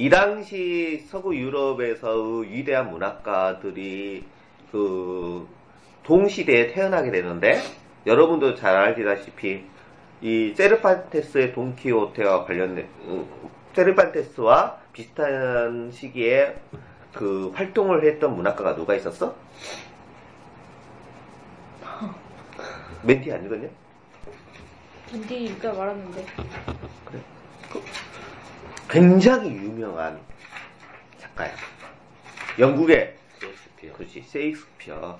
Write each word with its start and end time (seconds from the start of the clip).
이 0.00 0.08
당시 0.08 1.04
서구 1.10 1.36
유럽에서의 1.36 2.50
위대한 2.50 2.88
문학가들이 2.88 4.24
그 4.72 5.46
동시대에 6.04 6.68
태어나게 6.68 7.10
되는데 7.10 7.60
여러분도 8.06 8.54
잘 8.54 8.78
알다시피 8.78 9.62
이 10.22 10.54
세르판테스의 10.56 11.52
돈키호테와 11.52 12.46
관련된 12.46 12.88
음, 13.08 13.28
세르판테스와 13.74 14.78
비슷한 14.94 15.90
시기에 15.92 16.56
그 17.12 17.52
활동을 17.54 18.02
했던 18.02 18.34
문학가가 18.34 18.76
누가 18.76 18.94
있었어? 18.94 19.36
멘티 23.02 23.30
안 23.30 23.44
읽었냐? 23.44 23.68
딘디 25.10 25.44
일단 25.44 25.76
말았는데 25.76 26.24
굉장히 28.90 29.50
유명한 29.50 30.20
작가야. 31.18 31.54
영국의 32.58 33.14
셰익스피어. 33.38 33.92
그렇지 33.92 34.22
세익스피어. 34.22 35.18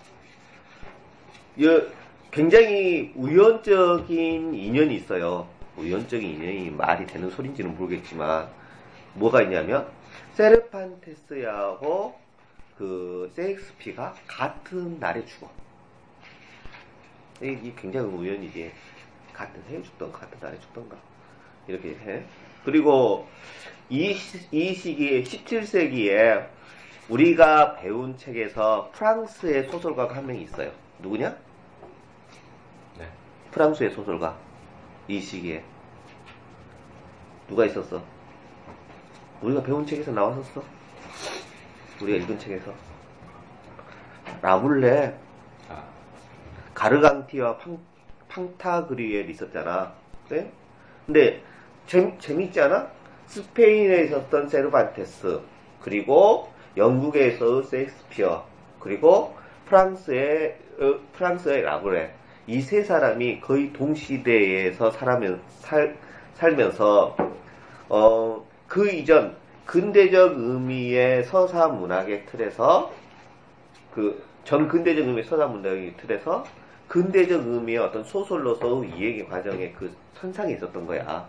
여, 1.63 1.87
굉장히 2.33 3.13
우연적인 3.15 4.55
인연이 4.55 4.97
있어요. 4.97 5.49
우연적인 5.77 6.29
인연이 6.29 6.71
말이 6.71 7.07
되는 7.07 7.31
소린지는 7.31 7.77
모르겠지만 7.77 8.49
뭐가 9.15 9.43
있냐면 9.43 9.89
세르판테스하고 10.35 12.19
그 12.77 13.31
세익스피가 13.37 14.15
같은 14.27 14.99
날에 14.99 15.25
죽어. 15.25 15.49
이게 17.41 17.73
굉장히 17.77 18.09
우연이지. 18.09 18.73
같은 19.33 19.63
해에 19.71 19.81
죽던가 19.83 20.19
같은 20.19 20.39
날에 20.41 20.59
죽던가 20.59 20.97
이렇게 21.69 21.91
해. 21.91 22.25
그리고 22.65 23.27
이, 23.89 24.15
시- 24.15 24.47
이 24.53 24.75
시기에 24.75 25.23
17세기에 25.23 26.47
우리가 27.09 27.75
배운 27.77 28.17
책에서 28.17 28.91
프랑스의 28.95 29.69
소설가가 29.69 30.17
한명 30.17 30.37
있어요. 30.37 30.71
누구냐? 31.01 31.37
네. 32.99 33.09
프랑스의 33.51 33.91
소설가. 33.91 34.37
이 35.09 35.21
시기에. 35.21 35.65
누가 37.49 37.65
있었어? 37.67 38.01
우리가 39.43 39.63
배운 39.63 39.85
책에서 39.85 40.13
나왔었어. 40.13 40.63
우리가 42.01 42.19
읽은 42.19 42.39
책에서. 42.39 42.73
라블레, 44.43 45.19
아, 45.69 45.85
가르강티와 46.75 47.59
팡, 47.59 47.79
팡타그리엘 48.29 49.29
있었잖아. 49.31 49.93
네? 50.29 50.53
근데 51.07 51.43
재, 51.91 52.17
재밌지 52.19 52.61
않아? 52.61 52.89
스페인에 53.27 54.05
있었던 54.05 54.49
세르반테스, 54.49 55.41
그리고 55.81 56.49
영국에서 56.77 57.63
세익스피어, 57.63 58.45
그리고 58.79 59.35
프랑스의 59.67 60.57
어, 60.81 60.95
프랑스의 61.13 61.63
라브레 61.63 62.15
이 62.47 62.61
세 62.63 62.83
사람이 62.85 63.41
거의 63.41 63.73
동시대에서 63.73 64.91
살아면, 64.93 65.43
살, 65.49 65.97
살면서 66.35 67.17
어, 67.89 68.47
그 68.69 68.89
이전 68.91 69.37
근대적 69.67 70.39
의미의 70.39 71.25
서사 71.25 71.69
문학의 71.69 72.27
틀에서 72.27 72.93
그 73.93 74.23
전 74.45 74.69
근대적 74.69 75.07
의미의 75.07 75.25
서사 75.25 75.47
문학의 75.47 75.97
틀에서 75.97 76.45
근대적 76.89 77.47
의미의 77.47 77.79
어떤 77.79 78.05
소설로서 78.05 78.85
이해기 78.85 79.27
과정에 79.27 79.73
그 79.73 79.93
선상에 80.15 80.55
있었던 80.55 80.87
거야. 80.87 81.29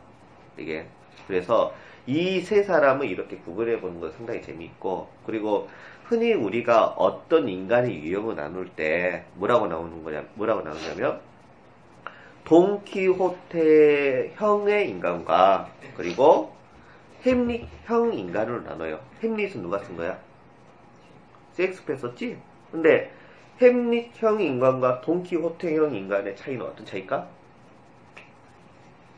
이게. 0.57 0.87
그래서 1.27 1.73
이 2.07 2.41
세 2.41 2.63
사람을 2.63 3.07
이렇게 3.07 3.37
구분해 3.37 3.79
보는 3.79 3.99
건 3.99 4.11
상당히 4.11 4.41
재미있고, 4.41 5.09
그리고 5.25 5.69
흔히 6.03 6.33
우리가 6.33 6.87
어떤 6.97 7.47
인간의 7.47 8.03
유형을 8.03 8.35
나눌 8.35 8.67
때 8.69 9.25
뭐라고 9.35 9.67
나오는 9.67 10.03
거냐, 10.03 10.25
뭐라고 10.35 10.61
나오냐면, 10.61 11.21
돈키호테형의 12.43 14.89
인간과, 14.89 15.73
그리고 15.93 16.55
햄릿형 17.25 18.13
인간으로 18.13 18.61
나눠요. 18.61 18.99
햄릿은 19.23 19.61
누가 19.61 19.79
쓴 19.79 19.95
거야? 19.95 20.19
셰익스피어 21.53 21.95
썼지? 21.97 22.41
근데 22.71 23.11
햄릿형 23.61 24.41
인간과 24.41 25.01
돈키호테형 25.01 25.95
인간의 25.95 26.35
차이는 26.35 26.65
어떤 26.65 26.85
차이일까? 26.85 27.29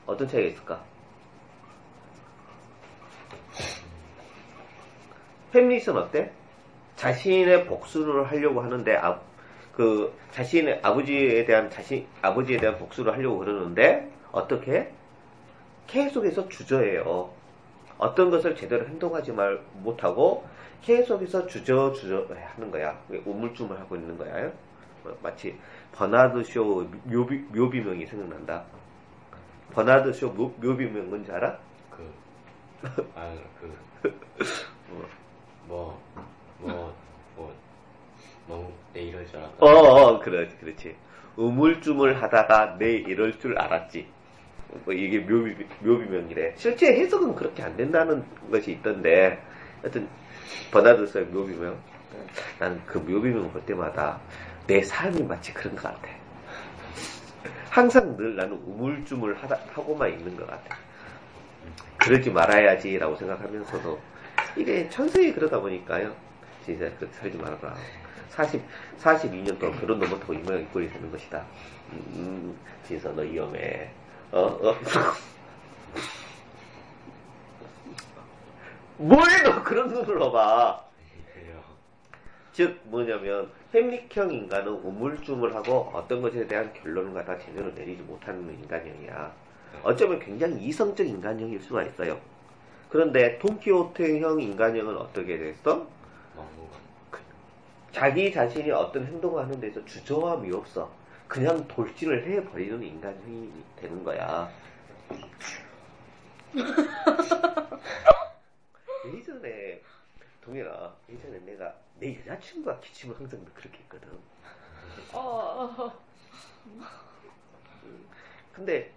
어떤 0.05 0.27
차이가 0.27 0.47
있을까? 0.47 0.85
햄릿은 5.53 5.95
어때? 5.95 6.31
자신의 6.95 7.65
복수를 7.65 8.29
하려고 8.29 8.61
하는데 8.61 8.95
아, 8.97 9.19
그 9.75 10.13
자신의 10.31 10.79
아버지에 10.83 11.45
대한 11.45 11.69
자신 11.69 12.05
아버지에 12.21 12.57
대한 12.57 12.77
복수를 12.77 13.13
하려고 13.13 13.39
그러는데 13.39 14.11
어떻게? 14.31 14.91
계속해서 15.87 16.49
주저해요. 16.49 17.29
어떤 17.97 18.29
것을 18.29 18.55
제대로 18.55 18.85
행동하지 18.87 19.31
말 19.31 19.59
못하고 19.75 20.45
계속해서 20.81 21.47
주저 21.47 21.93
주저 21.93 22.27
하는 22.55 22.71
거야. 22.71 22.99
우물쭈물 23.25 23.77
하고 23.77 23.95
있는 23.95 24.17
거야. 24.17 24.47
어, 25.05 25.17
마치 25.21 25.57
버나드 25.91 26.43
쇼 26.43 26.87
묘비, 27.05 27.45
묘비명이 27.53 28.05
생각난다. 28.05 28.63
버나드 29.71 30.13
쇼 30.13 30.31
묘, 30.31 30.53
묘비명 30.59 31.09
뭔지 31.09 31.31
알아? 31.31 31.57
그, 31.89 32.11
아, 33.15 33.33
그, 34.01 34.19
뭐, 35.67 35.99
뭐, 36.59 36.93
뭐, 37.35 37.53
너무 38.47 38.71
내 38.93 39.01
이럴 39.01 39.25
줄 39.27 39.37
알았다. 39.37 39.55
어, 39.59 39.67
어 39.67 40.19
그렇지, 40.19 40.57
그렇지. 40.57 40.95
우물쭈물 41.35 42.21
하다가 42.21 42.77
내 42.77 42.93
이럴 42.93 43.39
줄 43.39 43.57
알았지. 43.57 44.07
뭐 44.85 44.93
이게 44.93 45.19
묘비, 45.19 45.65
묘비명이래. 45.81 46.53
실제 46.57 46.87
해석은 46.87 47.35
그렇게 47.35 47.63
안 47.63 47.75
된다는 47.77 48.23
것이 48.51 48.71
있던데, 48.71 49.41
하여튼, 49.81 50.07
쇼의 50.71 51.25
묘비명. 51.25 51.77
난그 52.59 52.99
묘비명 52.99 53.51
볼 53.51 53.61
때마다 53.65 54.19
내 54.67 54.81
삶이 54.81 55.23
마치 55.23 55.53
그런 55.53 55.75
것 55.75 55.83
같아. 55.83 56.07
항상 57.69 58.15
늘 58.17 58.35
나는 58.35 58.53
우물쭈물 58.65 59.35
하다, 59.35 59.57
하고만 59.73 60.11
있는 60.11 60.35
것 60.37 60.47
같아. 60.47 60.77
그러지 61.97 62.29
말아야지라고 62.29 63.15
생각하면서도 63.15 63.99
이게 64.55 64.87
천성이 64.89 65.33
그러다 65.33 65.59
보니까요. 65.59 66.15
진짜 66.65 66.89
그렇게 66.97 67.13
살지 67.13 67.37
말아라. 67.37 67.75
40, 68.29 68.61
42년 68.99 69.59
동안 69.59 69.79
결혼 69.79 69.99
넘어타고 69.99 70.33
이 70.33 70.37
모양 70.37 70.61
이 70.61 70.65
꼴이 70.65 70.89
되는 70.89 71.11
것이다. 71.11 71.45
음, 71.91 72.57
진짜 72.85 73.11
너 73.11 73.21
위험해. 73.21 73.91
어, 74.31 74.39
어. 74.41 74.75
뭐해 78.97 79.43
너 79.43 79.63
그런 79.63 79.89
눈으로 79.89 80.31
봐. 80.31 80.83
즉 82.53 82.79
뭐냐면 82.83 83.51
햄릿형 83.73 84.31
인간은 84.31 84.67
우물쭈물하고 84.71 85.91
어떤 85.93 86.21
것에 86.21 86.47
대한 86.47 86.71
결론을 86.73 87.11
갖다 87.13 87.37
제대로 87.39 87.71
내리지 87.71 88.03
못하는 88.03 88.47
인간형이야. 88.53 89.33
어쩌면 89.81 90.19
굉장히 90.19 90.63
이성적 90.65 91.07
인간형일 91.07 91.59
수가 91.59 91.81
있어요. 91.83 92.19
그런데 92.93 93.39
돈키호테형 93.39 94.39
인간형은 94.39 94.95
어떻게 94.95 95.39
됐어? 95.39 95.87
자기 97.91 98.31
자신이 98.31 98.69
어떤 98.69 99.07
행동을 99.07 99.41
하는 99.41 99.59
데서 99.59 99.83
주저함이 99.83 100.53
없어. 100.53 100.93
그냥 101.27 101.67
돌진을 101.67 102.23
해버리는 102.23 102.83
인간형이 102.83 103.51
되는 103.77 104.03
거야. 104.03 104.47
예전에 109.11 109.81
동현아 110.41 110.93
예전에 111.09 111.39
내가 111.39 111.73
내 111.99 112.19
여자친구가 112.19 112.79
기침을 112.79 113.17
항상 113.17 113.43
그렇게 113.55 113.79
했거든. 113.79 114.07
어, 115.13 115.91
근데 118.53 118.93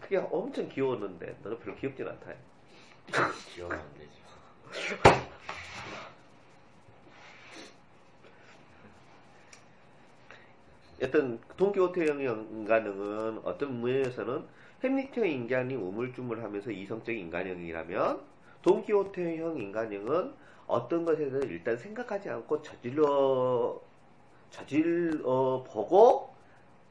그게 0.00 0.16
엄청 0.16 0.68
귀여웠는데 0.68 1.36
너는 1.44 1.60
별로 1.60 1.76
귀엽진 1.76 2.08
않다. 2.08 2.32
귀여우면 3.54 3.78
안 3.78 3.94
되지. 3.94 4.08
어떤 11.02 11.40
동키호테형 11.56 12.20
인간형은 12.20 13.40
어떤 13.44 13.80
면에서는 13.82 14.44
햄릿형 14.82 15.26
인간이 15.26 15.74
우물쭈물하면서 15.74 16.70
이성적인 16.70 17.20
인간형이라면 17.20 18.20
동키호테형 18.62 19.58
인간형은 19.58 20.34
어떤 20.66 21.04
것에 21.04 21.30
대해서 21.30 21.38
일단 21.46 21.76
생각하지 21.76 22.28
않고 22.28 22.62
저질러 22.62 23.80
저질러 24.50 25.64
보고 25.66 26.34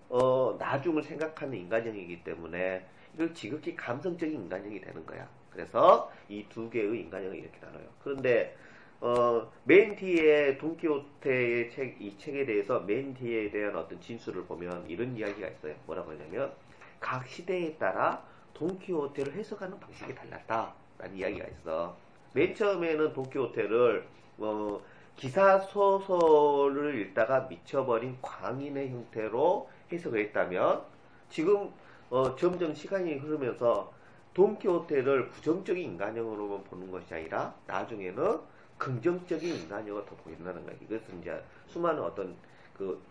어, 0.10 0.56
나중을 0.58 1.04
생각하는 1.04 1.58
인간형이기 1.58 2.24
때문에 2.24 2.86
이걸 3.14 3.34
지극히 3.34 3.76
감성적인 3.76 4.36
인간형이 4.36 4.80
되는 4.82 5.06
거야. 5.06 5.28
그래서 5.58 6.12
이 6.30 6.46
두 6.50 6.70
개의 6.70 7.02
인간형을 7.02 7.36
이렇게 7.36 7.58
나눠요. 7.60 7.86
그런데 8.04 8.56
어, 9.02 9.52
맨 9.64 9.96
뒤에 9.96 10.58
돈키호테의 10.58 11.72
책, 11.72 12.02
이 12.02 12.18
책에 12.18 12.46
대해서 12.46 12.80
맨 12.80 13.14
뒤에 13.14 13.50
대한 13.52 13.76
어떤 13.76 14.00
진술을 14.00 14.46
보면 14.46 14.86
이런 14.88 15.16
이야기가 15.16 15.48
있어요. 15.48 15.76
뭐라고 15.86 16.12
하냐면, 16.12 16.52
각 17.00 17.28
시대에 17.28 17.76
따라 17.76 18.24
돈키호테를 18.56 19.34
해석하는 19.34 19.80
방식이 19.80 20.16
달랐다. 20.16 20.74
라는 20.98 21.16
이야기가 21.16 21.46
있어. 21.48 21.96
맨 22.34 22.56
처음에는 22.56 23.14
돈키호테를, 23.14 24.04
어, 24.40 24.82
기사 25.16 25.60
소설을 25.60 27.00
읽다가 27.02 27.42
미쳐버린 27.42 28.18
광인의 28.22 28.90
형태로 28.90 29.70
해석을 29.92 30.20
했다면, 30.22 30.82
지금, 31.30 31.72
어, 32.10 32.36
점점 32.36 32.74
시간이 32.74 33.14
흐르면서 33.18 33.94
돈키호테를 34.38 35.32
부정적인 35.32 35.84
인간형으로만 35.84 36.64
보는 36.66 36.92
것이 36.92 37.14
아니라, 37.14 37.56
나중에는 37.66 38.40
긍정적인 38.78 39.56
인간형을 39.64 40.06
더 40.06 40.16
보인다는 40.18 40.64
거예요. 40.66 40.78
이것은 40.84 41.20
이제 41.22 41.44
수많은 41.68 42.04
어떤 42.04 42.38
그, 42.78 43.02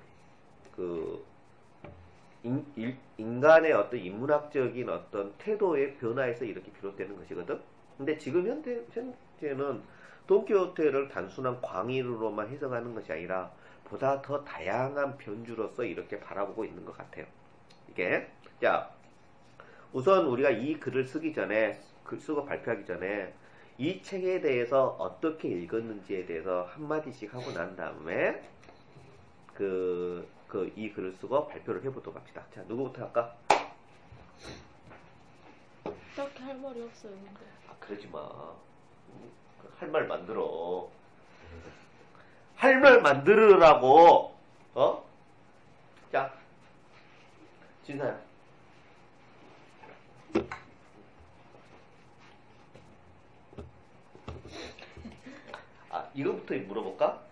그, 0.75 1.25
인, 2.45 2.65
일- 2.77 2.97
인간의 3.19 3.73
어떤 3.73 3.99
인문학적인 4.01 4.89
어떤 4.89 5.35
태도의 5.39 5.97
변화에서 5.99 6.45
이렇게 6.45 6.71
비롯되는 6.73 7.17
것이거든. 7.17 7.61
근데 7.97 8.17
지금 8.19 8.47
현재, 8.47 8.85
현재는 8.93 9.83
돈키호테를 10.27 11.09
단순한 11.09 11.61
광인으로만 11.61 12.49
해석하는 12.49 12.95
것이 12.95 13.13
아니라 13.13 13.51
보다 13.85 14.21
더 14.23 14.43
다양한 14.45 15.19
변주로서 15.19 15.85
이렇게 15.85 16.19
바라보고 16.21 16.65
있는 16.65 16.85
것 16.85 16.97
같아요. 16.97 17.27
이게. 17.89 18.29
자, 18.61 18.96
우선 19.97 20.27
우리가 20.27 20.51
이 20.51 20.79
글을 20.79 21.07
쓰기 21.07 21.33
전에, 21.33 21.81
글 22.05 22.21
쓰고 22.21 22.45
발표하기 22.45 22.85
전에 22.85 23.33
이 23.79 24.03
책에 24.03 24.43
대해서 24.43 24.89
어떻게 24.99 25.49
읽었는지에 25.49 26.27
대해서 26.27 26.65
한마디씩 26.65 27.33
하고 27.33 27.51
난 27.53 27.75
다음에 27.77 28.47
그, 29.55 30.29
그, 30.49 30.71
이 30.77 30.93
글을 30.93 31.15
쓰고 31.15 31.49
발표를 31.49 31.83
해보도록 31.85 32.15
합시다. 32.15 32.45
자, 32.55 32.63
누구부터 32.69 33.05
할까? 33.05 33.35
딱히 36.15 36.43
할 36.43 36.59
말이 36.59 36.83
없어요, 36.83 37.13
근데. 37.13 37.41
아, 37.67 37.75
그러지 37.81 38.07
마. 38.09 38.21
할 39.79 39.89
말 39.89 40.07
만들어. 40.07 40.91
할 42.57 42.81
말 42.81 43.01
만들으라고, 43.01 44.37
어? 44.75 45.05
자, 46.13 46.35
진사야. 47.83 48.26
아, 55.91 56.11
이거부터 56.15 56.55
물어볼까? 56.55 57.23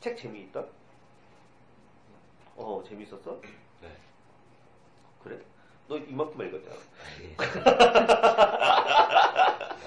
책 0.00 0.16
재미있다? 0.16 0.64
어, 2.56 2.82
재밌었어? 2.86 3.40
네. 3.80 3.88
그래? 5.22 5.38
너 5.88 5.96
이만큼 5.96 6.40
읽었잖아. 6.46 6.76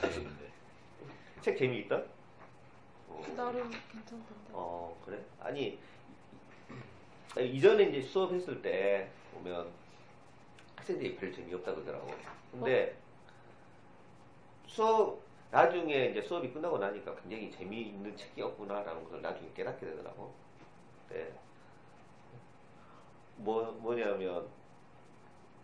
아닌데. 0.01 0.51
책 1.41 1.57
재미있다? 1.57 2.01
어. 3.07 3.23
나름 3.37 3.69
괜찮던데. 3.69 4.49
어, 4.51 5.01
그래? 5.05 5.23
아니, 5.39 5.79
이전에 7.37 7.83
이제 7.83 8.01
수업했을 8.01 8.61
때 8.61 9.09
보면 9.33 9.71
학생들이 10.83 11.15
별 11.15 11.31
재미없다 11.33 11.73
그러더라고. 11.73 12.11
근데 12.51 12.95
수업, 14.67 15.19
나중에 15.49 16.07
이제 16.07 16.21
수업이 16.21 16.51
끝나고 16.51 16.77
나니까 16.77 17.15
굉장히 17.15 17.49
재미있는 17.51 18.15
책이었구나라는 18.17 19.03
것을 19.05 19.21
나중에 19.21 19.49
깨닫게 19.55 19.85
되더라고. 19.85 20.33
네. 21.09 21.31
뭐, 23.37 23.63
뭐냐면, 23.79 24.47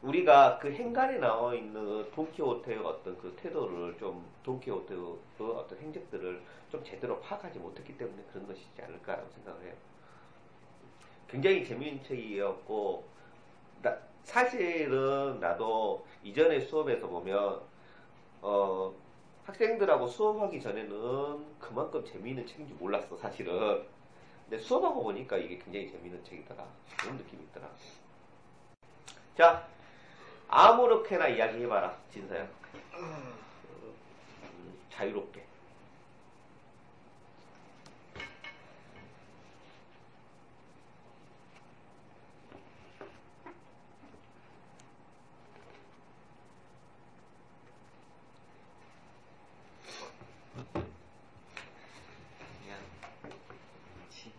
우리가 0.02 0.60
그 0.60 0.72
행간에 0.72 1.18
나와 1.18 1.54
있는 1.54 2.10
돈키호테의 2.12 2.80
어떤 2.80 3.18
그 3.18 3.36
태도를 3.36 3.98
좀, 3.98 4.26
돈키호테의 4.44 5.02
그 5.38 5.52
어떤 5.52 5.78
행적들을 5.80 6.42
좀 6.72 6.84
제대로 6.84 7.20
파악하지 7.20 7.60
못했기 7.60 7.98
때문에 7.98 8.24
그런 8.32 8.48
것이지 8.48 8.82
않을까라고 8.82 9.30
생각을 9.32 9.64
해요. 9.66 9.74
굉장히 11.28 11.66
재미있는 11.66 12.04
책이었고, 12.04 13.04
나- 13.82 14.09
사실은 14.30 15.40
나도 15.40 16.06
이전에 16.24 16.60
수업에서 16.60 17.08
보면, 17.08 17.62
어, 18.42 18.94
학생들하고 19.46 20.06
수업하기 20.08 20.62
전에는 20.62 21.58
그만큼 21.60 22.06
재미있는 22.06 22.46
책인지 22.46 22.76
몰랐어, 22.76 23.18
사실은. 23.18 23.84
근데 24.48 24.62
수업하고 24.64 25.02
보니까 25.04 25.36
이게 25.38 25.58
굉장히 25.58 25.92
재미있는 25.92 26.24
책이더라. 26.24 26.64
그런 27.00 27.18
느낌이 27.18 27.44
있더라. 27.46 27.68
자, 29.36 29.68
아무렇게나 30.48 31.28
이야기해봐라, 31.30 31.98
진서야. 32.12 32.48
음, 32.94 33.34
자유롭게. 34.92 35.50
그냥 52.62 52.78
미친 54.00 54.32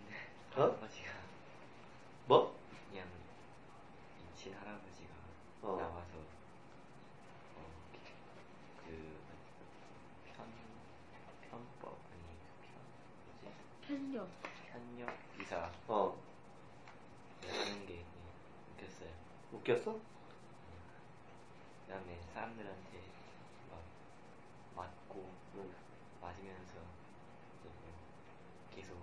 어? 0.56 0.62
할아버지가 0.62 1.10
뭐? 2.26 2.56
그냥 2.90 3.06
미친 4.28 4.54
할아버지가 4.54 5.10
어. 5.62 5.76
나와서 5.76 6.18
어, 7.56 7.66
그 8.84 9.20
편, 10.26 10.46
편법 11.50 11.98
아니 12.12 12.22
그 12.40 12.66
편, 12.66 12.72
뭐지? 13.42 13.58
편력. 13.86 14.28
편력 14.70 15.38
기사 15.38 15.70
어, 15.88 16.16
하는 17.42 17.86
게 17.86 18.04
웃겼어요. 18.74 19.08
웃겼어? 19.52 19.98
그다음에 21.86 22.20
사람들한테 22.32 23.02
막 23.68 23.80
맞고 24.76 25.28
응. 25.56 25.70
맞으면서 26.22 26.74
또 27.64 27.70
계속 28.74 28.96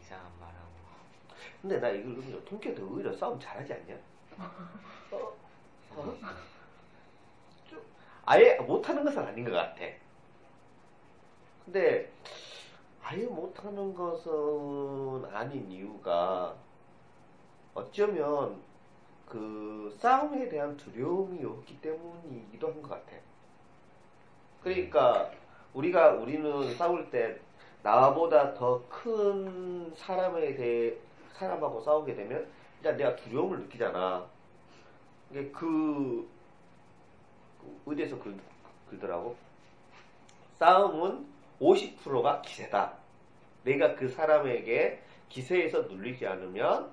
이상한 0.00 0.30
말하고 0.40 0.72
근데 1.60 1.78
나 1.78 1.90
이걸 1.90 2.14
보면 2.14 2.44
통쾌도 2.44 2.86
오히려 2.86 3.12
싸움 3.34 3.40
잘하지 3.40 3.72
않냐? 3.72 3.94
어? 5.10 5.16
어? 5.96 6.14
좀 7.68 7.82
아예 8.24 8.56
못하는 8.58 9.04
것은 9.04 9.22
아닌 9.22 9.44
것 9.44 9.52
같아. 9.52 9.80
근데 11.64 12.10
아예 13.02 13.24
못하는 13.26 13.94
것은 13.94 15.24
아닌 15.32 15.70
이유가 15.70 16.54
어쩌면 17.74 18.62
그 19.26 19.94
싸움에 20.00 20.48
대한 20.48 20.76
두려움이 20.76 21.44
없기 21.44 21.80
때문이기도 21.80 22.68
한 22.68 22.82
것 22.82 22.88
같아. 22.90 23.16
그러니까 24.62 25.30
우리가 25.74 26.12
우리는 26.12 26.74
싸울 26.76 27.10
때 27.10 27.38
나보다 27.82 28.54
더 28.54 28.82
큰 28.88 29.92
사람에 29.96 30.54
대해 30.54 30.96
사람하고 31.34 31.80
싸우게 31.80 32.14
되면 32.14 32.46
일단 32.84 32.98
내가 32.98 33.16
두려움을 33.16 33.60
느끼잖아. 33.60 34.26
이게 35.30 35.50
그, 35.50 36.28
그 37.58 37.90
어디에서 37.90 38.18
글, 38.18 38.36
글더라고? 38.90 39.34
싸움은 40.56 41.26
50%가 41.58 42.42
기세다. 42.42 42.92
내가 43.62 43.94
그 43.94 44.06
사람에게 44.06 45.02
기세에서 45.30 45.80
눌리지 45.82 46.26
않으면 46.26 46.90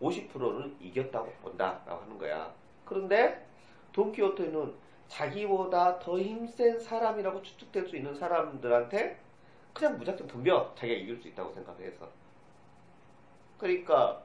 50%는 0.00 0.76
이겼다고 0.80 1.30
본다 1.42 1.82
라고 1.84 2.02
하는 2.04 2.16
거야. 2.16 2.50
그런데 2.86 3.46
돈키호테는 3.92 4.72
자기보다 5.08 5.98
더 5.98 6.18
힘센 6.18 6.80
사람이라고 6.80 7.42
추측될 7.42 7.86
수 7.86 7.96
있는 7.96 8.14
사람들한테 8.14 9.20
그냥 9.74 9.98
무작정 9.98 10.26
덤벼 10.26 10.74
자기가 10.74 11.00
이길 11.00 11.20
수 11.20 11.28
있다고 11.28 11.52
생각해서 11.52 12.08
그러니까 13.58 14.23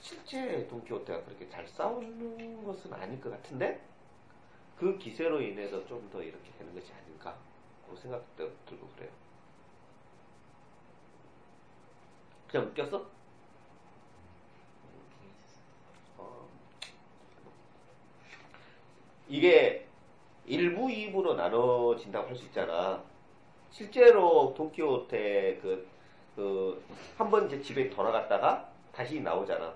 실제 0.00 0.66
돈키호테가 0.68 1.24
그렇게 1.24 1.48
잘 1.48 1.66
싸우는 1.68 2.64
것은 2.64 2.92
아닐 2.92 3.20
것 3.20 3.30
같은데 3.30 3.80
그 4.78 4.98
기세로 4.98 5.40
인해서 5.42 5.86
좀 5.86 6.10
더 6.10 6.22
이렇게 6.22 6.50
되는 6.58 6.74
것이 6.74 6.92
아닌가 6.92 7.36
그 7.88 7.96
생각도 7.96 8.50
들고 8.66 8.88
그래요 8.96 9.10
그냥 12.48 12.66
웃겼어? 12.68 13.10
어. 16.18 16.48
이게 19.28 19.86
1부, 20.46 20.88
2부로 20.88 21.36
나눠진다고 21.36 22.28
할 22.28 22.36
수 22.36 22.44
있잖아. 22.46 23.02
실제로 23.70 24.54
돈키호테 24.56 25.60
그, 25.62 25.88
그, 26.36 26.84
한 27.18 27.30
번 27.30 27.46
이제 27.46 27.62
집에 27.62 27.90
돌아갔다가 27.90 28.72
다시 28.92 29.20
나오잖아. 29.20 29.74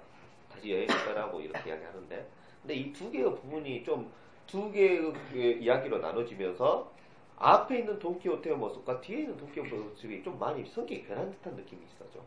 다시 0.54 0.70
여행을 0.70 0.86
떠나고 1.04 1.40
이렇게 1.40 1.70
이야기 1.70 1.84
하는데. 1.84 2.28
근데 2.62 2.74
이 2.74 2.92
두 2.92 3.10
개의 3.10 3.24
부분이 3.34 3.84
좀 3.84 4.10
두 4.46 4.70
개의 4.70 5.12
그 5.30 5.38
이야기로 5.38 5.98
나눠지면서 5.98 6.92
앞에 7.36 7.78
있는 7.78 7.98
돈키호테의 7.98 8.56
모습과 8.58 9.00
뒤에 9.00 9.20
있는 9.20 9.36
돈키호테의 9.38 9.82
모습이 9.82 10.22
좀 10.22 10.38
많이 10.38 10.64
성격이 10.66 11.04
변한 11.04 11.30
듯한 11.32 11.56
느낌이 11.56 11.82
있어죠. 11.86 12.22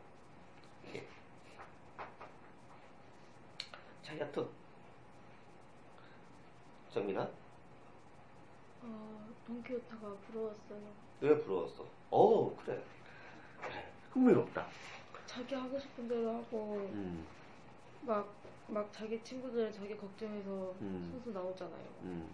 이게. 0.89 1.03
자, 4.03 4.17
여튼. 4.19 4.47
정민아? 6.91 7.29
어, 8.81 9.29
돈키호타가 9.45 10.15
부러웠어요. 10.27 10.81
왜 11.21 11.37
부러웠어? 11.37 11.85
어, 12.09 12.55
그래. 12.65 12.81
그래. 13.61 13.85
흥미롭다. 14.11 14.65
자기 15.27 15.53
하고 15.53 15.77
싶은 15.79 16.07
대로 16.07 16.33
하고 16.35 16.75
음, 16.93 17.25
막, 18.07 18.33
막 18.67 18.91
자기 18.91 19.21
친구들은 19.21 19.71
자기 19.71 19.95
걱정해서 19.97 20.73
음. 20.81 21.09
선수 21.11 21.31
나오잖아요. 21.31 21.85
음. 22.03 22.27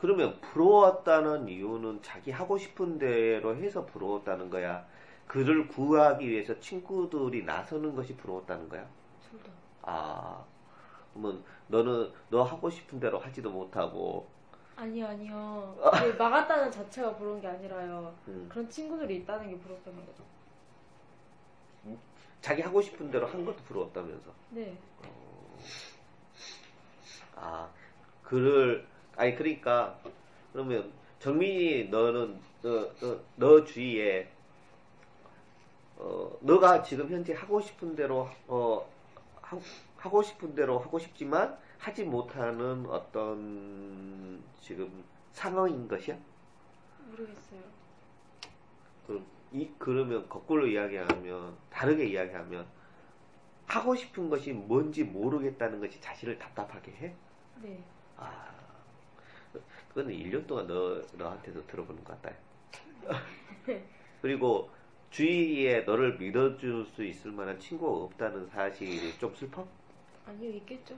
그러면 0.00 0.40
부러웠다는 0.40 1.46
이유는 1.46 2.00
자기 2.02 2.30
하고 2.30 2.56
싶은 2.56 2.98
대로 2.98 3.54
해서 3.54 3.84
부러웠다는 3.84 4.48
거야? 4.48 4.86
그를 5.26 5.68
구하기 5.68 6.26
위해서 6.26 6.58
친구들이 6.58 7.44
나서는 7.44 7.94
것이 7.94 8.16
부러웠다는 8.16 8.68
거야? 8.68 8.88
둘 9.30 9.38
다. 9.42 9.50
아, 9.82 10.44
그러면 11.12 11.44
너는 11.68 12.10
너 12.30 12.42
하고 12.42 12.70
싶은 12.70 12.98
대로 12.98 13.18
하지도 13.18 13.50
못하고, 13.50 14.26
아니요, 14.74 15.08
아니요. 15.08 15.76
그 15.76 16.16
막았다는 16.16 16.70
자체가 16.70 17.14
부러운 17.14 17.38
게 17.38 17.46
아니라요. 17.46 18.14
음, 18.28 18.46
그런 18.48 18.68
친구들이 18.70 19.16
있다는 19.16 19.50
게 19.50 19.58
부럽다는 19.58 20.04
거죠. 20.06 20.24
자기 22.40 22.62
하고 22.62 22.80
싶은 22.80 23.10
대로 23.10 23.26
한 23.26 23.44
것도 23.44 23.56
부러웠다면서. 23.64 24.32
네. 24.50 24.76
아, 27.36 27.68
그를, 28.22 28.86
아니, 29.16 29.34
그러니까, 29.34 29.98
그러면, 30.52 30.92
정민이 31.18 31.88
너는, 31.88 32.40
너, 32.62 32.94
너, 32.96 33.20
너 33.36 33.64
주위에, 33.64 34.30
어, 35.96 36.36
너가 36.40 36.82
지금 36.82 37.10
현재 37.10 37.34
하고 37.34 37.60
싶은 37.60 37.94
대로, 37.94 38.28
어, 38.46 38.86
하, 39.40 39.58
하고 39.96 40.22
싶은 40.22 40.54
대로 40.54 40.78
하고 40.78 40.98
싶지만, 40.98 41.58
하지 41.78 42.04
못하는 42.04 42.86
어떤, 42.88 44.42
지금, 44.60 45.04
상황인 45.32 45.88
것이야? 45.88 46.16
모르겠어요. 47.10 47.60
그럼, 49.06 49.26
이, 49.52 49.70
그러면, 49.78 50.28
거꾸로 50.28 50.66
이야기하면, 50.66 51.56
다르게 51.70 52.06
이야기하면, 52.06 52.66
하고 53.66 53.94
싶은 53.94 54.28
것이 54.28 54.52
뭔지 54.52 55.04
모르겠다는 55.04 55.80
것이 55.80 56.00
자신을 56.00 56.38
답답하게 56.38 56.92
해? 56.92 57.14
네. 57.62 57.82
아, 58.16 58.52
그거는 59.88 60.12
1년 60.12 60.46
동안 60.46 60.66
너, 60.66 61.00
너한테도 61.16 61.66
들어보는 61.66 62.04
것 62.04 62.20
같다. 62.20 62.36
그리고 64.22 64.70
주위에 65.10 65.80
너를 65.80 66.16
믿어줄 66.18 66.86
수 66.86 67.04
있을 67.04 67.32
만한 67.32 67.58
친구가 67.58 68.04
없다는 68.04 68.48
사실이 68.48 69.18
좀 69.18 69.34
슬퍼? 69.34 69.66
아니요, 70.26 70.50
있겠죠? 70.56 70.94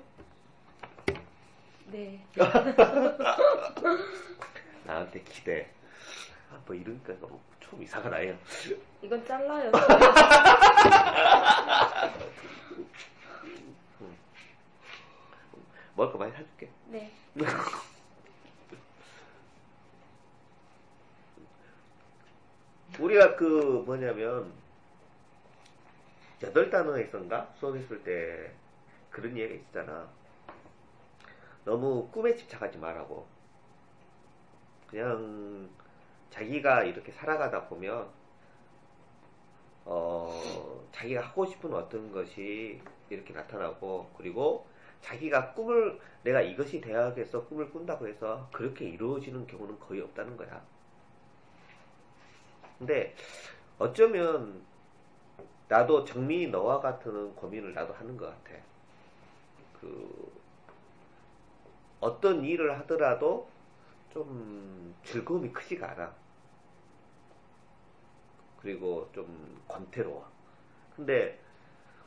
네. 1.87 2.25
나한테 4.85 5.23
기대. 5.23 5.71
아, 6.51 6.61
뭐 6.67 6.75
이러니까 6.75 7.15
너무 7.21 7.39
좀 7.73 7.83
이상하다, 7.83 8.29
요 8.29 8.39
이건 9.01 9.25
잘라요. 9.25 9.73
먹을 15.97 16.13
거 16.13 16.19
많이 16.19 16.31
사줄게. 16.33 16.69
네. 16.89 17.11
우리가 23.01 23.37
그 23.37 23.83
뭐냐면 23.87 24.53
여덟 26.43 26.69
단어에선가 26.69 27.55
수업했을 27.59 28.05
때 28.05 28.53
그런 29.11 29.39
얘기가 29.39 29.59
있잖아. 29.63 30.11
너무 31.65 32.07
꿈에 32.11 32.37
집착하지 32.37 32.77
말라고. 32.77 33.27
그냥 34.91 35.71
자기가 36.33 36.85
이렇게 36.85 37.13
살아가다 37.13 37.69
보면 37.69 38.09
어 39.85 40.83
자기가 40.93 41.21
하고 41.21 41.45
싶은 41.45 41.73
어떤 41.75 42.11
것이 42.11 42.81
이렇게 43.11 43.35
나타나고 43.35 44.11
그리고 44.17 44.67
자기가 45.03 45.53
꿈을 45.53 46.01
내가 46.23 46.41
이것이 46.41 46.81
대학에서 46.81 47.45
꿈을 47.47 47.71
꾼다고 47.71 48.09
해서 48.09 48.49
그렇게 48.53 48.89
이루어지는 48.89 49.47
경우는 49.47 49.79
거의 49.79 50.01
없다는 50.01 50.37
거야. 50.37 50.63
근데 52.79 53.15
어쩌면 53.79 54.63
나도 55.69 56.05
정민이 56.05 56.49
너와 56.49 56.81
같은 56.81 57.35
고민을 57.35 57.75
나도 57.75 57.93
하는 57.95 58.17
것 58.17 58.27
같아. 58.27 58.59
그 59.81 60.33
어떤 62.01 62.45
일을 62.45 62.79
하더라도 62.81 63.49
좀 64.13 64.95
즐거움이 65.05 65.53
크지가 65.53 65.93
않아. 65.93 66.22
그리고 68.63 69.11
좀 69.13 69.61
권태로워. 69.67 70.31
근데 70.97 71.41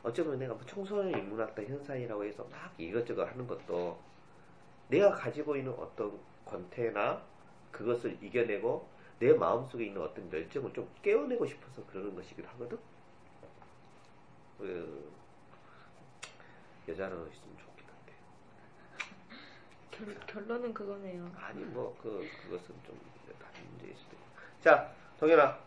어쩌면 0.02 0.38
내가 0.38 0.54
뭐 0.54 0.64
청소년 0.64 1.10
인문학다 1.18 1.62
현상이라고 1.62 2.24
해서 2.24 2.44
막 2.50 2.72
이것저것 2.78 3.24
하는 3.24 3.46
것도 3.46 4.00
내가 4.88 5.10
가지고 5.10 5.56
있는 5.56 5.72
어떤 5.74 6.18
권태나 6.44 7.22
그것을 7.72 8.16
이겨내고 8.22 8.88
내 9.18 9.32
마음속에 9.32 9.86
있는 9.86 10.00
어떤 10.00 10.32
열정을 10.32 10.72
좀 10.72 10.88
깨워내고 11.02 11.44
싶어서 11.46 11.84
그러는 11.86 12.14
것이기도 12.14 12.48
하거든. 12.48 12.78
그 14.58 15.12
여자는 16.88 17.16
있으면 17.30 17.58
좋긴 17.58 17.86
한데. 17.88 18.12
결, 19.90 20.26
결론은 20.26 20.72
그거네요. 20.72 21.30
아니 21.36 21.64
뭐 21.64 21.94
그 22.00 22.26
그것은 22.42 22.74
좀 22.86 22.98
다른 23.38 23.68
문제일 23.70 23.94
수도 23.96 24.14
있고. 24.14 24.26
자, 24.62 24.92
동현아, 25.18 25.58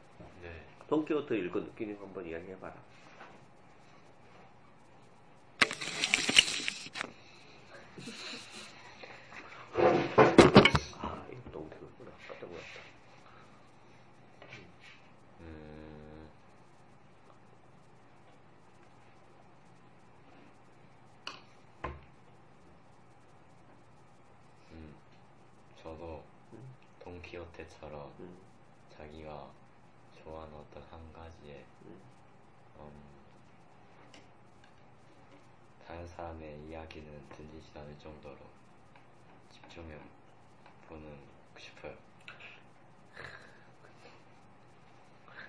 네. 0.41 0.65
돈키호테 0.89 1.37
읽고 1.37 1.59
느끼는 1.59 1.99
거 1.99 2.05
한번 2.07 2.25
이야기해봐라. 2.25 2.73
아, 10.97 11.25
이거 11.31 11.51
너무 11.51 11.69
되는구나. 11.69 12.11
깜짝 12.27 12.49
놀랐다. 12.49 12.79
음, 15.41 16.29
음, 24.71 24.95
저도 25.83 26.23
음. 26.53 26.75
돈키호테처럼 26.99 28.11
음, 28.19 28.37
자기가 28.97 29.51
좋아하는 30.23 30.53
어떤 30.53 30.83
한 30.91 31.13
가지에 31.13 31.65
음. 31.85 32.01
음, 32.79 32.91
다른 35.85 36.07
사람의 36.07 36.67
이야기는 36.67 37.29
들리지 37.29 37.71
않을 37.77 37.97
정도로 37.99 38.37
집중해 39.51 39.97
보는 40.87 41.17
싶어요. 41.57 41.93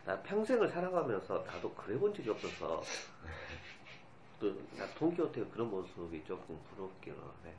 나 0.04 0.20
평생을 0.22 0.68
살아가면서 0.68 1.44
나도 1.44 1.72
그래 1.74 1.98
본 1.98 2.12
적이 2.14 2.30
없어서 2.30 2.82
또나 4.40 4.86
동키호테 4.96 5.44
그런 5.46 5.70
모습이 5.70 6.24
조금 6.24 6.58
부럽기는 6.70 7.18
해. 7.44 7.54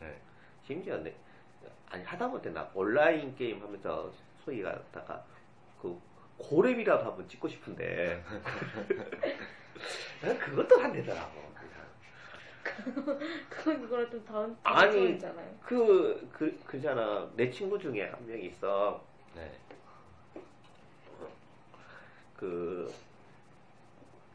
네. 0.00 0.20
심지어 0.64 0.96
내 0.98 1.14
아니 1.88 2.04
하다못해 2.04 2.50
나 2.50 2.70
온라인 2.72 3.34
게임 3.36 3.60
하면서 3.60 4.12
소위 4.44 4.62
갖다가 4.62 5.24
그 5.82 6.00
고렙이라도 6.40 7.04
한번 7.04 7.28
찍고 7.28 7.48
싶은데 7.48 8.22
난 10.22 10.38
그것도 10.38 10.80
안 10.80 10.92
되더라고. 10.92 11.50
그건 13.50 13.80
그거랑 13.82 14.10
좀 14.10 14.24
다른 14.24 14.56
아니. 14.62 14.90
방송이잖아요. 14.92 15.54
그, 15.62 16.28
그, 16.32 16.58
그잖아. 16.64 17.28
내 17.36 17.50
친구 17.50 17.78
중에 17.78 18.04
한 18.08 18.26
명이 18.26 18.46
있어. 18.46 19.04
네. 19.34 19.50
그, 22.36 22.90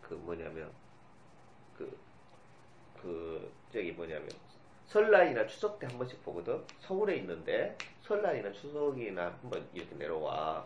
그 0.02 0.14
뭐냐면, 0.14 0.70
그, 1.78 1.98
그, 3.02 3.52
저기 3.74 3.92
뭐냐면, 3.94 4.30
설날이나 4.88 5.48
추석 5.48 5.80
때 5.80 5.88
한 5.88 5.98
번씩 5.98 6.24
보거든? 6.24 6.62
서울에 6.80 7.16
있는데, 7.18 7.76
설날이나 8.04 8.52
추석이나 8.52 9.26
한 9.42 9.50
번 9.50 9.68
이렇게 9.74 9.96
내려와. 9.96 10.66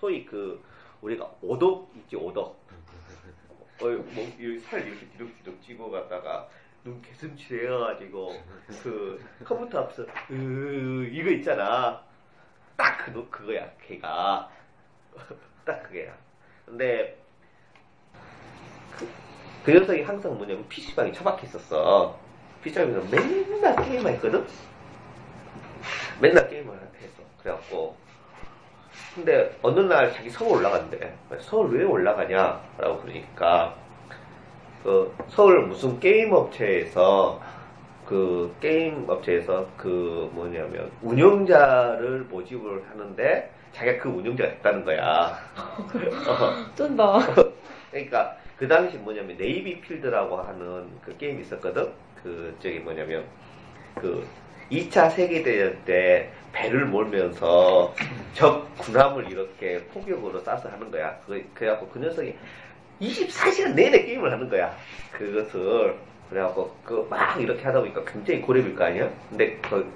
소위 0.00 0.24
그, 0.24 0.60
우리가 1.02 1.30
오덕 1.42 1.90
있지, 1.96 2.16
오덕. 2.16 2.58
어, 3.80 3.84
뭐, 3.84 4.32
이살 4.38 4.86
이렇게 4.86 5.06
뒤룩뒤룩 5.06 5.62
찌고 5.62 5.90
갔다가, 5.90 6.48
눈 6.84 7.00
개슴칠 7.02 7.64
해가지고, 7.64 8.34
그, 8.82 9.24
컴퓨터 9.44 9.80
앞에서, 9.80 10.04
으, 10.30 11.08
이거 11.10 11.30
있잖아. 11.30 12.02
딱 12.76 13.04
그, 13.04 13.28
그거야, 13.30 13.70
걔가. 13.86 14.50
딱 15.64 15.82
그게야. 15.84 16.16
근데 16.64 17.18
그, 18.90 19.08
그 19.64 19.72
녀석이 19.72 20.02
항상 20.02 20.36
뭐냐면 20.36 20.66
PC방에 20.68 21.12
처박혀 21.12 21.46
있었어. 21.46 22.18
PC방에서 22.62 23.00
맨날 23.10 23.76
게임만 23.84 24.14
했거든? 24.14 24.46
맨날 26.20 26.48
게임을 26.48 26.74
했어. 27.00 27.22
그래갖고. 27.42 27.96
근데 29.14 29.50
어느 29.62 29.80
날 29.80 30.12
자기 30.12 30.30
서울 30.30 30.58
올라간대. 30.58 31.12
서울 31.40 31.76
왜 31.76 31.84
올라가냐? 31.84 32.60
라고 32.78 33.00
그러니까, 33.00 33.74
그 34.82 35.14
서울 35.28 35.66
무슨 35.66 35.98
게임 35.98 36.32
업체에서 36.32 37.40
그 38.06 38.54
게임 38.60 39.04
업체에서 39.08 39.66
그 39.76 40.30
뭐냐면 40.32 40.90
운영자를 41.02 42.26
모집을 42.30 42.82
하는데 42.90 43.50
자기가 43.72 44.02
그 44.02 44.08
운영자가 44.08 44.50
됐다는 44.50 44.84
거야. 44.84 45.38
어. 45.56 46.74
쩐다. 46.74 47.18
그러니까 47.90 48.36
그 48.56 48.66
당시 48.66 48.96
뭐냐면 48.96 49.36
네이비 49.36 49.80
필드라고 49.80 50.36
하는 50.38 50.88
그 51.04 51.16
게임이 51.16 51.42
있었거든. 51.42 51.90
그 52.22 52.54
저기 52.60 52.78
뭐냐면 52.78 53.24
그 53.94 54.26
2차 54.70 55.10
세계대전 55.10 55.78
때 55.84 56.30
배를 56.52 56.86
몰면서 56.86 57.94
적 58.34 58.76
군함을 58.78 59.30
이렇게 59.30 59.84
포격으로 59.86 60.42
쏴서 60.42 60.70
하는 60.70 60.90
거야. 60.90 61.18
그, 61.26 61.44
그래갖고 61.54 61.88
그 61.88 61.98
녀석이 61.98 62.34
24시간 63.00 63.74
내내 63.74 64.04
게임을 64.04 64.30
하는 64.32 64.48
거야. 64.48 64.74
그것을. 65.12 65.96
그래갖고 66.28 66.76
그 66.84 67.06
막 67.10 67.40
이렇게 67.40 67.62
하다 67.64 67.80
보니까 67.80 68.04
굉장히 68.04 68.40
고렙일 68.42 68.76
거 68.76 68.84
아니야? 68.84 69.10
근데 69.28 69.56
그, 69.62 69.92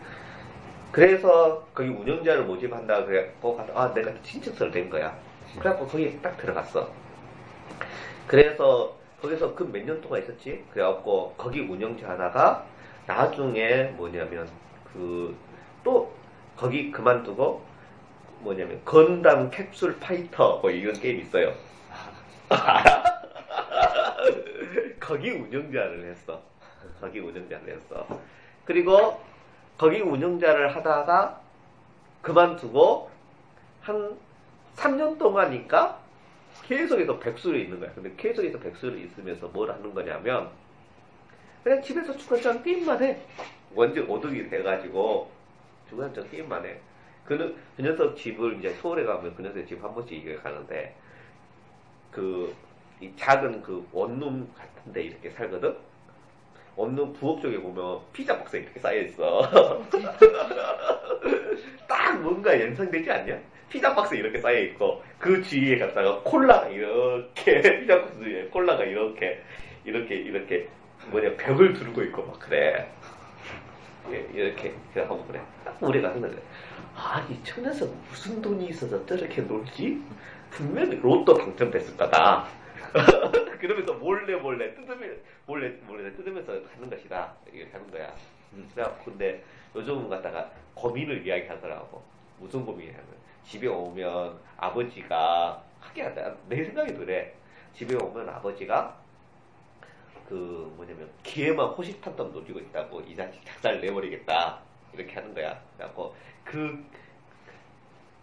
그래서 0.92 1.66
거기 1.74 1.88
운영자를 1.90 2.44
모집한다 2.44 3.04
그래갖고 3.04 3.60
아 3.74 3.92
내가 3.94 4.12
신청서를 4.22 4.72
낸 4.72 4.90
거야. 4.90 5.16
그래갖고 5.58 5.86
거기 5.86 6.20
딱 6.22 6.36
들어갔어. 6.38 6.90
그래서 8.26 8.96
거기서 9.20 9.54
그 9.54 9.64
몇 9.64 9.84
년 9.84 10.00
동안 10.00 10.22
있었지. 10.22 10.64
그래갖고 10.72 11.34
거기 11.36 11.60
운영자 11.60 12.08
하나가 12.10 12.64
나중에 13.06 13.84
뭐냐면 13.96 14.48
그 14.92 15.34
또 15.84 16.10
거기 16.56 16.90
그만두고 16.90 17.64
뭐냐면 18.40 18.80
건담 18.84 19.50
캡슐 19.50 19.98
파이터 20.00 20.58
뭐 20.58 20.70
이런 20.70 20.94
게임 20.94 21.20
있어요. 21.20 21.54
거기 25.00 25.30
운영자를 25.30 26.04
했어. 26.04 26.40
거기 27.00 27.20
운영자를 27.20 27.74
했어. 27.74 28.06
그리고 28.64 29.20
거기 29.76 30.00
운영자를 30.00 30.74
하다가 30.76 31.40
그만두고 32.22 33.10
한 33.82 34.16
3년 34.76 35.18
동안이니까 35.18 35.98
계속해서 36.62 37.18
백수로 37.18 37.56
있는 37.56 37.80
거야. 37.80 37.90
근데 37.94 38.12
계속해서 38.16 38.58
백수로 38.58 38.96
있으면서 38.96 39.48
뭘 39.48 39.70
하는 39.70 39.92
거냐면 39.92 40.50
그냥 41.62 41.82
집에서 41.82 42.16
주간장 42.16 42.62
게임만 42.62 43.02
해. 43.02 43.20
완전 43.74 44.08
오덕이 44.08 44.48
돼가지고 44.48 45.30
주간장 45.88 46.28
게임만 46.30 46.64
해. 46.66 46.76
그, 47.24 47.56
그 47.76 47.82
녀석 47.82 48.16
집을 48.16 48.58
이제 48.58 48.70
서울에 48.74 49.04
가면 49.04 49.34
그 49.34 49.42
녀석 49.42 49.66
집 49.66 49.82
한 49.82 49.94
번씩 49.94 50.12
이겨 50.18 50.40
가는데 50.42 50.94
그이 52.10 53.12
작은 53.16 53.62
그 53.62 53.86
원룸 53.92 54.48
같은데 54.54 55.02
이렇게 55.02 55.30
살거든. 55.30 55.74
원룸 56.76 57.12
부엌 57.14 57.40
쪽에 57.40 57.58
보면 57.60 58.00
피자 58.12 58.36
박스 58.38 58.56
이렇게 58.56 58.78
쌓여 58.80 59.00
있어. 59.02 59.84
딱 61.88 62.20
뭔가 62.20 62.58
연상되지 62.60 63.10
않냐? 63.10 63.38
피자 63.68 63.94
박스 63.94 64.14
이렇게 64.14 64.38
쌓여 64.38 64.58
있고 64.60 65.02
그 65.18 65.42
주위에 65.42 65.78
갖다가 65.78 66.20
콜라가 66.22 66.68
이렇게 66.68 67.60
피자 67.80 68.00
박스 68.00 68.18
위에 68.20 68.44
콜라가 68.48 68.84
이렇게 68.84 69.42
이렇게 69.84 70.14
이렇게 70.16 70.68
뭐냐 71.10 71.36
벽을 71.36 71.72
두르고 71.74 72.02
있고 72.04 72.24
막 72.26 72.38
그래. 72.38 72.88
예, 74.10 74.28
이렇게 74.32 74.74
하고 74.94 75.24
그래. 75.26 75.40
딱 75.64 75.82
우리가 75.82 76.10
하는 76.10 76.20
거래. 76.20 76.34
아이 76.96 77.38
저 77.42 77.60
녀석 77.60 77.92
무슨 78.08 78.40
돈이 78.40 78.66
있어서 78.66 79.04
저렇게 79.06 79.42
놀지? 79.42 80.02
분명히 80.50 80.96
로또 81.00 81.34
당첨됐을 81.34 81.96
거다. 81.96 82.46
그러면서 83.58 83.94
몰래 83.94 84.36
몰래 84.36 84.74
뜯으면 84.74 85.20
몰래 85.46 85.68
몰래 85.86 86.12
뜯으면서 86.14 86.52
하는 86.52 86.90
것이다. 86.90 87.32
이렇게 87.52 87.72
하는 87.72 87.90
거야. 87.90 88.14
그래갖고 88.74 89.04
근데 89.06 89.42
요즘은 89.74 90.08
갖다가 90.08 90.50
고민을 90.74 91.26
이야기하더라고. 91.26 92.02
무슨 92.38 92.64
고민이냐면 92.64 93.06
집에 93.44 93.66
오면 93.66 94.38
아버지가 94.56 95.62
하게 95.80 96.02
하다. 96.02 96.34
내 96.48 96.64
생각이 96.64 96.94
그래. 96.94 97.34
집에 97.72 97.96
오면 97.96 98.28
아버지가 98.28 98.96
그 100.28 100.72
뭐냐면 100.76 101.10
기회만 101.22 101.66
호시탄땀 101.68 102.32
노리고 102.32 102.58
있다고 102.58 103.00
이 103.02 103.14
자식 103.14 103.44
작살 103.44 103.80
내버리겠다 103.80 104.60
이렇게 104.92 105.14
하는 105.14 105.34
거야. 105.34 105.60
그래갖고 105.76 106.14
그 106.44 106.84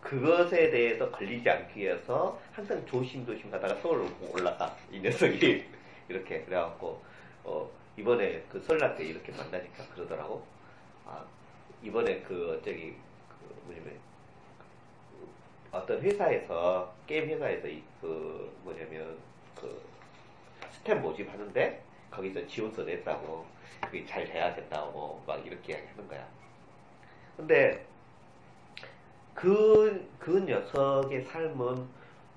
그것에 0.02 0.72
대해서 0.72 1.10
걸리지 1.12 1.48
않기 1.50 1.80
위해서 1.80 2.40
항상 2.52 2.84
조심조심 2.86 3.54
하다가 3.54 3.76
서울로 3.76 4.08
올라가 4.34 4.76
이 4.92 5.00
녀석이 5.00 5.64
이렇게 6.10 6.42
그래갖고 6.42 7.02
어 7.44 7.70
이번에 7.98 8.44
그 8.50 8.60
설날 8.62 8.96
때 8.96 9.04
이렇게 9.06 9.32
만나니까 9.32 9.86
그러더라고. 9.94 10.44
아 11.06 11.24
이번에 11.84 12.22
그 12.22 12.60
저기 12.66 12.96
그 13.30 13.62
뭐냐면 13.66 14.00
어떤 15.72 16.02
회사에서 16.02 16.94
게임 17.08 17.30
회사에서 17.30 17.68
이 17.68 17.84
그 18.02 18.52
뭐냐면 18.64 19.16
그 19.56 19.80
스태프 20.72 21.00
모집하는데 21.00 21.84
거기서 22.12 22.46
지원서 22.48 22.84
냈다고 22.84 23.46
그게 23.82 24.06
잘 24.06 24.26
돼야 24.26 24.54
된다고 24.54 25.22
막 25.26 25.46
이렇게 25.46 25.74
이야기하는 25.74 26.08
거야. 26.08 26.28
근데 27.38 27.86
그, 29.34 30.08
그 30.20 30.40
녀석의 30.40 31.24
삶은 31.24 31.88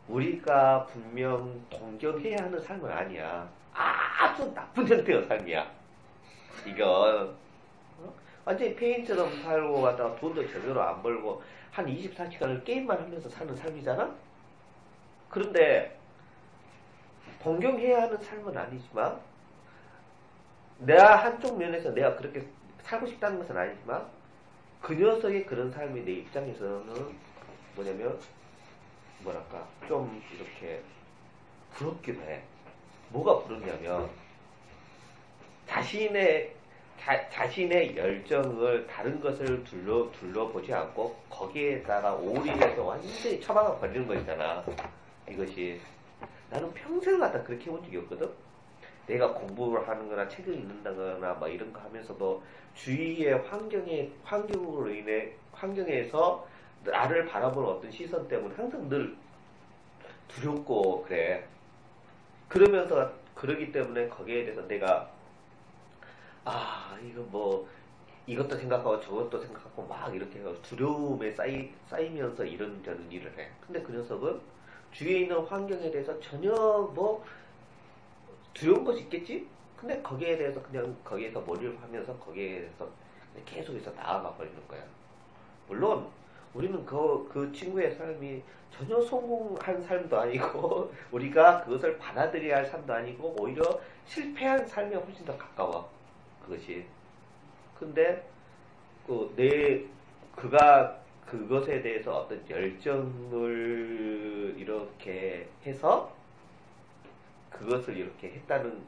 우리가 0.09 0.87
분명 0.87 1.61
동경해야 1.71 2.45
하는 2.45 2.61
삶은 2.61 2.91
아니야. 2.91 3.49
아주 3.73 4.53
나쁜 4.55 4.87
형태의 4.87 5.25
삶이야. 5.27 5.71
이건 6.67 7.37
어? 7.99 8.15
완전히 8.45 8.75
페인처럼 8.75 9.43
살고 9.43 9.83
갔다가 9.83 10.15
돈도 10.17 10.47
제대로 10.47 10.81
안 10.83 11.03
벌고 11.03 11.43
한 11.71 11.87
24시간을 11.87 12.65
게임만 12.65 12.99
하면서 12.99 13.29
사는 13.29 13.55
삶이잖아? 13.55 14.15
그런데 15.29 15.99
동경해야 17.43 18.03
하는 18.03 18.17
삶은 18.17 18.57
아니지만 18.57 19.21
내가 20.79 21.17
한쪽 21.17 21.59
면에서 21.59 21.91
내가 21.91 22.17
그렇게 22.17 22.47
살고 22.83 23.07
싶다는 23.07 23.39
것은 23.39 23.57
아니지만 23.57 24.07
그 24.81 24.95
녀석의 24.95 25.47
그런 25.47 25.71
삶이 25.73 26.05
내 26.05 26.13
입장에서는 26.13 27.17
뭐냐면 27.75 28.19
뭐랄까 29.21 29.67
좀 29.89 30.23
이렇게 30.35 30.83
부럽기도 31.73 32.21
해. 32.23 32.43
뭐가 33.09 33.41
부럽냐면 33.45 34.11
자신의 35.67 36.55
자, 37.01 37.29
자신의 37.29 37.97
열정을 37.97 38.87
다른 38.87 39.21
것을 39.21 39.63
둘러 39.65 40.11
둘러보지 40.13 40.73
않고 40.73 41.15
거기에다가 41.29 42.15
올인해서 42.15 42.83
완전히 42.83 43.41
처박아 43.41 43.79
버리는 43.79 44.07
거 44.07 44.15
있잖아. 44.15 44.65
이것이 45.29 45.81
나는 46.51 46.73
평생 46.73 47.19
갖다 47.19 47.43
그렇게 47.43 47.67
해본 47.67 47.83
적이 47.85 47.99
없거든. 47.99 48.44
내가 49.07 49.33
공부를 49.33 49.87
하는 49.87 50.09
거나 50.09 50.27
책을 50.29 50.55
읽는다거나 50.55 51.35
막 51.35 51.49
이런 51.49 51.73
거 51.73 51.81
하면서도 51.81 52.43
주위의 52.75 53.39
환경에 53.47 54.11
환경으로 54.25 54.91
인해 54.91 55.33
환경에서 55.53 56.47
나를 56.85 57.27
바라보는 57.27 57.69
어떤 57.69 57.91
시선 57.91 58.27
때문에 58.29 58.55
항상 58.55 58.89
늘 58.89 59.17
두렵고 60.29 61.03
그래. 61.05 61.47
그러면서 62.49 63.13
그러기 63.35 63.73
때문에 63.73 64.09
거기에 64.09 64.45
대해서 64.45 64.67
내가 64.67 65.11
아 66.45 66.97
이거 67.03 67.23
뭐 67.23 67.69
이것도 68.27 68.57
생각하고 68.57 69.01
저것도 69.01 69.41
생각하고 69.41 69.87
막 69.87 70.15
이렇게 70.15 70.39
해서 70.39 70.55
두려움에 70.63 71.31
쌓이, 71.33 71.71
쌓이면서 71.89 72.45
이런저런 72.45 73.11
일을 73.11 73.37
해. 73.39 73.49
근데 73.67 73.83
그 73.83 73.93
녀석은 73.93 74.41
주위에 74.93 75.21
있는 75.21 75.41
환경에 75.41 75.91
대해서 75.91 76.19
전혀 76.21 76.53
뭐 76.95 77.25
두려운 78.55 78.85
것이 78.85 79.03
있겠지? 79.03 79.47
근데 79.77 80.01
거기에 80.01 80.39
대해서 80.39 80.63
그냥 80.63 80.97
거기에서 81.05 81.41
머리를 81.41 81.77
하면서 81.83 82.17
거기에 82.19 82.61
대해서 82.61 82.89
계속해서 83.45 83.91
나아가 83.93 84.33
버리는 84.35 84.57
거야. 84.69 84.83
물론 85.69 86.09
우리는 86.55 86.85
그, 86.87 87.29
그 87.33 87.53
친구의 87.53 87.95
삶이 87.97 88.43
전혀 88.71 89.01
성공한 89.01 89.83
삶도 89.83 90.19
아니고 90.19 90.93
우리가 91.13 91.65
그것을 91.65 91.99
받아들여야 91.99 92.59
할 92.59 92.67
삶도 92.67 92.93
아니고 92.93 93.37
오히려 93.39 93.81
실패한 94.07 94.67
삶에 94.67 94.95
훨씬 94.95 95.25
더 95.25 95.37
가까워. 95.37 95.91
그것이. 96.45 96.87
근데 97.79 98.25
그 99.07 99.33
내 99.37 99.85
그가 100.35 100.99
그것에 101.27 101.83
대해서 101.83 102.19
어떤 102.19 102.43
열정을 102.49 104.55
이렇게 104.59 105.49
해서 105.67 106.15
그것을 107.59 107.97
이렇게 107.97 108.31
했다는 108.33 108.85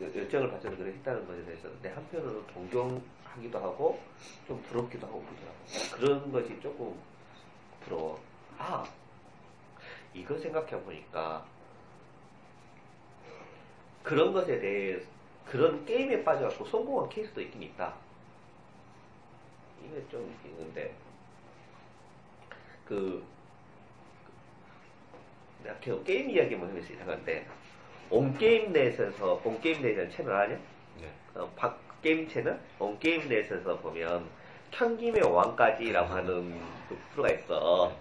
열정을 0.00 0.50
가져서 0.50 0.76
그렇게 0.76 0.96
했다는 0.96 1.26
것에 1.26 1.44
대해서 1.44 1.68
내 1.82 1.90
한편으로는 1.90 2.46
동경하기도 2.46 3.58
하고 3.58 4.00
좀 4.46 4.62
부럽기도 4.62 5.06
하고 5.06 5.22
그러더라고. 5.24 5.96
그런 5.96 6.32
것이 6.32 6.58
조금 6.60 6.94
부러워. 7.84 8.20
아 8.58 8.84
이거 10.14 10.38
생각해 10.38 10.82
보니까 10.82 11.44
그런 14.02 14.32
것에 14.32 14.58
대해 14.58 15.00
그런 15.46 15.84
게임에 15.84 16.24
빠져갖고 16.24 16.64
성공한 16.66 17.10
케이스도 17.10 17.40
있긴 17.40 17.62
있다. 17.62 17.94
이게 19.84 20.02
좀 20.10 20.34
있는데 20.44 20.94
그 22.86 23.24
내가 25.62 25.78
게임 25.80 26.30
이야기만 26.30 26.68
하면서 26.68 26.92
이상한데 26.92 27.46
온게임넷에서 28.10 29.40
온게임넷이라는 29.44 30.10
채널 30.10 30.34
아냐? 30.34 30.58
네. 31.00 31.08
어, 31.34 31.48
박 31.56 31.78
게임 32.02 32.28
채널? 32.28 32.58
온게임넷에서 32.78 33.78
보면 33.78 34.24
현김의 34.72 35.22
왕까지라고 35.22 36.08
하는 36.08 36.60
그 36.88 36.98
프로가 37.12 37.30
있어. 37.34 37.92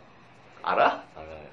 알아? 0.61 1.03
알아요. 1.15 1.47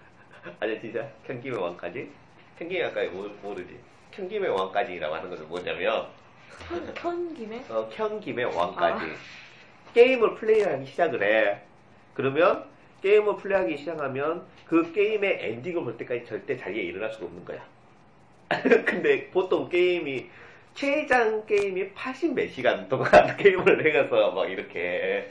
아니 0.61 0.81
진짜 0.81 1.09
현김의 1.25 1.59
왕까지? 1.61 2.11
현김의 2.59 2.83
왕까지 2.85 3.09
모, 3.11 3.29
모르지? 3.43 3.79
현김의 4.13 4.51
왕까지라고 4.51 5.15
하는 5.15 5.31
것은 5.31 5.49
뭐냐면 5.49 6.07
현, 6.69 6.95
현 6.97 7.35
김에? 7.35 7.65
어, 7.69 7.89
현김의 7.93 8.47
왕까지 8.47 9.13
게임을 9.95 10.35
플레이하기 10.37 10.87
시작을 10.87 11.23
해. 11.23 11.61
그러면 12.15 12.65
게임을 13.03 13.37
플레이하기 13.37 13.79
시작하면 13.79 14.47
그 14.67 14.93
게임의 14.93 15.39
엔딩을 15.41 15.85
볼 15.85 15.97
때까지 15.97 16.25
절대 16.27 16.57
자리에 16.57 16.83
일어날 16.83 17.13
수가 17.13 17.27
없는 17.27 17.45
거야. 17.45 17.63
근데 18.87 19.29
보통 19.31 19.69
게임이 19.69 20.31
최장 20.75 21.45
게임이 21.47 21.93
80 21.95 22.35
몇 22.35 22.47
시간 22.49 22.89
동안 22.89 23.11
게임을 23.37 23.85
해가서 23.85 24.31
막 24.33 24.51
이렇게. 24.51 25.31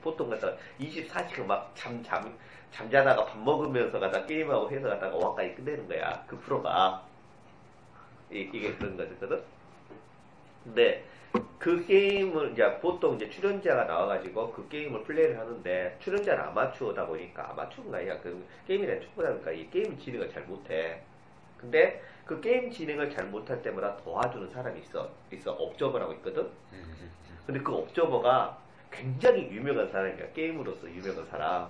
보통 0.00 0.30
갖다 0.30 0.52
24시간 0.80 1.44
막 1.44 1.70
잠, 1.74 2.02
잠, 2.02 2.34
잠자다가 2.72 3.26
밥 3.26 3.38
먹으면서 3.38 4.00
가다 4.00 4.24
게임하고 4.24 4.70
해서 4.70 4.88
가다가 4.88 5.14
왕까지 5.16 5.54
끝내는 5.54 5.86
거야. 5.86 6.24
그 6.26 6.38
프로가. 6.40 7.04
이, 8.32 8.48
이게 8.52 8.72
그런 8.74 8.96
거거든. 8.96 9.42
근데 10.64 11.04
그 11.58 11.86
게임을 11.86 12.52
이제 12.52 12.78
보통 12.80 13.14
이제 13.16 13.28
출연자가 13.28 13.84
나와가지고 13.84 14.52
그 14.52 14.68
게임을 14.68 15.04
플레이를 15.04 15.38
하는데 15.38 15.96
출연자는 16.00 16.42
아마추어다 16.44 17.06
보니까 17.06 17.50
아마추어가 17.50 17.98
아니야. 17.98 18.18
그 18.20 18.44
게임이란 18.66 19.02
축구라니까 19.02 19.52
이 19.52 19.70
게임 19.70 19.98
진행을 19.98 20.30
잘 20.30 20.42
못해. 20.44 21.02
근데 21.62 22.02
그 22.26 22.40
게임 22.40 22.70
진행을 22.70 23.10
잘 23.10 23.24
못할 23.26 23.62
때마다 23.62 23.96
도와주는 23.98 24.50
사람이 24.50 24.80
있어. 24.80 25.08
있어. 25.32 25.52
observer라고 25.52 26.12
있거든. 26.14 26.48
근데 27.46 27.60
그 27.60 27.72
observer가 27.74 28.58
굉장히 28.90 29.48
유명한 29.50 29.88
사람이야. 29.90 30.32
게임으로서 30.32 30.88
유명한 30.90 31.24
사람. 31.26 31.68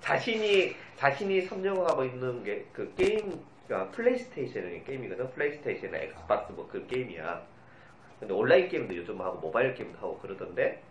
자신이 0.00 0.74
자신이 0.96 1.42
선정하고 1.42 2.04
있는 2.04 2.42
게 2.42 2.64
그 2.72 2.92
게임 2.96 3.40
그러니까 3.66 3.90
플레이스테이션의 3.92 4.84
게임이거든. 4.84 5.30
플레이스테이션, 5.32 5.94
엑스박스 5.94 6.52
뭐 6.52 6.66
그 6.68 6.86
게임이야. 6.86 7.42
근데 8.18 8.32
온라인 8.34 8.68
게임도 8.68 8.96
요즘 8.96 9.20
하고 9.20 9.38
모바일 9.38 9.74
게임도 9.74 9.98
하고 9.98 10.18
그러던데 10.18 10.82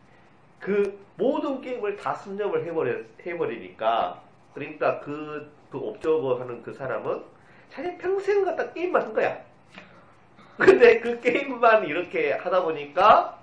그 0.59 0.97
모든 1.17 1.59
게임을 1.61 1.97
다 1.97 2.13
섭렵을 2.15 2.65
해버려, 2.65 3.01
해버리니까 3.25 4.21
그러니까 4.53 4.99
그, 5.01 5.51
그 5.69 5.77
옵저버 5.77 6.39
하는 6.39 6.61
그 6.63 6.73
사람은 6.73 7.23
자기 7.71 7.97
평생 7.97 8.43
갖다 8.45 8.71
게임만 8.73 9.01
한 9.01 9.13
거야. 9.13 9.39
근데 10.57 10.99
그 10.99 11.19
게임만 11.19 11.85
이렇게 11.85 12.33
하다 12.33 12.63
보니까 12.63 13.37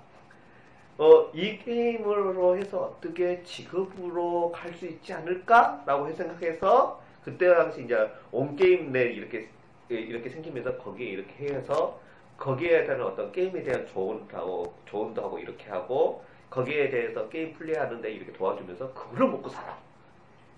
어, 0.97 1.29
이 1.33 1.57
게임으로 1.59 2.57
해서 2.57 2.79
어떻게 2.97 3.41
직업으로 3.43 4.51
갈 4.51 4.73
수 4.73 4.85
있지 4.85 5.13
않을까라고 5.13 6.11
생각해서 6.13 7.01
그때 7.23 7.53
당시 7.53 7.83
이제 7.83 8.09
온게임넷 8.31 9.15
이렇게 9.15 9.49
이렇게 9.89 10.29
생기면서 10.29 10.77
거기에 10.77 11.09
이렇게 11.09 11.53
해서 11.53 11.99
거기에 12.37 12.85
대한 12.85 13.01
어떤 13.01 13.31
게임에 13.31 13.63
대한 13.63 13.85
조언도 13.87 14.35
하고 14.35 14.73
조언도 14.85 15.23
하고 15.23 15.39
이렇게 15.39 15.69
하고 15.69 16.23
거기에 16.49 16.89
대해서 16.89 17.27
게임 17.29 17.53
플레이하는데 17.53 18.11
이렇게 18.11 18.33
도와주면서 18.33 18.93
그걸로 18.93 19.29
먹고 19.29 19.49
살아. 19.49 19.77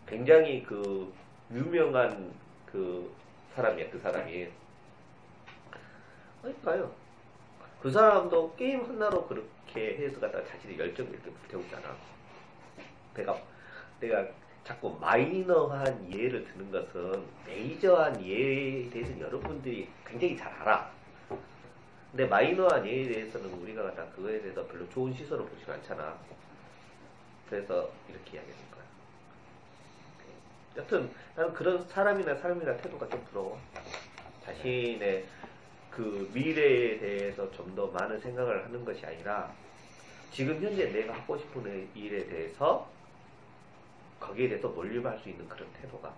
굉장히 0.07 0.63
그 0.63 1.11
유명한 1.51 2.31
그 2.65 3.11
사람이야 3.57 3.89
그 3.89 3.99
사람이. 3.99 4.47
그러니까요. 6.41 6.93
그 7.81 7.91
사람도 7.91 8.55
게임 8.55 8.83
하나로 8.85 9.27
그렇게 9.27 9.97
해서 9.97 10.19
갖다가 10.19 10.45
자신의 10.45 10.77
열정을 10.77 11.11
이렇게 11.11 11.31
불태우잖아. 11.31 11.95
내가 13.15 13.41
내가 13.99 14.27
자꾸 14.63 14.95
마이너한 15.01 16.13
예를 16.13 16.45
드는 16.45 16.71
것은 16.71 17.23
메이저한 17.47 18.23
예에 18.23 18.89
대해서는 18.91 19.21
여러분들이 19.21 19.89
굉장히 20.05 20.37
잘 20.37 20.51
알아. 20.53 20.91
근데 22.11 22.25
마이너한 22.27 22.85
예에 22.85 23.07
대해서는 23.07 23.51
우리가 23.53 23.81
갖다 23.83 24.05
그거에 24.11 24.39
대해서 24.39 24.65
별로 24.67 24.87
좋은 24.89 25.11
시선을 25.13 25.45
보지 25.45 25.71
않잖아. 25.71 26.15
그래서 27.49 27.89
이렇게 28.07 28.37
이야기하는 28.37 28.71
거야. 28.71 28.76
여튼 30.77 31.09
나는 31.35 31.53
그런 31.53 31.85
사람이나 31.87 32.35
사람이나 32.35 32.77
태도가 32.77 33.07
좀 33.09 33.23
부러워. 33.25 33.59
자신의 34.45 35.25
그 35.91 36.29
미래에 36.33 36.99
대해서 36.99 37.49
좀 37.51 37.75
더 37.75 37.87
많은 37.87 38.19
생각을 38.19 38.63
하는 38.65 38.83
것이 38.85 39.05
아니라 39.05 39.51
지금 40.31 40.61
현재 40.63 40.85
내가 40.91 41.13
하고 41.13 41.37
싶은 41.37 41.89
일에 41.93 42.25
대해서 42.27 42.87
거기에 44.19 44.47
대해서 44.49 44.67
몰입할 44.69 45.19
수 45.19 45.29
있는 45.29 45.47
그런 45.47 45.67
태도가 45.73 46.11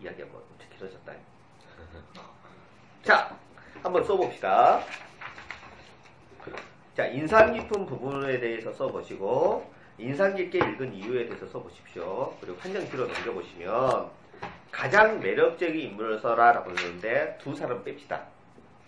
이야기가 0.00 0.26
뭐 0.28 0.46
엄청 0.50 0.70
길어졌다. 0.76 1.12
자, 3.02 3.38
한번 3.82 4.02
써봅시다. 4.04 4.80
자, 6.96 7.06
인상 7.08 7.52
깊은 7.52 7.84
부분에 7.86 8.38
대해서 8.40 8.72
써보시고 8.72 9.73
인상 9.98 10.34
깊게 10.34 10.58
읽은 10.58 10.92
이유에 10.92 11.26
대해서 11.26 11.46
써보십시오. 11.46 12.34
그리고 12.40 12.56
한장 12.60 12.84
뒤로 12.90 13.06
넘겨보시면 13.06 14.10
가장 14.70 15.20
매력적인 15.20 15.74
인물을 15.90 16.18
써라라고 16.20 16.70
했는데 16.70 17.38
두 17.40 17.54
사람 17.54 17.82
뺍시다. 17.84 18.20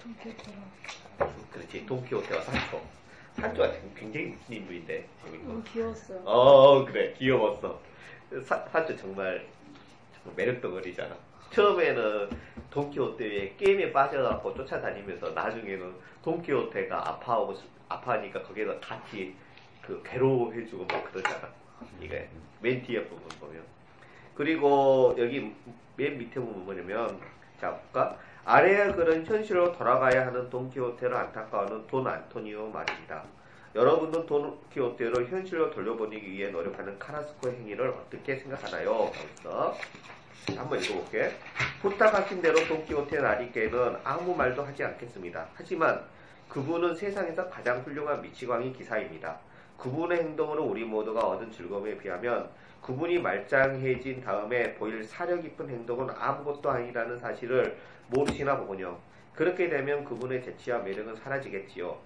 돈키호테라. 0.02 0.58
그렇지. 1.52 1.86
돈키호테와 1.86 2.42
산초. 2.42 2.82
산초가 3.36 3.72
굉장히 3.94 4.26
무슨 4.26 4.54
인물인데 4.56 5.08
재밌고. 5.24 5.46
너무 5.46 5.62
귀여웠어요. 5.64 6.22
어 6.24 6.84
그래 6.84 7.14
귀여웠어. 7.16 7.78
사, 8.44 8.58
산초 8.72 8.96
정말, 8.96 9.46
정말 10.16 10.34
매력 10.36 10.60
덩어리잖아. 10.60 11.14
처음에는 11.52 12.30
돈키호테에 12.70 13.54
게임에 13.56 13.92
빠져갖고 13.92 14.54
쫓아다니면서 14.56 15.30
나중에는 15.30 15.94
돈키호테가 16.24 17.08
아파하고 17.10 17.54
싶- 17.54 17.68
아파하니까 17.88 18.42
거기서 18.42 18.80
같이 18.80 19.36
그 19.86 20.02
괴로워해주고 20.04 20.84
막 20.86 21.12
그러잖아. 21.12 21.48
이게 22.00 22.28
맨 22.60 22.82
뒤에 22.82 23.04
부분 23.04 23.28
보면. 23.38 23.62
그리고 24.34 25.14
여기 25.18 25.54
맨 25.96 26.18
밑에 26.18 26.40
부분 26.40 26.64
뭐냐면 26.64 27.20
자 27.60 27.70
볼까? 27.70 28.18
아래의 28.44 28.94
글은 28.94 29.26
현실로 29.26 29.72
돌아가야 29.72 30.26
하는 30.26 30.50
돈키호테를 30.50 31.16
안타까워하는 31.16 31.86
돈 31.86 32.06
안토니오 32.06 32.68
말입니다. 32.70 33.24
여러분은 33.74 34.26
돈키호테를 34.26 35.28
현실로 35.28 35.70
돌려보내기 35.70 36.30
위해 36.30 36.50
노력하는 36.50 36.98
카라스코의 36.98 37.56
행위를 37.56 37.88
어떻게 37.88 38.36
생각하나요? 38.36 39.10
벌써 39.42 39.76
한번 40.56 40.80
읽어볼게. 40.80 41.32
부탁하신 41.82 42.40
대로 42.40 42.56
돈키호테 42.66 43.20
나리께는 43.20 43.96
아무 44.04 44.34
말도 44.34 44.62
하지 44.62 44.84
않겠습니다. 44.84 45.46
하지만 45.54 46.02
그분은 46.48 46.94
세상에서 46.94 47.48
가장 47.50 47.80
훌륭한 47.80 48.22
미치광이 48.22 48.72
기사입니다. 48.72 49.38
그분의 49.78 50.18
행동으로 50.18 50.64
우리 50.64 50.84
모두가 50.84 51.20
얻은 51.20 51.50
즐거움에 51.52 51.96
비하면 51.98 52.48
그분이 52.82 53.18
말짱해진 53.18 54.20
다음에 54.22 54.74
보일 54.74 55.02
사려 55.04 55.40
깊은 55.40 55.68
행동은 55.68 56.08
아무것도 56.16 56.70
아니라는 56.70 57.18
사실을 57.18 57.76
모르시나 58.08 58.56
보군요. 58.56 58.96
그렇게 59.34 59.68
되면 59.68 60.04
그분의 60.04 60.42
재치와 60.42 60.78
매력은 60.78 61.16
사라지겠지요. 61.16 61.96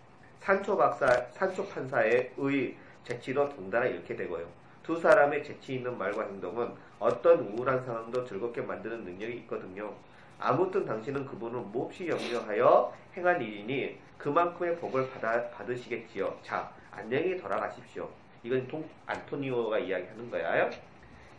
산초 0.41 0.77
박사, 0.77 1.07
산초 1.31 1.67
판사의 1.69 2.33
의 2.39 2.77
재치도 3.05 3.51
덩달아 3.51 3.87
잃게 3.87 4.17
되고요. 4.17 4.47
두 4.83 4.99
사람의 4.99 5.45
재치 5.45 5.75
있는 5.75 5.97
말과 5.97 6.25
행동은 6.25 6.73
어떤 6.99 7.41
우울한 7.41 7.85
상황도 7.85 8.25
즐겁게 8.25 8.63
만드는 8.63 9.05
능력이 9.05 9.35
있거든요. 9.41 9.93
아무튼 10.39 10.87
당신은 10.87 11.27
그분을 11.27 11.61
몹시 11.61 12.09
염려하여 12.09 12.93
행한 13.17 13.41
일이니 13.41 13.99
그만큼의 14.17 14.77
복을 14.77 15.11
받아, 15.11 15.49
받으시겠지요. 15.51 16.39
자, 16.43 16.73
안녕히 16.93 17.37
돌아가십시오. 17.41 18.09
이건 18.43 18.67
동, 18.69 18.89
안토니오가 19.07 19.79
이야기하는 19.79 20.31
거야. 20.31 20.71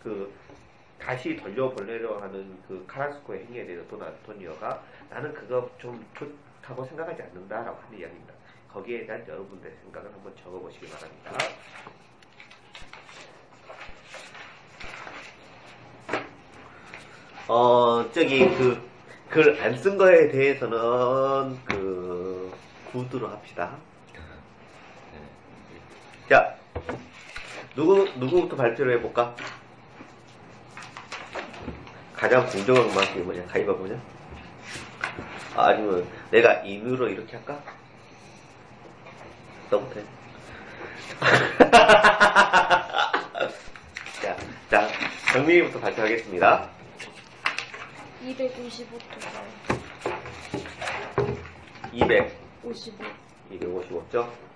그 0.04 0.32
다시 1.00 1.36
돌려보내려 1.36 2.20
하는 2.20 2.58
그 2.68 2.84
카라스코의 2.88 3.46
행위에 3.46 3.66
대해서 3.66 3.88
돈 3.88 4.02
안토니오가 4.02 4.84
나는 5.10 5.34
그거 5.34 5.70
좀 5.80 6.04
좋다고 6.16 6.86
생각하지 6.86 7.22
않는다라고 7.24 7.78
하는 7.82 8.00
이야기입니다. 8.00 8.34
거기에 8.72 9.06
대한 9.06 9.28
여러분들의 9.28 9.76
생각을 9.84 10.14
한번 10.14 10.34
적어보시기 10.38 10.88
바랍니다. 10.88 11.32
어, 17.48 18.06
저기 18.14 18.48
그 18.56 18.92
글 19.32 19.56
안 19.62 19.76
쓴 19.82 19.98
거에 19.98 20.28
대해서는 20.30 21.58
그 21.66 22.52
구두로 22.92 23.28
합시다. 23.30 23.78
자, 26.32 26.56
누구 27.76 28.08
누구부터 28.16 28.56
발표를 28.56 28.94
해볼까? 28.94 29.36
가장 32.14 32.48
공정한 32.48 32.88
맛이 32.96 33.20
뭐냐? 33.20 33.46
가위바위보냐? 33.48 34.02
아, 35.58 35.66
아니면 35.66 36.08
내가 36.30 36.54
인으로 36.62 37.10
이렇게 37.10 37.36
할까? 37.36 37.62
너부터 39.70 40.00
해. 40.00 40.06
자, 44.22 44.38
자, 44.70 44.88
정민이부터 45.34 45.82
발표하겠습니다. 45.82 46.70
255점. 48.24 48.88
200, 51.92 52.38
55. 52.64 53.04
255점. 53.52 54.51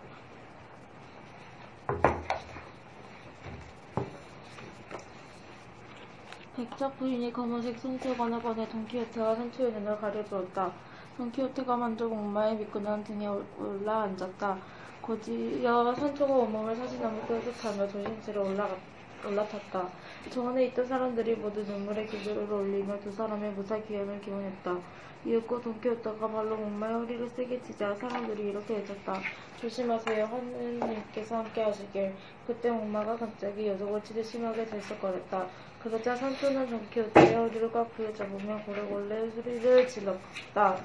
백작 6.56 6.98
부인이 6.98 7.34
검은색 7.34 7.78
손수건을 7.80 8.42
꺼내 8.42 8.68
돈키호테와 8.70 9.36
산초의 9.36 9.74
눈을 9.74 10.00
가려주었다. 10.00 10.72
돈키호테가 11.18 11.76
먼저 11.76 12.08
목마에 12.08 12.56
미끄러운 12.56 13.04
등에 13.04 13.28
올라 13.28 14.04
앉았다. 14.04 14.58
곧이어 15.02 15.94
산초가 15.94 16.34
온몸을 16.34 16.76
사지나무 16.76 17.22
끄덕하며 17.28 17.88
조심스레 17.90 18.40
올라갔, 18.40 18.80
올라탔다. 19.26 19.90
정원에 20.30 20.66
있던 20.66 20.86
사람들이 20.88 21.36
모두 21.36 21.62
눈물의 21.62 22.08
기술을 22.08 22.52
올리며 22.52 23.00
두 23.00 23.12
사람의 23.12 23.52
무사 23.52 23.78
귀함을 23.82 24.20
기원했다. 24.22 24.78
이윽고 25.26 25.62
돈키호테가 25.62 26.28
발로 26.28 26.56
목마의 26.56 26.94
허리를 26.94 27.30
세게 27.30 27.62
치자 27.64 27.96
사람들이 27.96 28.50
이렇게 28.50 28.76
외쳤다. 28.76 29.20
조심하세요. 29.60 30.26
하느님께서 30.26 31.38
함께 31.38 31.62
하시길. 31.64 32.14
그때 32.46 32.70
목마가 32.70 33.16
갑자기 33.16 33.68
여종을 33.68 34.04
치듯 34.04 34.26
심하게 34.26 34.66
들썩거렸다. 34.66 35.48
그러자 35.82 36.16
산초는 36.16 36.70
돈키호테의 36.70 37.36
허리를 37.36 37.72
꽉 37.72 37.96
부여잡으며 37.96 38.62
고래골래 38.66 39.30
소리를 39.32 39.88
질렀다. 39.88 40.78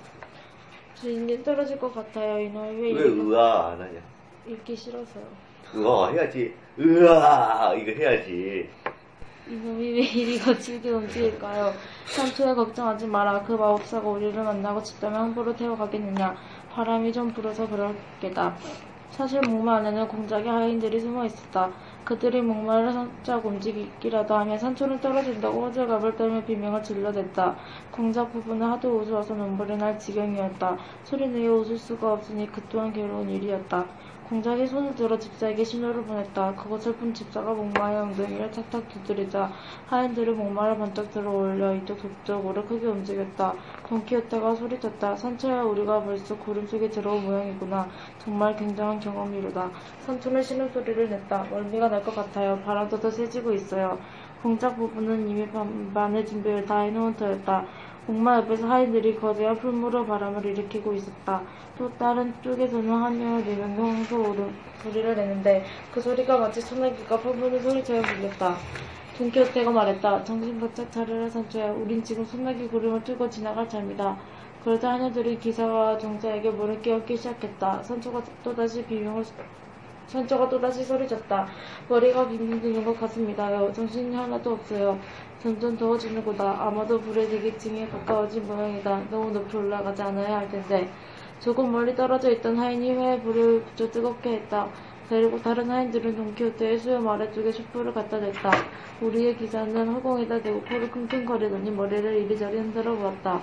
주인님 0.94 1.42
떨어질 1.42 1.78
것 1.78 1.94
같아요. 1.94 2.38
이놈이 2.40 2.92
왜왜 2.92 3.08
으아 3.10 3.72
안 3.72 3.80
하냐? 3.80 4.00
읽기 4.46 4.76
싫어서요. 4.76 5.24
으아 5.74 6.10
해야지. 6.10 6.54
으아 6.78 7.74
이거 7.74 7.92
해야지. 7.92 8.68
이놈이 9.50 9.92
왜 9.94 10.00
이리 10.02 10.38
거칠게 10.38 10.90
움직일까요? 10.90 11.72
산초야 12.06 12.54
걱정하지 12.54 13.08
마라. 13.08 13.42
그 13.42 13.52
마법사가 13.52 14.08
우리를 14.08 14.40
만나고 14.40 14.80
집다면 14.80 15.20
함부로 15.20 15.56
태워가겠느냐. 15.56 16.36
바람이 16.70 17.12
좀 17.12 17.32
불어서 17.32 17.68
그럴 17.68 17.96
게다. 18.20 18.54
사실 19.10 19.40
목마 19.40 19.78
안에는 19.78 20.06
공작의 20.06 20.48
하인들이 20.48 21.00
숨어 21.00 21.24
있었다. 21.24 21.72
그들이 22.04 22.40
목마를 22.42 22.92
살짝 22.92 23.44
움직이기라도 23.44 24.36
하면 24.36 24.56
산초는 24.56 25.00
떨어진다고 25.00 25.66
호들갑을 25.66 26.14
떨며 26.14 26.44
비명을 26.44 26.84
질러댔다. 26.84 27.56
공작 27.90 28.32
부부는 28.32 28.64
하도 28.68 29.00
우스워서 29.00 29.34
눈물이 29.34 29.76
날 29.78 29.98
지경이었다. 29.98 30.76
소리 31.02 31.26
내어 31.26 31.54
웃을 31.54 31.76
수가 31.76 32.12
없으니 32.12 32.46
그 32.52 32.62
또한 32.68 32.92
괴로운 32.92 33.28
일이었다. 33.28 33.84
공작이 34.30 34.64
손을 34.68 34.94
들어 34.94 35.18
집사에게 35.18 35.64
신호를 35.64 36.04
보냈다. 36.04 36.54
그것을 36.54 36.94
본 36.96 37.12
집사가 37.12 37.52
목마의 37.52 37.98
엉덩이를 37.98 38.52
탁탁 38.52 38.86
두드리자 38.88 39.50
하인들이 39.86 40.30
목마를 40.30 40.78
번쩍 40.78 41.10
들어 41.10 41.32
올려 41.32 41.74
이쪽 41.74 41.98
저쪽으로 41.98 42.64
크게 42.64 42.86
움직였다. 42.86 43.56
돈키호테가 43.88 44.54
소리쳤다. 44.54 45.16
산초야 45.16 45.64
우리가 45.64 46.04
벌써 46.04 46.38
구름 46.38 46.64
속에 46.68 46.88
들어온 46.90 47.24
모양이구나. 47.24 47.90
정말 48.18 48.54
굉장한 48.54 49.00
경험이로다. 49.00 49.72
산초는 49.98 50.42
신음소리를 50.44 51.10
냈다. 51.10 51.48
멀미가 51.50 51.88
날 51.88 52.04
것 52.04 52.14
같아요. 52.14 52.60
바람도 52.60 53.00
더 53.00 53.10
세지고 53.10 53.52
있어요. 53.52 53.98
공작 54.42 54.76
부부는 54.76 55.28
이미 55.28 55.50
반 55.50 55.92
반의 55.92 56.24
준비를 56.24 56.64
다 56.64 56.78
해놓은 56.78 57.16
터였다. 57.16 57.66
목마 58.10 58.38
옆에서 58.38 58.66
하인들이 58.66 59.14
거대한 59.14 59.56
풀무로 59.56 60.04
바람을 60.04 60.44
일으키고 60.44 60.92
있었다. 60.94 61.44
또 61.78 61.88
다른 61.96 62.34
쪽에서는 62.42 62.90
한 62.90 63.16
명을 63.16 63.44
네 63.44 63.54
명이 63.54 63.76
홍소 63.76 64.30
오른 64.30 64.52
소리를 64.82 65.14
내는데 65.14 65.64
그 65.92 66.00
소리가 66.00 66.38
마치 66.38 66.60
소나기가 66.60 67.20
퍼부는 67.20 67.62
소리처럼 67.62 68.02
들렸다. 68.02 68.56
돈키호테가 69.16 69.70
말했다. 69.70 70.24
정신 70.24 70.58
바짝 70.58 70.90
차려라 70.90 71.30
산초야. 71.30 71.70
우린 71.70 72.02
지금 72.02 72.24
소나기 72.24 72.66
구름을 72.66 73.04
뚫고 73.04 73.30
지나갈 73.30 73.68
참이다. 73.68 74.18
그러자 74.64 74.94
하녀들이 74.94 75.38
기사와 75.38 75.96
종자에게 75.98 76.50
물을 76.50 76.82
끼얹기 76.82 77.16
시작했다. 77.16 77.84
산초가 77.84 78.24
또다시 78.42 78.84
비명을 78.86 79.24
산초가 80.10 80.48
또다시 80.48 80.82
소리쳤다. 80.82 81.46
머리가 81.88 82.28
빙빙 82.28 82.60
드는 82.60 82.84
것 82.84 82.98
같습니다요. 82.98 83.72
정신이 83.72 84.14
하나도 84.14 84.54
없어요. 84.54 84.98
점점 85.40 85.76
더워지는 85.76 86.24
거다. 86.24 86.56
아마도 86.66 87.00
불의 87.00 87.28
대기층에 87.28 87.86
가까워진 87.86 88.44
모양이다. 88.46 89.02
너무 89.08 89.30
높이 89.30 89.56
올라가지 89.56 90.02
않아야 90.02 90.38
할 90.38 90.48
텐데. 90.48 90.90
조금 91.38 91.70
멀리 91.70 91.94
떨어져 91.94 92.30
있던 92.32 92.58
하인이 92.58 92.90
회에 92.90 93.20
불을 93.20 93.62
붙여 93.62 93.88
뜨겁게 93.90 94.32
했다. 94.32 94.68
그리고 95.08 95.40
다른 95.40 95.70
하인들은 95.70 96.16
돈키호테의 96.16 96.78
수염 96.78 97.08
아래쪽에 97.08 97.52
촛불을 97.52 97.94
갖다 97.94 98.18
댔다. 98.18 98.50
우리의 99.00 99.36
기사는 99.36 99.88
허공에다 99.88 100.42
대고 100.42 100.60
코를 100.62 100.90
킁킁거리더니 100.90 101.70
머리를 101.70 102.14
이리저리 102.14 102.58
흔들어 102.58 102.96
보았다. 102.96 103.40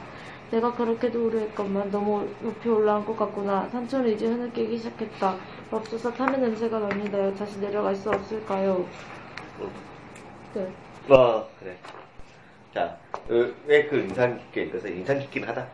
내가 0.52 0.74
그렇게도 0.74 1.26
우려했건만 1.28 1.92
너무 1.92 2.26
높이 2.42 2.70
올라온 2.70 3.06
것 3.06 3.18
같구나. 3.18 3.68
산초는 3.70 4.12
이제 4.12 4.28
흐느끼기 4.28 4.78
시작했다. 4.78 5.36
맙소사 5.72 6.14
타는 6.14 6.42
냄새가 6.42 6.80
납니다요. 6.80 7.36
다시 7.36 7.60
내려갈 7.60 7.96
수 7.96 8.10
없을까요? 8.10 8.86
끝. 10.54 10.72
어 11.10 11.48
그래. 11.60 11.78
자, 12.74 12.98
왜 13.28 13.88
그 13.88 13.98
인상 13.98 14.38
깊게 14.38 14.64
읽어서 14.64 14.88
인상 14.88 15.20
깊긴 15.20 15.44
하다. 15.46 15.68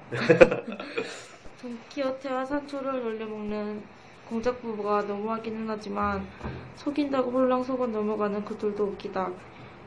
돈키호테와 1.61 2.45
산초를 2.45 3.01
돌려먹는 3.03 3.83
공작 4.29 4.61
부부가 4.61 5.01
너무하기는 5.03 5.69
하지만 5.69 6.27
속인다고 6.75 7.31
홀랑 7.31 7.63
속아 7.63 7.87
넘어가는 7.87 8.43
그들도 8.45 8.83
웃기다. 8.83 9.31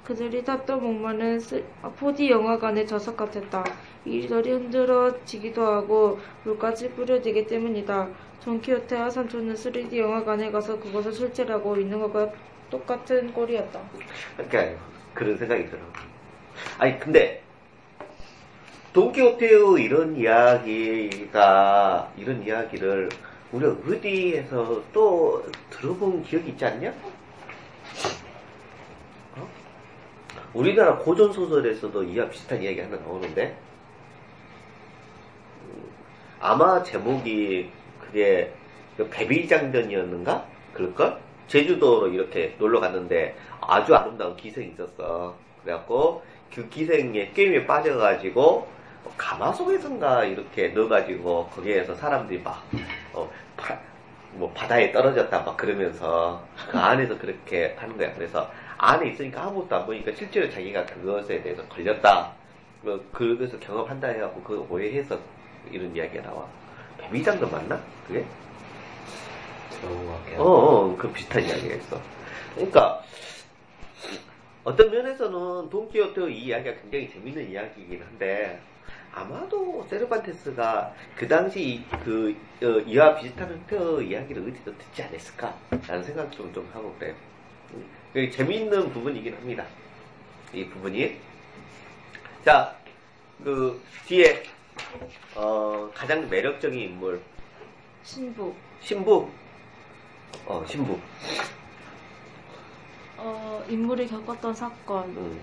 그들이 0.04 0.44
탔던 0.44 0.82
목마는 0.82 1.38
4D 1.38 2.30
영화관의 2.30 2.86
좌석 2.86 3.16
같았다. 3.16 3.64
이리저리 4.04 4.52
흔들어지기도 4.52 5.66
하고 5.66 6.20
물까지 6.44 6.90
뿌려지기 6.92 7.46
때문이다. 7.48 8.08
돈키호테와 8.44 9.10
삼촌은 9.10 9.54
3D 9.54 9.96
영화관에 9.98 10.50
가서 10.50 10.78
그것을 10.78 11.12
실제라고 11.12 11.76
있는 11.76 12.00
것과 12.00 12.30
똑같은 12.70 13.32
꼴이었다. 13.32 13.80
그러니까 14.36 14.82
그런 15.14 15.36
생각이 15.36 15.68
들어. 15.68 15.80
아니 16.78 16.98
근데 16.98 17.42
돈키호테의 18.92 19.82
이런 19.82 20.16
이야기가 20.16 22.12
이런 22.16 22.42
이야기를 22.42 23.10
우리가 23.52 23.72
어디에서 23.86 24.82
또 24.92 25.44
들어본 25.70 26.24
기억이 26.24 26.50
있지 26.50 26.64
않냐? 26.64 26.92
어? 29.36 29.48
우리나라 30.54 30.96
고전 30.98 31.32
소설에서도 31.32 32.02
이와 32.04 32.28
비슷한 32.28 32.62
이야기 32.62 32.80
하나 32.80 32.96
나오는데 32.96 33.56
음, 35.62 35.90
아마 36.40 36.82
제목이 36.82 37.70
그게 38.06 38.52
그 38.96 39.08
배비장전이었는가? 39.08 40.46
그럴걸? 40.72 41.18
제주도로 41.48 42.08
이렇게 42.08 42.54
놀러 42.58 42.80
갔는데 42.80 43.36
아주 43.60 43.94
아름다운 43.94 44.36
기생이 44.36 44.72
있었어. 44.72 45.36
그래갖고 45.62 46.22
그 46.54 46.68
기생의 46.68 47.32
게임에 47.32 47.66
빠져가지고 47.66 48.68
가마 49.16 49.52
속에선가 49.52 50.24
이렇게 50.24 50.68
넣어가지고 50.68 51.48
거기에서 51.48 51.94
사람들이 51.94 52.40
막 52.42 52.62
어, 53.12 53.30
바, 53.56 53.78
뭐 54.32 54.50
바다에 54.52 54.92
떨어졌다 54.92 55.40
막 55.40 55.56
그러면서 55.56 56.42
그 56.70 56.78
안에서 56.78 57.16
그렇게 57.18 57.74
하는 57.78 57.96
거야. 57.96 58.12
그래서 58.14 58.50
안에 58.78 59.10
있으니까 59.10 59.44
아무것도 59.44 59.76
안 59.76 59.86
보니까 59.86 60.12
실제로 60.14 60.50
자기가 60.50 60.84
그것에 60.86 61.42
대해서 61.42 61.62
걸렸다. 61.68 62.32
뭐 62.82 63.02
그것을 63.12 63.58
경험한다 63.60 64.08
해갖고 64.08 64.42
그 64.42 64.66
오해해서 64.68 65.18
이런 65.70 65.94
이야기가 65.94 66.22
나와. 66.22 66.46
배미장도 67.06 67.48
맞나? 67.48 67.80
그게? 68.06 68.24
어, 70.36 70.42
어, 70.42 70.96
그 70.96 71.12
비슷한 71.12 71.44
이야기가 71.44 71.74
있어. 71.76 72.00
그러니까 72.54 73.02
어떤 74.64 74.90
면에서는 74.90 75.70
돈키호테 75.70 76.32
이 76.32 76.46
이야기가 76.46 76.80
굉장히 76.80 77.08
재밌는 77.10 77.50
이야기이긴 77.50 78.02
한데 78.02 78.60
아마도 79.12 79.86
세르반테스가 79.88 80.92
그 81.14 81.28
당시 81.28 81.84
그 82.04 82.36
어, 82.62 82.66
이와 82.86 83.16
비슷한 83.16 83.48
형태의 83.50 84.08
이야기를 84.08 84.42
어디서 84.42 84.76
듣지 84.76 85.02
않았을까라는 85.04 86.04
생각 86.04 86.32
좀, 86.32 86.52
좀 86.52 86.68
하고 86.72 86.94
그래요. 86.98 87.14
음, 87.74 88.30
재미있는 88.30 88.92
부분이긴 88.92 89.34
합니다. 89.34 89.64
이 90.52 90.66
부분이. 90.66 91.16
자, 92.44 92.76
그 93.42 93.80
뒤에 94.06 94.42
어, 95.34 95.90
가장 95.94 96.28
매력적인 96.28 96.78
인물 96.78 97.20
신부. 98.02 98.54
신부. 98.80 99.28
어, 100.46 100.64
신부. 100.66 100.98
어, 103.16 103.64
인물이 103.68 104.06
겪었던 104.06 104.54
사건. 104.54 105.04
음, 105.16 105.40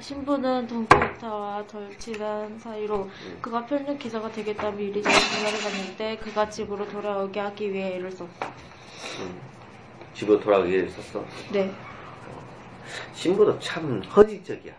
신부는 0.00 0.66
돈키호테와 0.66 1.66
덜 1.66 1.98
친한 1.98 2.58
사이로 2.58 3.04
음. 3.04 3.38
그가 3.40 3.64
편력 3.66 3.98
기사가 3.98 4.30
되겠다 4.30 4.70
미리 4.70 5.02
전화를 5.02 5.60
받는데 5.62 6.16
그가 6.18 6.48
집으로 6.48 6.88
돌아오게 6.88 7.40
하기 7.40 7.72
위해 7.72 7.96
애를 7.96 8.10
썼다. 8.12 8.46
음. 9.20 9.40
집으로 10.14 10.40
돌아가기 10.40 10.72
위해 10.72 10.88
썼어. 10.88 11.24
네. 11.52 11.72
신부도 13.14 13.58
참 13.58 14.02
허지적이야. 14.02 14.72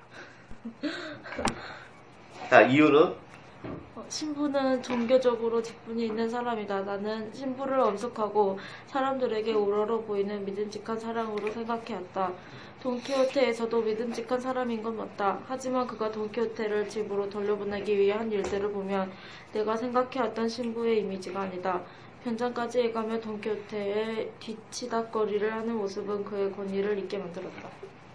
자, 2.50 2.62
이유는 2.62 3.14
어, 3.96 4.06
신부는 4.08 4.84
종교적으로 4.84 5.62
직분이 5.62 6.06
있는 6.06 6.30
사람이다. 6.30 6.82
나는 6.82 7.34
신부를 7.34 7.80
엄숙하고 7.80 8.60
사람들에게 8.86 9.54
우러러 9.54 10.02
보이는 10.02 10.46
믿음직한 10.46 11.00
사람으로 11.00 11.52
생각해왔다. 11.52 12.32
돈키호테에서도 12.82 13.82
믿음직한 13.82 14.40
사람인 14.40 14.84
건 14.84 14.98
맞다. 14.98 15.42
하지만 15.48 15.88
그가 15.88 16.12
돈키호테를 16.12 16.88
집으로 16.88 17.30
돌려보내기 17.30 17.98
위해 17.98 18.14
한 18.14 18.32
일들을 18.32 18.72
보면 18.72 19.12
내가 19.52 19.76
생각해왔던 19.76 20.48
신부의 20.48 21.00
이미지가 21.00 21.42
아니다. 21.42 21.82
변장까지 22.24 22.82
해가며 22.82 23.20
돈키호테의 23.20 24.32
뒤치다거리를 24.40 25.52
하는 25.52 25.76
모습은 25.76 26.24
그의 26.24 26.52
권위를 26.52 27.00
잊게 27.00 27.18
만들었다. 27.18 27.70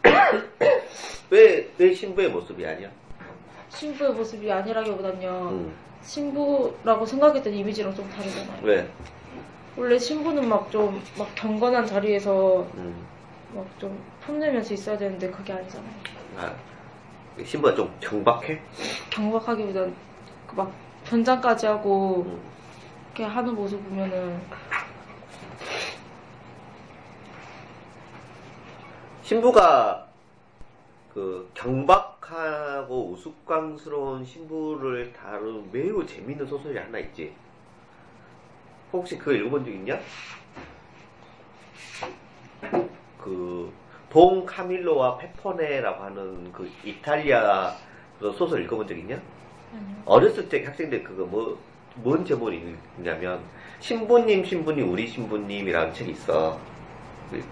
왜, 1.30 1.72
왜 1.78 1.94
신부의 1.94 2.30
모습이 2.30 2.64
아니야? 2.64 2.90
신부의 3.74 4.12
모습이 4.12 4.50
아니라기보단요. 4.50 5.48
음, 5.50 5.74
신부라고 6.02 7.06
생각했던 7.06 7.52
이미지랑 7.52 7.94
좀 7.94 8.08
다르잖아요. 8.10 8.60
왜? 8.62 8.88
원래 9.76 9.98
신부는 9.98 10.48
막 10.48 10.70
좀 10.70 11.02
막 11.16 11.34
경건한 11.34 11.86
자리에서 11.86 12.66
음, 12.74 13.06
막좀 13.54 13.98
폼내면서 14.26 14.74
있어야 14.74 14.98
되는데 14.98 15.30
그게 15.30 15.52
아니잖아요. 15.52 15.90
아, 16.38 16.52
신부가 17.44 17.74
좀 17.74 17.94
경박해? 18.00 18.60
경박하기보단 19.10 19.94
그막 20.46 20.72
변장까지 21.04 21.66
하고 21.66 22.24
음, 22.26 22.40
이렇게 23.14 23.24
하는 23.24 23.54
모습 23.54 23.82
보면은 23.88 24.40
신부가 29.22 30.08
그 31.14 31.50
경박 31.54 32.11
하고 32.32 33.10
우스꽝스러운 33.10 34.24
신부를 34.24 35.12
다룬 35.12 35.68
매우 35.70 36.04
재밌는 36.04 36.46
소설이 36.46 36.78
하나 36.78 36.98
있지. 36.98 37.34
혹시 38.92 39.18
그거 39.18 39.32
읽어본 39.32 39.64
적 39.64 39.70
있냐? 39.70 40.00
그, 43.18 43.72
돈 44.10 44.44
카밀로와 44.44 45.18
페퍼네라고 45.18 46.04
하는 46.04 46.52
그 46.52 46.70
이탈리아 46.84 47.74
그 48.18 48.32
소설 48.32 48.62
읽어본 48.64 48.86
적 48.86 48.98
있냐? 48.98 49.20
아니요. 49.72 50.02
어렸을 50.04 50.48
때 50.48 50.64
학생들 50.64 51.02
그거 51.04 51.24
뭐, 51.24 51.58
뭔 51.96 52.24
제목이 52.24 52.76
있냐면, 52.98 53.40
신부님, 53.80 54.44
신부님, 54.44 54.90
우리 54.90 55.06
신부님이라는 55.06 55.94
책이 55.94 56.12
있어. 56.12 56.58
그 57.30 57.42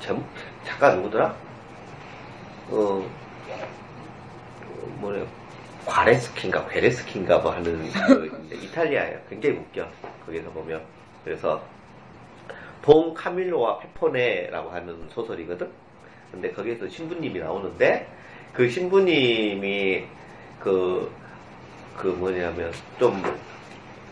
제목, 0.00 0.24
작가 0.64 0.94
누구더라? 0.94 1.34
어, 2.70 2.74
어, 2.76 3.23
뭐래, 5.00 5.24
과레스키인가, 5.84 6.66
베레스키인가 6.66 7.38
뭐 7.38 7.52
하는, 7.52 7.90
그 7.92 8.46
이탈리아예요. 8.62 9.18
굉장히 9.28 9.56
웃겨. 9.56 9.86
거기서 10.26 10.50
보면. 10.50 10.82
그래서, 11.24 11.62
돈 12.82 13.14
카밀로와 13.14 13.78
페포네라고 13.78 14.70
하는 14.70 15.08
소설이거든? 15.10 15.68
근데 16.32 16.50
거기에서 16.52 16.88
신부님이 16.88 17.40
나오는데, 17.40 18.08
그 18.52 18.68
신부님이, 18.68 20.04
그, 20.60 21.10
그 21.96 22.08
뭐냐면, 22.08 22.72
좀, 22.98 23.22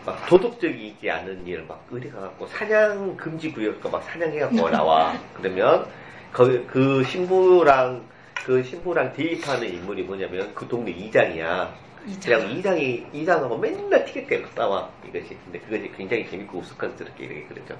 막 0.05 0.25
도덕적이지 0.27 1.09
않은 1.09 1.47
일을 1.47 1.65
막 1.65 1.85
의리 1.89 2.11
가갖고 2.11 2.45
사냥 2.47 3.15
금지 3.15 3.51
구역가 3.51 3.89
막 3.89 4.03
사냥해갖고 4.03 4.69
나와. 4.69 5.13
그러면, 5.35 5.87
그, 6.31 6.65
그 6.67 7.03
신부랑, 7.03 8.03
그 8.45 8.61
신부랑 8.61 9.13
데이트하는 9.13 9.67
인물이 9.73 10.03
뭐냐면 10.03 10.53
그 10.53 10.67
동네 10.67 10.91
이장이야. 10.91 11.73
그냥 12.21 12.51
이장이, 12.51 13.05
이장하고 13.13 13.57
맨날 13.57 14.03
티격태격 14.03 14.51
싸워. 14.53 14.91
이것이. 15.07 15.37
근데 15.45 15.59
그것이 15.59 15.89
굉장히 15.95 16.29
재밌고 16.29 16.59
우스꽝스럽게 16.59 17.23
이렇게 17.23 17.45
그러죠. 17.45 17.77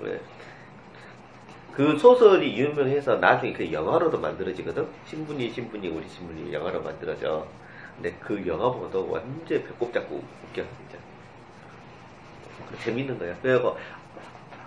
왜? 0.00 0.18
그 1.74 1.98
소설이 1.98 2.56
유명해서 2.56 3.16
나중에 3.16 3.52
그 3.52 3.70
영화로도 3.70 4.18
만들어지거든? 4.18 4.86
신분이 5.06 5.50
신분이 5.50 5.88
우리 5.88 6.08
신분이 6.08 6.52
영화로 6.52 6.82
만들어져. 6.82 7.46
근데 7.96 8.16
그 8.20 8.42
영화 8.46 8.70
보고도 8.70 9.10
완전 9.10 9.46
배꼽 9.46 9.92
잡고 9.92 10.16
웃겨, 10.16 10.62
진짜. 10.62 10.98
재밌는 12.82 13.18
거야. 13.18 13.36
그리고 13.42 13.76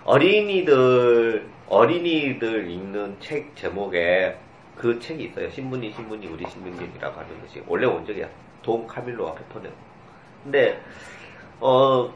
어린이들, 0.04 1.48
어린이들 1.66 2.70
읽는 2.70 3.16
책 3.20 3.56
제목에 3.56 4.36
그 4.78 4.98
책이 5.00 5.24
있어요. 5.24 5.50
신분이 5.50 5.92
신분이 5.92 6.26
우리 6.28 6.48
신분님이라고 6.48 7.20
하는 7.20 7.40
것이 7.42 7.62
원래 7.66 7.86
원작이야. 7.86 8.28
돈 8.62 8.86
카밀로와 8.86 9.34
페퍼네. 9.34 9.68
근데 10.44 10.80
어 11.60 12.08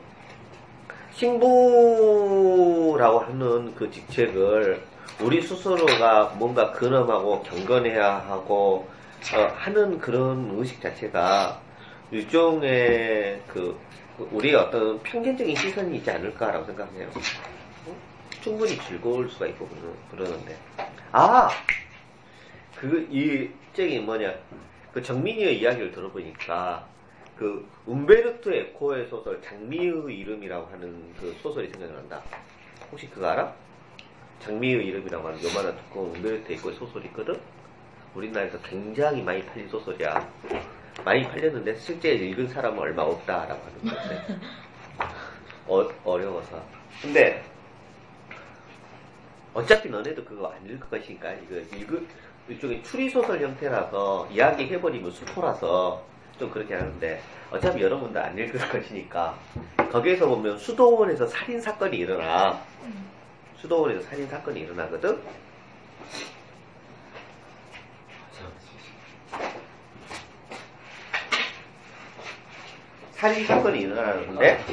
신부라고 1.73 3.19
하는 3.21 3.75
그 3.75 3.91
직책을 3.91 4.81
우리 5.21 5.43
스스로가 5.43 6.35
뭔가 6.39 6.71
근엄하고 6.73 7.43
경건해야 7.43 8.19
하고 8.29 8.89
어, 9.35 9.53
하는 9.57 9.99
그런 9.99 10.51
의식 10.57 10.81
자체가 10.81 11.61
일종의 12.11 13.43
그 13.49 13.79
우리의 14.19 14.55
어떤 14.55 15.03
편견적인 15.03 15.55
시선이 15.57 15.97
있지 15.99 16.11
않을까라고 16.11 16.65
생각해요. 16.67 17.09
어? 17.87 17.95
충분히 18.41 18.77
즐거울 18.79 19.29
수가 19.31 19.47
있고 19.47 19.69
그러- 19.69 20.25
그러는데 20.25 20.57
아 21.13 21.49
그, 22.83 23.07
이, 23.13 23.49
저기 23.77 24.01
뭐냐, 24.01 24.35
그 24.93 25.01
정민이의 25.01 25.61
이야기를 25.61 25.93
들어보니까, 25.93 26.85
그, 27.39 27.65
움베르토 27.87 28.53
에코의 28.53 29.07
소설, 29.07 29.41
장미의 29.41 30.19
이름이라고 30.19 30.67
하는 30.67 31.15
그 31.15 31.33
소설이 31.41 31.69
생각난다. 31.69 32.21
혹시 32.91 33.09
그거 33.09 33.29
알아? 33.29 33.55
장미의 34.41 34.85
이름이라고 34.85 35.29
하는 35.29 35.41
요만한 35.45 35.77
두꺼운 35.77 36.17
움베르토 36.17 36.53
에코의 36.55 36.75
소설이 36.75 37.07
있거든? 37.07 37.39
우리나라에서 38.17 38.61
굉장히 38.63 39.23
많이 39.23 39.47
팔린 39.47 39.69
소설이야. 39.69 40.29
많이 41.05 41.23
팔렸는데, 41.23 41.77
실제 41.77 42.15
읽은 42.15 42.49
사람은 42.49 42.81
얼마 42.81 43.03
없다라고 43.03 43.63
하는 43.65 43.81
거지. 43.81 44.43
어, 45.69 45.89
어려워서. 46.03 46.61
근데, 47.01 47.45
어차피 49.55 49.89
너네도 49.89 50.25
그거 50.25 50.49
안 50.49 50.65
읽을 50.65 50.81
것이니까, 50.81 51.33
이거 51.35 51.57
읽을, 51.77 52.05
일종의 52.49 52.83
추리소설 52.83 53.41
형태라서 53.41 54.29
이야기 54.31 54.67
해버리면 54.67 55.11
수포라서 55.11 56.03
좀 56.39 56.51
그렇게 56.51 56.75
하는데, 56.75 57.23
어차피 57.51 57.83
여러분도 57.83 58.21
안 58.21 58.37
읽을 58.37 58.59
것이니까, 58.69 59.39
거기에서 59.91 60.27
보면 60.27 60.59
수도원에서 60.59 61.27
살인 61.27 61.61
사건이 61.61 61.97
일어나. 61.97 62.61
수도원에서 63.57 64.03
살인 64.03 64.29
사건이 64.29 64.61
일어나거든? 64.61 65.21
살인 73.13 73.47
사건이 73.47 73.81
일어나는데, 73.83 74.65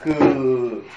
그, 0.00 0.88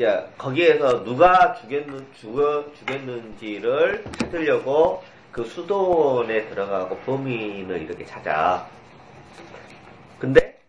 야, 0.00 0.28
거기에서 0.36 1.04
누가 1.04 1.54
죽였는, 1.54 2.12
죽어, 2.14 2.72
죽였는지를 2.74 4.02
찾으려고 4.18 5.04
그 5.30 5.44
수도원에 5.44 6.48
들어가고 6.48 6.96
범인을 6.98 7.82
이렇게 7.82 8.04
찾아. 8.04 8.68
근데, 10.18 10.60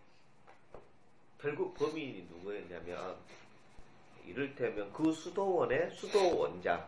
결국 1.40 1.74
범인이 1.74 2.28
누구였냐면, 2.30 3.16
이를테면 4.24 4.92
그 4.92 5.10
수도원의 5.10 5.90
수도원장, 5.90 6.86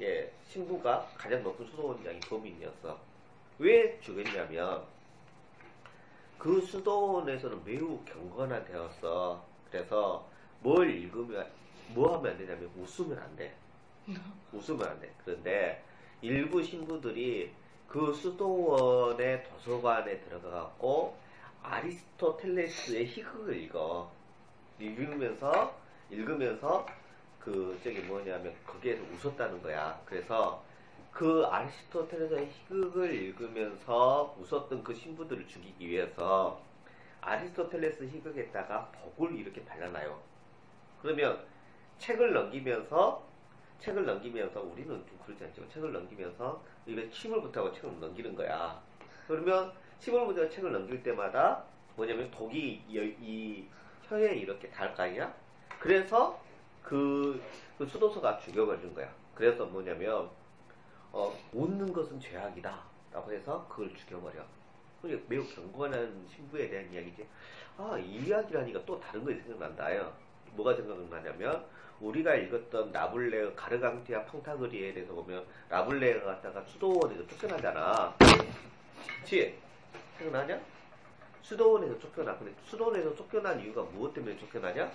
예, 0.00 0.30
신부가 0.50 1.08
가장 1.16 1.42
높은 1.42 1.66
수도원장이 1.66 2.20
범인이었어. 2.20 2.96
왜 3.58 3.98
죽였냐면, 4.00 4.84
그 6.38 6.60
수도원에서는 6.60 7.64
매우 7.64 7.98
경건화되었어. 8.04 9.44
그래서 9.72 10.24
뭘 10.60 10.88
읽으면 10.88 11.63
뭐 11.88 12.16
하면 12.16 12.32
안 12.32 12.38
되냐면 12.38 12.70
웃으면 12.76 13.18
안 13.18 13.36
돼. 13.36 13.54
웃으면 14.52 14.86
안 14.86 15.00
돼. 15.00 15.12
그런데 15.24 15.82
일부 16.20 16.62
신부들이 16.62 17.52
그 17.88 18.12
수도원의 18.12 19.44
도서관에 19.44 20.20
들어가갖고 20.20 21.16
아리스토텔레스의 21.62 23.06
희극을 23.06 23.56
읽어. 23.62 24.10
읽으면서 24.78 25.78
읽으면서 26.10 26.86
그 27.38 27.78
저기 27.84 28.00
뭐냐면 28.00 28.54
거기에서 28.66 29.02
웃었다는 29.12 29.62
거야. 29.62 30.00
그래서 30.04 30.62
그 31.12 31.44
아리스토텔레스의 31.46 32.48
희극을 32.48 33.14
읽으면서 33.14 34.36
웃었던 34.40 34.82
그 34.82 34.94
신부들을 34.94 35.46
죽이기 35.46 35.88
위해서 35.88 36.60
아리스토텔레스 37.20 38.04
희극에다가 38.04 38.86
복을 38.86 39.36
이렇게 39.36 39.64
발라놔요. 39.64 40.20
그러면 41.00 41.44
책을 41.98 42.32
넘기면서 42.32 43.24
책을 43.80 44.04
넘기면서 44.06 44.60
우리는 44.60 44.88
좀 44.88 45.18
그렇지 45.24 45.44
않지만 45.44 45.70
책을 45.70 45.92
넘기면서 45.92 46.62
입에 46.86 47.10
침을 47.10 47.40
붙하고 47.42 47.72
책을 47.72 48.00
넘기는 48.00 48.34
거야. 48.34 48.80
그러면 49.26 49.72
침을 49.98 50.26
붙하고 50.26 50.48
책을 50.50 50.72
넘길 50.72 51.02
때마다 51.02 51.64
뭐냐면 51.96 52.30
독이 52.30 52.82
이, 52.88 52.98
이 53.20 53.66
혀에 54.08 54.34
이렇게 54.36 54.68
닿을 54.70 54.94
거 54.94 55.02
아니야? 55.02 55.34
그래서 55.78 56.40
그, 56.82 57.40
그 57.78 57.86
수도서가 57.86 58.38
죽여버리는 58.38 58.94
거야. 58.94 59.12
그래서 59.34 59.64
뭐냐면 59.66 60.30
어, 61.12 61.32
웃는 61.52 61.92
것은 61.92 62.18
죄악이다. 62.18 62.94
라고 63.12 63.32
해서 63.32 63.64
그걸 63.68 63.94
죽여버려. 63.94 64.42
그게 65.00 65.22
매우 65.28 65.46
경건한 65.46 66.26
신부에 66.28 66.68
대한 66.68 66.92
이야기지. 66.92 67.24
아, 67.78 67.96
이 67.98 68.16
이야기라니까 68.16 68.84
또 68.84 68.98
다른 68.98 69.24
것이 69.24 69.38
생각난다요. 69.42 70.12
뭐가 70.52 70.74
생각나냐면, 70.74 71.64
우리가 72.00 72.34
읽었던 72.34 72.92
라블레어, 72.92 73.54
가르강티아 73.54 74.24
팡타그리에 74.26 74.92
대해서 74.94 75.14
보면, 75.14 75.44
라블레어가 75.68 76.36
갔다가 76.36 76.62
수도원에서 76.64 77.26
쫓겨나잖아. 77.28 78.16
그치? 79.20 79.58
생각나냐? 80.18 80.60
수도원에서 81.42 81.98
쫓겨나. 81.98 82.36
근데 82.38 82.52
수도원에서 82.64 83.14
쫓겨난 83.14 83.60
이유가 83.60 83.82
무엇 83.82 84.12
때문에 84.14 84.38
쫓겨나냐? 84.38 84.90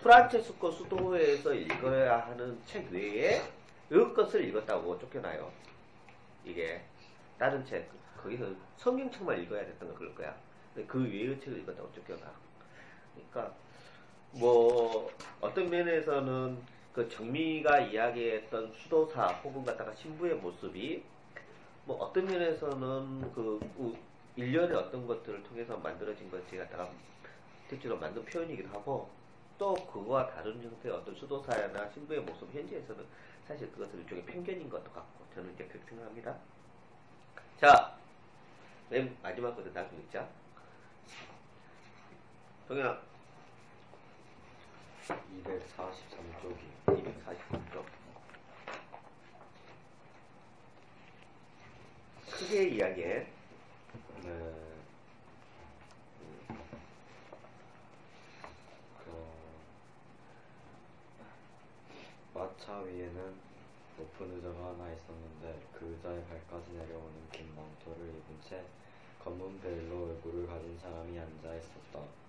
프란체스코 0.00 0.70
수도에서 0.70 1.54
읽어야 1.54 2.26
하는 2.26 2.60
책 2.66 2.90
외에 2.90 3.42
이것을 3.90 4.44
읽었다고 4.44 4.98
쫓겨나요. 4.98 5.50
이게 6.44 6.82
다른 7.38 7.64
책 7.64 7.88
거기서 8.22 8.46
성경책만 8.76 9.42
읽어야 9.42 9.64
됐던 9.64 9.88
거 9.88 9.94
그럴 9.94 10.14
거야. 10.14 10.34
근데 10.74 10.86
그 10.86 11.02
외의 11.02 11.40
책을 11.40 11.60
읽었다고 11.60 11.90
쫓겨나. 11.92 12.32
그러니까 13.14 13.54
뭐 14.34 15.10
어떤 15.40 15.70
면에서는 15.70 16.58
그 16.92 17.08
정미가 17.08 17.80
이야기했던 17.80 18.72
수도사 18.72 19.26
혹은 19.44 19.64
갖다가 19.64 19.94
신부의 19.94 20.34
모습이 20.36 21.02
뭐 21.84 21.96
어떤 21.98 22.24
면에서는 22.24 23.32
그 23.32 23.60
일련의 24.36 24.76
어떤 24.76 25.06
것들을 25.06 25.42
통해서 25.44 25.76
만들어진 25.76 26.30
것이 26.30 26.56
갖다가 26.56 26.88
실제로 27.68 27.96
만든 27.96 28.24
표현이기도 28.24 28.68
하고 28.70 29.08
또 29.58 29.74
그거와 29.74 30.28
다른 30.30 30.60
형태의 30.62 30.94
어떤 30.94 31.14
수도사나 31.14 31.90
신부의 31.90 32.20
모습 32.20 32.52
현지에서는 32.52 33.04
사실 33.46 33.70
그것은 33.72 34.00
일종의 34.00 34.24
편견인 34.24 34.68
것도 34.68 34.90
같고 34.90 35.24
저는 35.34 35.52
이제 35.54 35.64
그렇게 35.66 35.88
생각합니다. 35.90 36.36
자, 37.60 37.96
맨 38.90 39.16
마지막 39.22 39.54
것을 39.54 39.72
나중에 39.72 40.00
읽자. 40.02 40.26
동현아. 42.66 43.13
243쪽이 45.04 46.62
243쪽. 46.86 47.84
크게 52.30 52.68
이야기해. 52.70 53.26
네. 54.22 54.30
그 59.04 59.10
마차 62.32 62.78
위에는 62.78 63.34
높은 63.98 64.34
의자가 64.34 64.56
하나 64.56 64.90
있었는데 64.90 65.60
그 65.74 65.84
의자의 65.86 66.24
발까지 66.24 66.72
내려오는 66.72 67.30
긴 67.30 67.54
망토를 67.54 68.08
입은 68.08 68.40
채 68.48 68.64
검은 69.22 69.60
베일로 69.60 70.06
얼굴을 70.06 70.46
가진 70.46 70.78
사람이 70.78 71.18
앉아 71.18 71.54
있었다. 71.56 72.23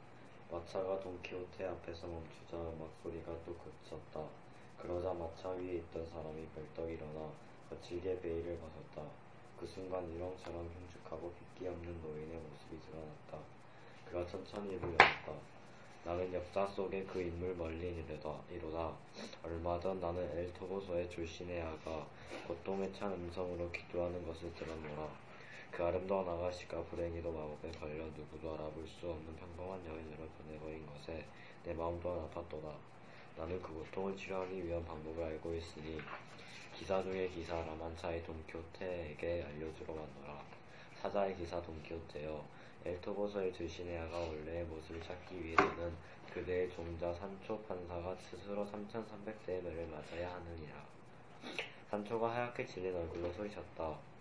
마차가 0.56 0.98
돈키호테 1.02 1.66
앞에서 1.66 2.08
멈추자 2.08 2.56
음악 2.56 2.90
소리가 3.04 3.36
또 3.46 3.54
그쳤다. 3.58 4.26
그러자 4.82 5.14
마차 5.14 5.50
위에 5.50 5.76
있던 5.80 6.08
사람이 6.10 6.48
벌떡 6.56 6.90
일어나 6.90 7.30
거칠게 7.70 8.22
베일을 8.22 8.58
벗었다. 8.60 9.06
그 9.60 9.68
순간 9.68 10.10
유령처럼 10.14 10.66
흉측하고 10.66 11.34
핏기 11.34 11.68
없는 11.68 12.02
노인의 12.02 12.40
모습이 12.40 12.80
드러났다. 12.88 13.38
그가 14.06 14.26
천천히 14.28 14.76
입을 14.76 14.94
열었다. 14.94 15.34
나는 16.06 16.34
역사 16.34 16.66
속의 16.68 17.06
그 17.06 17.22
인물 17.22 17.54
멀리 17.56 17.94
이르다, 17.94 18.40
이로다. 18.50 18.94
얼마 19.44 19.78
전 19.82 20.00
나는 20.00 20.24
엘토보소의 20.38 21.10
출신의 21.10 21.64
아가 21.64 22.08
고통에 22.48 22.90
찬 22.94 23.12
음성으로 23.12 23.70
기도하는 23.72 24.26
것을 24.26 24.54
들었노라. 24.54 25.25
그 25.76 25.84
아름다운 25.84 26.26
아가씨가 26.26 26.82
불행히도 26.84 27.30
마법에 27.30 27.70
걸려 27.78 28.06
누구도 28.06 28.54
알아볼 28.54 28.88
수 28.88 29.10
없는 29.10 29.36
평범한 29.36 29.86
여인으로 29.86 30.26
변해버린 30.38 30.88
것에 30.88 31.26
내 31.66 31.74
마음도 31.74 32.30
아팠도다. 32.34 32.74
나는 33.36 33.62
그 33.62 33.74
고통을 33.74 34.16
치료하기 34.16 34.66
위한 34.66 34.86
방법을 34.86 35.22
알고 35.22 35.54
있으니 35.54 36.00
기사 36.74 37.04
중의 37.04 37.30
기사 37.32 37.56
라만차의 37.56 38.24
돈키호테에게 38.24 39.44
알려주러 39.44 39.94
왔노라. 39.94 40.42
사자의 41.02 41.36
기사 41.36 41.62
돈키호테여 41.62 42.46
엘토보서의 42.86 43.52
출신의 43.52 43.98
아가 43.98 44.20
원래의 44.20 44.64
모습을 44.64 45.02
찾기 45.02 45.44
위해서는 45.44 45.94
그대의 46.34 46.72
종자 46.72 47.14
산초 47.14 47.62
판사가 47.64 48.16
스스로 48.16 48.66
3300대의 48.66 49.62
매를 49.62 49.88
맞아야 49.88 50.36
하느니라. 50.36 50.86
산초가 51.92 52.34
하얗게 52.34 52.66
질린 52.66 52.96
얼굴로 52.96 53.34
소리쳤다. 53.34 54.15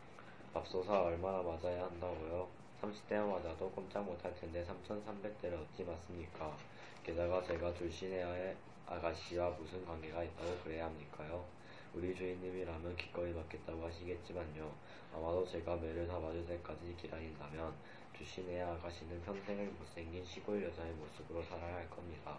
맙소사 0.54 1.02
얼마나 1.02 1.42
맞아야 1.42 1.82
한다고요? 1.82 2.48
30대만 2.80 3.26
맞아도 3.26 3.68
꼼짝 3.72 4.04
못할 4.04 4.32
텐데 4.36 4.64
3300대를 4.64 5.60
어찌 5.60 5.82
맞습니까? 5.82 6.56
게다가 7.02 7.42
제가 7.42 7.74
출신의 7.74 8.54
아가씨와 8.86 9.50
무슨 9.50 9.84
관계가 9.84 10.22
있다고 10.22 10.56
그래야 10.62 10.84
합니까요? 10.86 11.44
우리 11.92 12.14
주인님이라면 12.14 12.96
기꺼이 12.96 13.34
받겠다고 13.34 13.84
하시겠지만요. 13.84 14.70
아마도 15.12 15.44
제가 15.44 15.74
매를 15.74 16.06
다 16.06 16.20
맞을 16.20 16.46
때까지 16.46 16.94
기다린다면 17.00 17.74
주신의 18.16 18.62
아가씨는 18.62 19.22
평생을 19.22 19.66
못생긴 19.76 20.24
시골 20.24 20.62
여자의 20.62 20.92
모습으로 20.92 21.42
살아야 21.42 21.74
할 21.74 21.90
겁니다. 21.90 22.38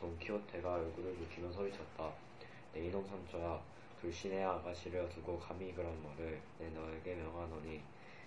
돈키호테가 0.00 0.72
얼굴을 0.72 1.14
붉히며 1.16 1.52
소리쳤다. 1.52 2.12
내 2.72 2.86
이놈 2.86 3.06
삼촌아, 3.06 3.60
불신의 4.00 4.44
아가씨를 4.44 5.08
두고 5.08 5.38
감히 5.38 5.72
그런 5.74 6.02
말을 6.02 6.40
내 6.58 6.68
너에게 6.70 7.14
명하노니 7.14 7.82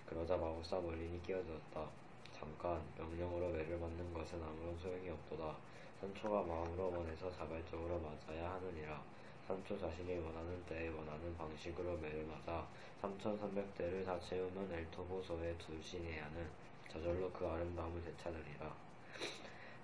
그러자 0.06 0.36
마법사 0.36 0.80
멀린이 0.80 1.22
끼어들었다. 1.22 1.86
잠깐 2.34 2.82
명령으로 2.98 3.50
매를 3.50 3.78
맞는 3.78 4.14
것은 4.14 4.42
아무런 4.42 4.78
소용이 4.78 5.10
없도다. 5.10 5.56
산초가 6.02 6.44
마음으로 6.44 6.92
원해서 6.92 7.32
자발적으로 7.32 8.00
맞아야 8.00 8.54
하느니라. 8.54 9.02
산초 9.48 9.80
자신이 9.80 10.18
원하는 10.18 10.64
때에 10.66 10.90
원하는 10.90 11.36
방식으로 11.38 11.98
매를 11.98 12.26
맞아 12.26 12.66
3,300대를 13.02 14.06
다 14.06 14.20
채우는 14.20 14.72
엘토보소의 14.72 15.56
두 15.58 15.82
시내야는 15.82 16.48
저절로 16.92 17.30
그 17.32 17.48
아름다움을 17.48 18.04
되찾으리라. 18.04 18.74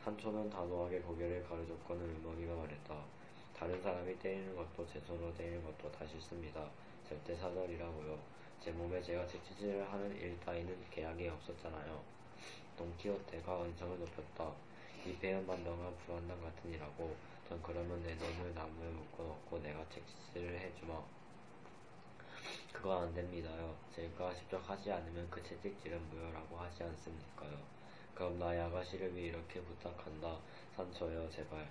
산초는 0.04 0.50
단호하게 0.50 1.00
고개를 1.00 1.44
가로젓고는 1.48 2.04
울먹이며 2.04 2.56
말했다. 2.56 3.15
다른 3.58 3.82
사람이 3.82 4.20
때리는 4.20 4.54
것도 4.56 4.86
제 4.92 5.00
손으로 5.00 5.34
때리는 5.36 5.64
것도 5.64 5.90
다 5.92 6.06
싫습니다. 6.06 6.70
절대 7.08 7.34
사절이라고요. 7.36 8.20
제 8.60 8.72
몸에 8.72 9.02
제가 9.02 9.26
채찍질을 9.28 9.92
하는 9.92 10.14
일 10.18 10.38
따위는 10.42 10.76
계약이 10.92 11.28
없었잖아요. 11.30 12.04
돈키호테가 12.78 13.60
언성을 13.60 14.00
높였다. 14.00 14.52
이 15.06 15.16
배은반동한 15.18 15.96
불안당 16.00 16.42
같은 16.42 16.74
이라고 16.74 17.16
전 17.48 17.62
그러면 17.62 18.02
내 18.04 18.16
놈을 18.16 18.54
나무에 18.54 18.90
묶어놓고 18.90 19.60
내가 19.60 19.88
채찍질을 19.90 20.60
해주마. 20.60 21.02
그건 22.74 23.04
안 23.04 23.14
됩니다요. 23.14 23.74
제가 23.96 24.34
직접 24.34 24.70
하지 24.70 24.92
않으면 24.92 25.30
그 25.30 25.42
채찍질은 25.42 26.10
무효라고 26.10 26.58
하지 26.58 26.84
않습니까요. 26.84 27.58
그럼 28.14 28.38
나의 28.38 28.60
아가씨를 28.62 29.16
위해 29.16 29.28
이렇게 29.28 29.62
부탁한다. 29.62 30.38
산초여 30.76 31.30
제발. 31.30 31.66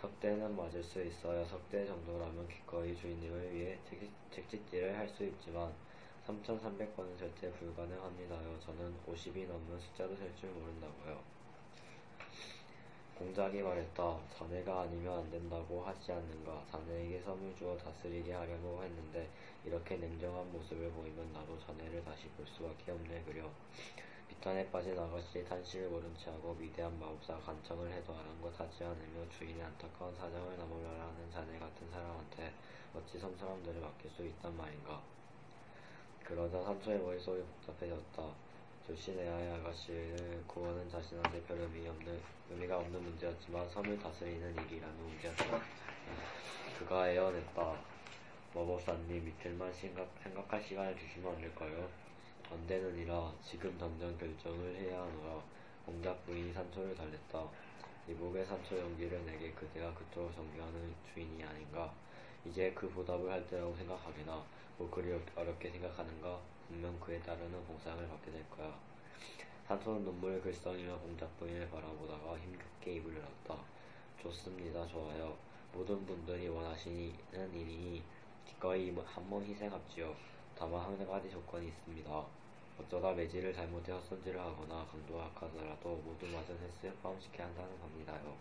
석대는 0.00 0.56
맞을 0.56 0.82
수 0.82 1.02
있어요. 1.02 1.44
석대 1.44 1.86
정도라면 1.86 2.48
기꺼이 2.48 2.96
주인님을 2.96 3.54
위해 3.54 3.78
채찍질을 4.32 4.96
할 4.96 5.06
수 5.08 5.24
있지만 5.24 5.72
3,300번은 6.26 7.18
절대 7.18 7.50
불가능합니다요. 7.52 8.58
저는 8.64 8.94
50이 9.06 9.46
넘는 9.46 9.78
숫자도 9.78 10.16
셀 10.16 10.34
줄 10.36 10.50
모른다고요. 10.50 11.20
공작이 13.18 13.60
말했다. 13.60 14.18
자네가 14.38 14.82
아니면 14.82 15.18
안 15.18 15.30
된다고 15.30 15.82
하지 15.82 16.12
않는가. 16.12 16.64
자네에게 16.70 17.20
섬을 17.20 17.54
주어 17.58 17.76
다스리게 17.76 18.32
하려고 18.32 18.82
했는데 18.82 19.28
이렇게 19.66 19.96
냉정한 19.96 20.50
모습을 20.52 20.90
보이면 20.92 21.30
나도 21.34 21.58
자네를 21.66 22.02
다시 22.04 22.26
볼 22.28 22.46
수밖에 22.46 22.92
없네 22.92 23.22
그려. 23.24 23.50
비탄에 24.40 24.70
빠진 24.70 24.98
아가씨의 24.98 25.44
탄식을 25.44 25.90
모른 25.90 26.16
채 26.16 26.30
하고 26.30 26.56
위대한 26.58 26.98
마법사 26.98 27.38
간청을 27.40 27.92
해도 27.92 28.14
아랑곳 28.14 28.58
하지 28.58 28.84
않으며 28.84 29.28
주인의 29.28 29.62
안타까운 29.62 30.16
사정을 30.16 30.56
나무라라 30.56 31.08
하는 31.08 31.30
자네 31.30 31.58
같은 31.58 31.90
사람한테 31.90 32.50
어찌 32.94 33.18
섬사람들을 33.18 33.82
맡길 33.82 34.10
수 34.10 34.24
있단 34.24 34.56
말인가. 34.56 34.98
그러자 36.24 36.62
산초의 36.62 37.00
머릿속이 37.00 37.42
복잡해졌다. 37.42 38.22
조시네아의 38.86 39.56
아가씨를 39.56 40.42
구원은 40.46 40.88
자신한테 40.88 41.42
별 41.42 41.58
의미 41.58 41.86
없는, 41.86 42.18
의미가 42.48 42.78
없는 42.78 43.02
문제였지만 43.02 43.68
섬을 43.68 43.98
다스리는 43.98 44.56
일이라는 44.56 44.96
문제였다. 44.96 45.60
그가 46.78 47.10
애원했다. 47.10 47.76
마법사님 48.54 49.28
이틀만 49.28 49.70
생각, 49.74 50.08
생각할 50.22 50.62
시간을 50.62 50.96
주시면 50.96 51.34
안 51.34 51.40
될까요? 51.42 52.09
안 52.50 52.66
되느니라 52.66 53.32
지금 53.44 53.78
당장 53.78 54.16
결정을 54.18 54.74
해야 54.74 55.00
하노라. 55.00 55.40
공작 55.86 56.26
부인이 56.26 56.52
산초를 56.52 56.96
달랬다. 56.96 57.46
이복의 58.08 58.44
산초 58.44 58.76
연기를 58.76 59.24
내게 59.24 59.52
그대가 59.52 59.94
그토록 59.94 60.34
존경하는 60.34 60.92
주인이 61.14 61.44
아닌가. 61.44 61.92
이제 62.44 62.72
그 62.74 62.88
보답을 62.90 63.30
할 63.30 63.46
때라고 63.46 63.76
생각하게나 63.76 64.44
뭐 64.76 64.90
그리 64.90 65.12
어렵게 65.36 65.70
생각하는가? 65.70 66.40
분명 66.66 66.98
그에 66.98 67.20
따르는 67.20 67.64
봉상을 67.64 68.08
받게 68.08 68.32
될 68.32 68.50
거야. 68.50 68.76
산초는 69.68 70.02
눈물을 70.02 70.40
글썽이며 70.40 70.98
공작 70.98 71.38
부인을 71.38 71.70
바라보다가 71.70 72.36
힘겹게 72.36 72.94
입을 72.94 73.14
열었다. 73.14 73.62
좋습니다. 74.20 74.84
좋아요. 74.88 75.36
모든 75.72 76.04
분들이 76.04 76.48
원하시는 76.48 77.54
일이니 77.54 78.02
기꺼이 78.44 78.90
한번 79.04 79.44
희생합지요. 79.44 80.12
다만 80.58 80.80
한 80.80 81.06
가지 81.06 81.30
조건이 81.30 81.68
있습니다 81.68 82.39
어쩌다 82.80 83.12
매질을 83.12 83.52
잘못해 83.52 83.92
헛손질을 83.92 84.40
하거나 84.40 84.86
강도가 84.90 85.24
약하더라도 85.24 85.96
모두 86.04 86.26
맞은 86.26 86.58
횟수에 86.58 86.90
포함시켜야 87.02 87.46
한다는 87.46 87.78
겁니다요 87.80 88.34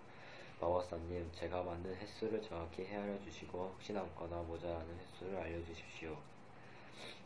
마법사님, 0.61 1.31
제가 1.33 1.63
맞는 1.63 1.95
횟수를 1.95 2.41
정확히 2.41 2.83
헤아려 2.83 3.17
주시고 3.23 3.73
혹시나 3.75 4.01
없거나 4.01 4.41
모자라는 4.41 4.99
횟수를 4.99 5.37
알려주십시오. 5.37 6.17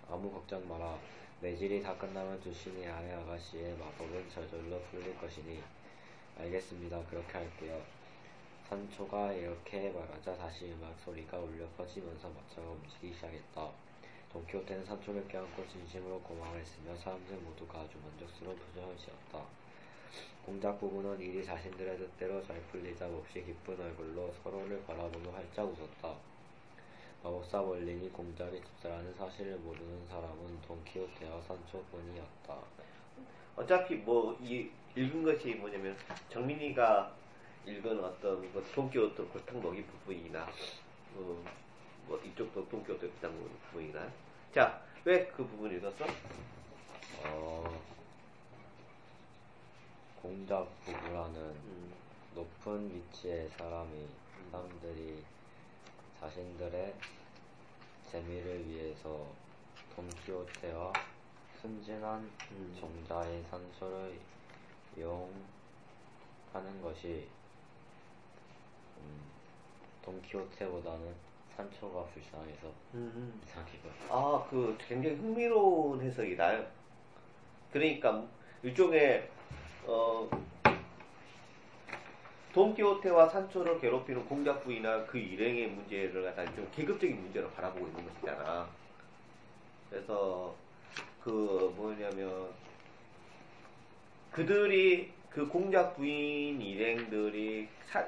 아무 0.07 0.31
걱정 0.31 0.67
마라. 0.69 0.99
매질이 1.41 1.81
다 1.81 1.97
끝나면 1.97 2.39
주신의 2.43 2.87
아내 2.87 3.11
아가씨의 3.11 3.75
마법은 3.75 4.29
저절로 4.29 4.79
풀릴 4.83 5.17
것이니. 5.17 5.63
알겠습니다. 6.37 7.03
그렇게 7.09 7.33
할게요. 7.39 7.81
산초가 8.69 9.33
이렇게 9.33 9.89
말하자 9.89 10.37
다시 10.37 10.71
음악 10.71 10.95
소리가 10.99 11.39
울려 11.39 11.67
퍼지면서 11.75 12.29
마차가 12.29 12.69
움직이기 12.69 13.15
시작했다. 13.15 13.71
돈키호테는 14.33 14.85
산초를 14.85 15.27
껴안고 15.27 15.67
진심으로 15.67 16.19
고마워했으며 16.21 16.95
사람들 16.97 17.37
모두가 17.37 17.81
아주 17.81 17.99
만족스러운 18.03 18.57
표정을 18.57 18.97
지었다. 18.97 19.45
공작 20.45 20.79
부부는 20.79 21.19
일이 21.21 21.45
자신들의 21.45 21.97
뜻대로 21.97 22.45
잘 22.45 22.59
풀리자 22.63 23.07
몹시 23.07 23.45
기쁜 23.45 23.79
얼굴로 23.79 24.33
서로를 24.43 24.83
바라보며 24.85 25.31
활짝 25.31 25.65
웃었다. 25.65 26.15
마법사 27.23 27.61
멀린이 27.61 28.11
공작의 28.11 28.61
집사라는 28.61 29.13
사실을 29.13 29.55
모르는 29.59 30.05
사람은 30.07 30.61
돈키호테와 30.67 31.41
산초뿐이었다. 31.43 32.57
어차피 33.55 33.95
뭐, 33.95 34.37
이, 34.41 34.69
읽은 34.95 35.23
것이 35.23 35.55
뭐냐면, 35.55 35.95
정민이가 36.29 37.15
읽은 37.65 38.03
어떤, 38.03 38.51
뭐, 38.51 38.61
돈키호테 38.75 39.23
골탕 39.23 39.61
먹이 39.61 39.83
부분이나, 39.85 40.43
어, 41.15 41.43
뭐, 42.07 42.19
이쪽도 42.25 42.67
돈키호테 42.67 43.07
골탕 43.07 43.39
먹이 43.39 43.53
부분이나. 43.69 44.11
자, 44.53 44.79
왜 45.03 45.27
그 45.35 45.43
부분 45.47 45.75
읽었어? 45.75 46.05
어, 47.25 47.81
공작 50.21 50.69
부부라는 50.85 51.35
음, 51.35 51.93
높은 52.35 52.93
위치의 52.93 53.49
사람이 53.49 54.07
사람들이 54.51 55.23
자신들의 56.19 56.93
재미를 58.11 58.69
위해서 58.69 59.25
돈키호테와 59.95 60.93
순진한 61.59 62.29
음. 62.51 62.77
종자의 62.79 63.43
산소를 63.49 64.19
이용하는 64.95 65.33
것이 66.83 67.27
음, 68.99 69.31
돈키호테보다는 70.03 71.32
산초가 71.55 72.03
불쌍해서 72.05 72.67
음. 72.95 73.41
이상이고 73.45 73.89
아, 74.09 74.45
그 74.49 74.75
굉장히 74.87 75.15
흥미로운 75.17 76.01
해석이다. 76.01 76.63
그러니까 77.71 78.23
일종의 78.63 79.29
어 79.85 80.29
돈키호테와 82.53 83.29
산초를 83.29 83.79
괴롭히는 83.81 84.25
공작부이나 84.25 85.05
그 85.05 85.17
일행의 85.17 85.67
문제를 85.69 86.23
갖다 86.23 86.45
좀 86.53 86.69
계급적인 86.75 87.19
문제로 87.21 87.49
바라보고 87.51 87.87
있는 87.87 88.05
것이잖아. 88.07 88.69
그래서 89.89 90.55
그 91.23 91.73
뭐냐면 91.75 92.49
그들이 94.31 95.11
그 95.29 95.47
공작 95.47 95.95
부인 95.95 96.61
일행들이 96.61 97.67
사- 97.87 98.07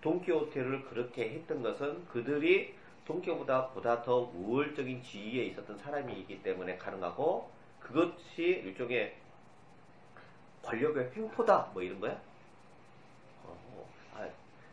돈키호테를 0.00 0.84
그렇게 0.86 1.30
했던 1.30 1.62
것은 1.62 2.06
그들이 2.06 2.74
돈키호보다 3.06 3.68
보다 3.68 4.02
더 4.02 4.30
우월적인 4.34 5.02
지위에 5.02 5.44
있었던 5.46 5.78
사람이기 5.78 6.42
때문에 6.42 6.76
가능하고 6.76 7.50
그것이 7.80 8.42
일종의 8.64 9.16
권력의 10.62 11.10
횡포다 11.14 11.70
뭐 11.72 11.82
이런 11.82 11.98
거야? 11.98 12.12
어, 13.44 13.88
아, 14.14 14.28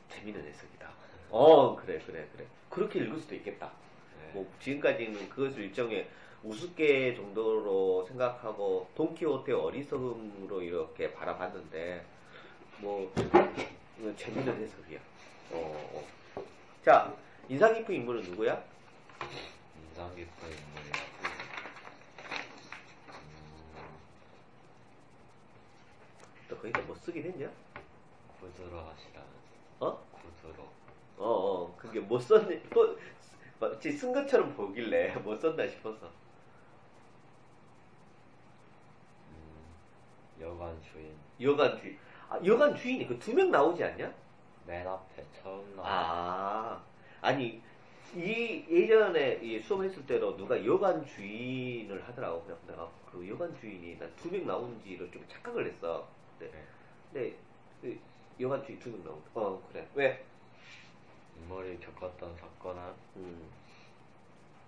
재밌는 0.10 0.46
해석이다. 0.46 0.90
어, 1.32 1.76
그래, 1.76 2.00
그래, 2.06 2.28
그래. 2.34 2.46
그렇게 2.70 3.00
읽을 3.00 3.20
수도 3.20 3.36
있겠다. 3.36 3.72
네. 4.20 4.32
뭐 4.34 4.52
지금까지는 4.60 5.30
그것을 5.30 5.64
일종의 5.64 6.08
우습게 6.44 7.16
정도로 7.16 8.06
생각하고 8.06 8.88
돈키호테 8.96 9.54
어리석음으로 9.54 10.62
이렇게 10.62 11.12
바라봤는데 11.14 12.06
뭐 12.78 13.12
재밌는 14.16 14.62
해석이야. 14.62 15.00
어, 15.52 15.92
어. 15.94 16.42
자 16.86 17.14
인상 17.50 17.74
깊은 17.74 17.94
인물은 17.96 18.22
누구야? 18.24 18.64
인상 19.90 20.10
깊은 20.16 20.48
인물이요. 20.50 20.94
음, 23.10 24.00
너 26.48 26.56
거기다 26.58 26.82
뭐 26.82 26.96
쓰긴 26.96 27.24
했냐? 27.24 27.50
구두로 28.40 28.80
하시라는. 28.80 29.28
어? 29.80 29.98
구두로. 30.12 30.64
어, 31.18 31.26
어. 31.64 31.76
그게 31.78 32.00
뭐 32.00 32.20
썼니? 32.20 32.70
또, 32.70 32.98
마치 33.60 33.92
쓴 33.92 34.14
것처럼 34.14 34.54
보길래 34.56 35.16
뭐 35.20 35.36
썼나 35.36 35.68
싶어서. 35.68 36.10
음, 39.30 39.76
여관 40.40 40.82
주인. 40.84 41.16
여관 41.42 41.78
주인. 41.80 41.98
아, 42.30 42.40
여관 42.46 42.76
주인이 42.76 43.08
그 43.08 43.18
두 43.20 43.34
명 43.34 43.50
나오지 43.52 43.84
않냐? 43.84 44.14
맨 44.66 44.88
앞에 44.88 45.26
처음 45.42 45.76
나온 45.76 45.88
아, 45.88 46.82
아니, 47.22 47.62
이 48.16 48.66
예전에 48.70 49.40
이 49.42 49.60
수업했을 49.62 50.06
때도 50.06 50.36
누가 50.38 50.64
여관 50.66 51.06
주인을 51.06 52.08
하더라고. 52.08 52.44
그래서 52.44 52.62
내가 52.68 52.92
그 53.06 53.28
여관 53.30 53.56
주인이 53.60 53.98
난 54.00 54.16
두 54.16 54.30
명 54.32 54.46
나오는지를 54.48 55.12
좀 55.12 55.26
착각을 55.28 55.68
했어. 55.68 56.08
근데, 56.38 56.52
네. 56.58 56.68
근데 57.12 57.40
그 57.82 58.00
여관 58.40 58.64
주인 58.66 58.80
두 58.80 58.90
명 58.92 59.04
나오고. 59.04 59.30
어, 59.36 59.68
그래. 59.72 59.88
왜? 59.94 60.26
인물이 61.38 61.80
겪었던 61.80 62.36
사건은 62.38 62.84
음, 63.16 63.50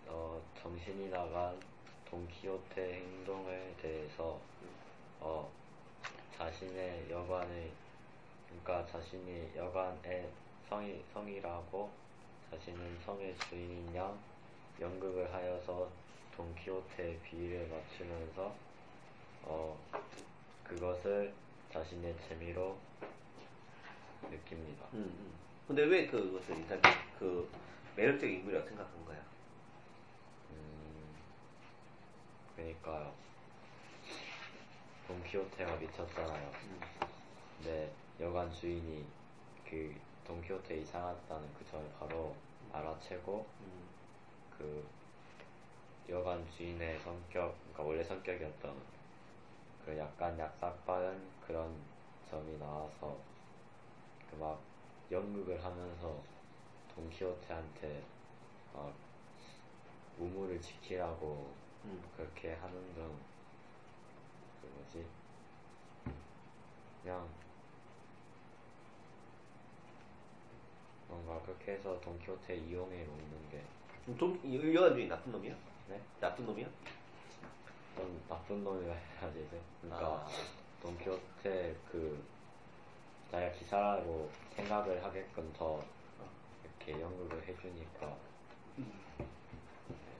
어, 0.07 0.41
정신이 0.61 1.09
나간 1.09 1.59
돈키호테 2.05 2.93
행동에 3.01 3.75
대해서 3.81 4.39
어, 5.19 5.51
자신의 6.37 7.09
여관의 7.09 7.71
그러니까 8.47 8.85
자신이 8.91 9.51
여관의 9.55 10.29
성이 10.69 11.03
성이라고 11.13 11.91
자신은 12.51 12.99
성의 13.05 13.33
주인인 13.37 13.95
양 13.95 14.19
연극을 14.79 15.33
하여서 15.33 15.89
돈키호테의 16.35 17.19
비위를 17.19 17.69
맞추면서 17.69 18.53
어, 19.43 19.79
그것을 20.65 21.33
자신의 21.71 22.13
재미로 22.27 22.77
느낍니다. 24.29 24.85
음, 24.93 24.99
음. 24.99 25.33
근데 25.65 25.83
왜 25.83 26.07
그것을 26.07 26.57
인상, 26.57 26.81
그 27.17 27.49
매력적인 27.95 28.39
인물이라고 28.39 28.67
생각한 28.67 29.05
거야? 29.05 29.17
음, 30.51 31.15
그러니까요. 32.55 33.13
돈키호테가 35.07 35.77
미쳤잖아요. 35.77 36.51
음, 36.63 36.79
근데 37.57 37.93
여관 38.19 38.51
주인이 38.53 39.05
그 39.69 39.95
돈키호테 40.31 40.77
이상하다는 40.77 41.53
그 41.59 41.65
점을 41.69 41.85
바로 41.99 42.33
알아채고 42.71 43.45
음, 43.61 43.89
그 44.57 44.87
여관 46.09 46.49
주인의 46.49 46.99
성격, 46.99 47.55
그러니까 47.73 47.83
원래 47.83 48.03
성격이었던 48.03 48.75
그 49.85 49.97
약간 49.97 50.37
약삭빠른 50.39 51.21
그런 51.45 51.75
점이 52.29 52.57
나와서 52.57 53.17
그 54.29 54.37
막 54.37 54.59
연극을 55.11 55.61
하면서 55.61 56.15
돈키호테한테 56.95 58.01
막 58.73 58.93
우물을 60.17 60.61
지키라고 60.61 61.53
음. 61.83 62.01
그렇게 62.15 62.53
하는 62.53 62.93
등, 62.95 63.11
그 64.61 64.67
뭐지? 64.67 65.05
그냥, 67.03 67.27
뭔가 71.11 71.41
그렇게 71.45 71.73
해서 71.73 71.99
돈키호테 71.99 72.55
이용해 72.55 73.03
놓는 73.03 73.49
게, 73.51 73.61
돈, 74.17 74.39
이 74.43 74.73
여관 74.73 74.93
주인 74.93 75.09
나쁜 75.09 75.33
놈이야? 75.33 75.53
네? 75.89 76.01
나쁜 76.21 76.45
놈이야? 76.45 76.67
좀 77.97 78.23
나쁜 78.29 78.63
놈이라 78.63 78.93
해야 78.93 79.33
되죠. 79.33 79.57
그러니까, 79.81 80.07
아. 80.07 80.27
돈키호테 80.81 81.75
그, 81.91 82.23
자기가 83.29 83.51
기사라고 83.51 84.31
생각을 84.55 85.03
하게끔 85.03 85.51
더, 85.53 85.83
이렇게 86.63 87.01
연극을 87.01 87.45
해주니까, 87.45 88.15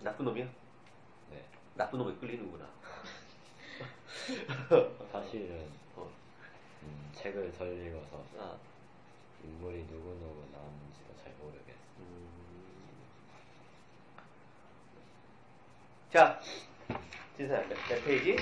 나쁜 0.01 0.25
놈이야? 0.25 0.45
네. 1.31 1.45
나쁜 1.75 1.99
놈에 1.99 2.13
끌리는구나. 2.15 2.69
사실은, 5.11 5.69
어. 5.95 6.09
음, 6.83 7.11
책을 7.13 7.53
덜 7.53 7.73
읽어서, 7.87 8.23
아, 8.37 8.57
인물이 9.43 9.83
누구누구 9.89 10.47
나왔는지도 10.51 11.15
잘 11.23 11.33
모르겠어요. 11.39 11.75
음. 11.99 12.27
자, 16.11 16.39
진사야, 17.37 17.67
몇, 17.67 17.77
몇 17.89 18.05
페이지? 18.05 18.37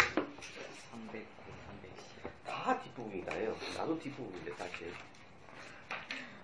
300, 0.92 1.26
310. 1.68 2.46
다 2.46 2.80
뒷부분이다요. 2.82 3.56
나도 3.78 4.00
뒷부분인데, 4.00 4.54
사실. 4.56 4.94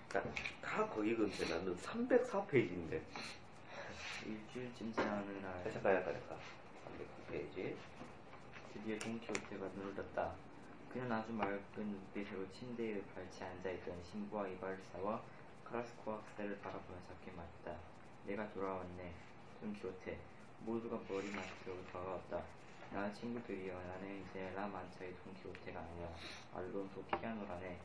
다, 0.08 0.22
다 0.62 0.86
거기 0.86 1.14
근데 1.14 1.48
나는 1.48 1.76
304페이지인데. 1.76 3.00
일주일쯤 4.24 4.92
지나는 4.92 5.42
날 5.42 5.72
잠깐, 5.72 5.94
잠깐, 5.94 6.14
잠깐. 6.14 6.38
309페이지. 7.30 7.74
드디어 8.72 8.98
돈키호테가 8.98 9.68
눈을 9.74 9.94
떴다. 9.96 10.45
그는 10.92 11.12
아주 11.12 11.32
맑은 11.32 11.62
눈빛으로 11.76 12.50
침대에 12.52 13.02
발치 13.14 13.44
앉아있던 13.44 14.02
신부와 14.02 14.48
이발사와 14.48 15.20
카라스코 15.64 16.12
학사를 16.12 16.58
바라보며 16.60 16.98
작게 17.08 17.32
말했다. 17.32 17.76
내가 18.26 18.48
돌아왔네. 18.52 19.12
돈키호테. 19.60 20.18
모두가 20.60 20.98
머리 21.08 21.30
맞추러 21.30 21.76
다가왔다. 21.92 22.42
나의 22.92 23.14
친구들이여 23.14 23.74
나는 23.74 24.22
이제 24.22 24.50
라만차의 24.54 25.14
돈키호테가 25.22 25.80
아니라 25.80 26.08
알론소 26.54 27.04
피아노라네. 27.04 27.78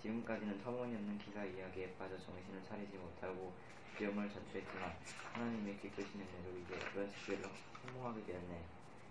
지금까지는 0.00 0.62
터무니없는 0.62 1.18
기사 1.18 1.44
이야기에 1.44 1.94
빠져 1.98 2.16
정신을 2.18 2.62
차리지 2.64 2.96
못하고 2.96 3.52
위험을 3.98 4.28
자초했지만 4.28 4.94
하나님의 5.32 5.78
기쁘신 5.80 6.20
은혜로 6.20 6.58
이제 6.58 6.78
그런 6.92 7.10
시기를 7.10 7.42
성공하게 7.82 8.24
되었네. 8.24 8.64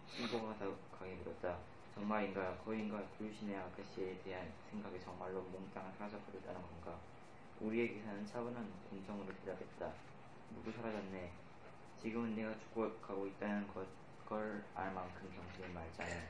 신부가 0.08 0.56
가게 0.98 1.14
물었다. 1.16 1.58
정말인가 1.98 2.56
거인과 2.58 3.02
불신의 3.18 3.58
아가씨에 3.58 4.20
대한 4.24 4.48
생각이 4.70 5.00
정말로 5.02 5.42
몽땅 5.42 5.92
사라져버렸다는 5.98 6.62
건가? 6.62 6.96
우리의 7.60 7.96
기사는 7.96 8.24
차분한 8.24 8.72
음성으로 8.94 9.34
대답했다. 9.44 9.92
모두 10.52 10.72
사라졌네. 10.72 11.32
지금은 12.00 12.36
내가 12.36 12.54
죽어가고 12.60 13.26
있다는 13.26 13.68
것, 13.74 13.88
걸 14.30 14.64
알 14.76 14.94
만큼 14.94 15.28
정신이 15.36 15.74
맑잖아. 15.74 16.22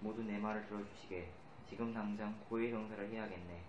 모두 0.00 0.24
내 0.24 0.38
말을 0.38 0.66
들어주시게. 0.66 1.30
지금 1.70 1.94
당장 1.94 2.36
고해 2.48 2.70
정사를 2.72 3.08
해야겠네. 3.08 3.62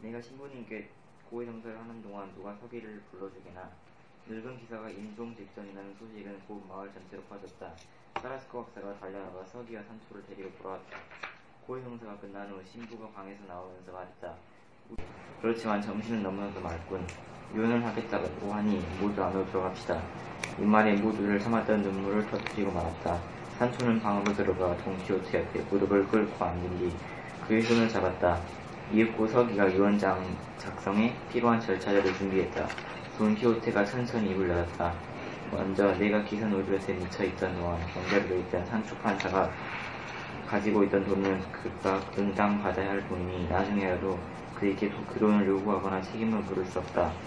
내가 0.00 0.20
신부님께 0.20 0.90
고해 1.30 1.46
정사를 1.46 1.78
하는 1.80 2.02
동안 2.02 2.30
누가 2.34 2.54
서기를 2.56 3.00
불러주게나. 3.10 3.70
늙은 4.26 4.58
기사가 4.58 4.90
임종 4.90 5.34
직전이라는 5.34 5.94
소식은 5.96 6.40
곧 6.46 6.66
마을 6.68 6.92
전체로 6.92 7.22
퍼졌다. 7.22 7.74
사라스코 8.22 8.66
박사가 8.66 8.94
달려나가 9.00 9.42
서기와 9.46 9.80
산초를 9.82 10.22
데리고 10.26 10.50
돌아왔다. 10.58 10.98
고해 11.66 11.82
정사가 11.82 12.18
끝난 12.18 12.50
후 12.50 12.60
신부가 12.70 13.08
방에서 13.14 13.44
나오면서 13.48 13.92
말했다. 13.92 14.34
그렇지만 15.40 15.80
정신은 15.80 16.22
너무나도 16.22 16.60
맑군. 16.60 17.06
유언을 17.54 17.82
하겠다고 17.82 18.52
하니 18.52 18.78
모두 19.00 19.24
안으로 19.24 19.46
들어갑시다. 19.46 20.02
이 20.58 20.62
말에 20.62 20.96
모두를 20.96 21.40
삼았던 21.40 21.80
눈물을 21.80 22.26
터뜨리고 22.26 22.70
말았다. 22.70 23.18
산초는 23.56 24.00
방으로 24.00 24.34
들어가 24.34 24.76
동키호테 24.84 25.40
옆에 25.40 25.60
무릎을 25.70 26.06
꿇고 26.08 26.44
앉은 26.44 26.78
뒤 26.78 26.94
그의 27.48 27.62
손을 27.62 27.88
잡았다. 27.88 28.38
이윽고 28.92 29.28
서기가 29.28 29.72
유언장 29.72 30.22
작성에 30.58 31.16
필요한 31.32 31.58
절차들을 31.58 32.12
준비했다. 32.12 32.68
돈키호테가 33.16 33.82
천천히 33.86 34.32
입을 34.32 34.50
열었다. 34.50 35.09
먼저 35.50 35.94
내가 35.98 36.24
기선 36.24 36.52
우주에서 36.54 36.92
미쳐 36.94 37.24
있던 37.24 37.54
동안 37.54 37.86
경계로 37.86 38.38
있던 38.38 38.64
산초 38.64 38.96
판사가 38.98 39.54
가지고 40.46 40.84
있던 40.84 41.04
돈은 41.04 41.50
그가 41.52 42.10
응당 42.18 42.58
받아야 42.62 42.90
할 42.90 43.04
돈이니 43.04 43.48
나중에라도 43.48 44.30
그에게 44.54 44.90
도- 44.90 45.06
그 45.06 45.20
돈을 45.20 45.46
요구하거나 45.48 46.02
책임을 46.02 46.42
물을 46.44 46.64
수 46.64 46.78
없다. 46.80 47.22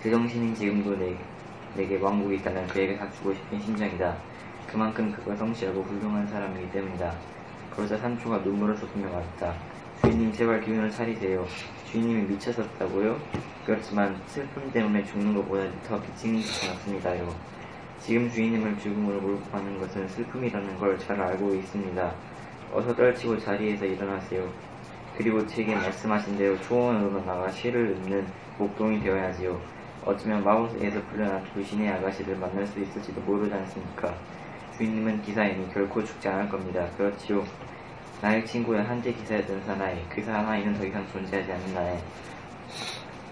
제정신인 0.00 0.54
지금도 0.54 0.96
내, 0.96 1.28
내게 1.74 1.96
왕국이 1.98 2.36
있다면 2.36 2.68
그에게 2.68 2.96
갖추고 2.96 3.34
싶은 3.34 3.60
심정이다. 3.60 4.24
그만큼 4.66 5.10
그가 5.12 5.36
성실하고 5.36 5.84
훌륭한 5.84 6.26
사람이기 6.26 6.70
때문이다. 6.70 7.26
그러자 7.68 7.98
산초가 7.98 8.38
눈물을 8.38 8.76
쏟으며 8.76 9.10
말했다. 9.10 9.75
주인님 10.02 10.32
제발 10.32 10.60
기운을 10.60 10.90
차리세요. 10.90 11.46
주인님이 11.90 12.22
미쳤었다고요? 12.22 13.18
그렇지만 13.64 14.20
슬픔 14.26 14.70
때문에 14.70 15.04
죽는 15.04 15.34
것보다 15.34 15.64
더 15.86 15.98
미친 16.00 16.36
것이 16.36 16.68
낫습니다요. 16.68 17.34
지금 18.00 18.30
주인님을 18.30 18.78
죽음으로 18.78 19.20
몰고 19.20 19.50
가는 19.50 19.78
것은 19.80 20.06
슬픔이라는 20.08 20.76
걸 20.78 20.96
잘 20.98 21.20
알고 21.20 21.54
있습니다. 21.54 22.14
어서 22.72 22.94
떨치고 22.94 23.38
자리에서 23.38 23.86
일어나세요. 23.86 24.48
그리고 25.16 25.44
제게 25.46 25.74
말씀하신 25.74 26.36
대로 26.36 26.60
초원으로 26.60 27.24
나가 27.24 27.50
시를 27.50 27.90
읊는 27.92 28.26
목동이 28.58 29.00
되어야지요. 29.00 29.58
어쩌면 30.04 30.44
마법에서 30.44 31.02
풀려난 31.06 31.42
불신의 31.44 31.88
아가씨를 31.90 32.36
만날 32.36 32.66
수 32.66 32.78
있을지도 32.80 33.20
모르지 33.22 33.52
않습니까? 33.54 34.14
주인님은 34.76 35.22
기사이니 35.22 35.72
결코 35.72 36.04
죽지 36.04 36.28
않을 36.28 36.48
겁니다. 36.48 36.86
그렇지요. 36.96 37.44
나의 38.22 38.46
친구야 38.46 38.88
한때 38.88 39.12
기사였던 39.12 39.62
사나이. 39.66 40.02
그 40.08 40.22
사나이는 40.22 40.74
더 40.74 40.86
이상 40.86 41.06
존재하지 41.12 41.52
않는 41.52 41.74
나의. 41.74 41.98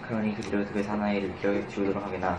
그러니 0.03 0.37
그대로 0.37 0.63
그 0.67 0.83
사나이를 0.83 1.35
기억에 1.41 1.67
지우도록 1.69 2.05
하게나. 2.05 2.39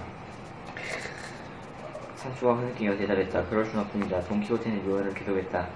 산초가 2.15 2.53
흐느끼며 2.53 2.97
대답했다. 2.97 3.45
그럴 3.45 3.65
순 3.65 3.79
없습니다. 3.79 4.21
돈키호테는 4.21 4.85
유언을 4.85 5.13
계속했다. 5.15 5.67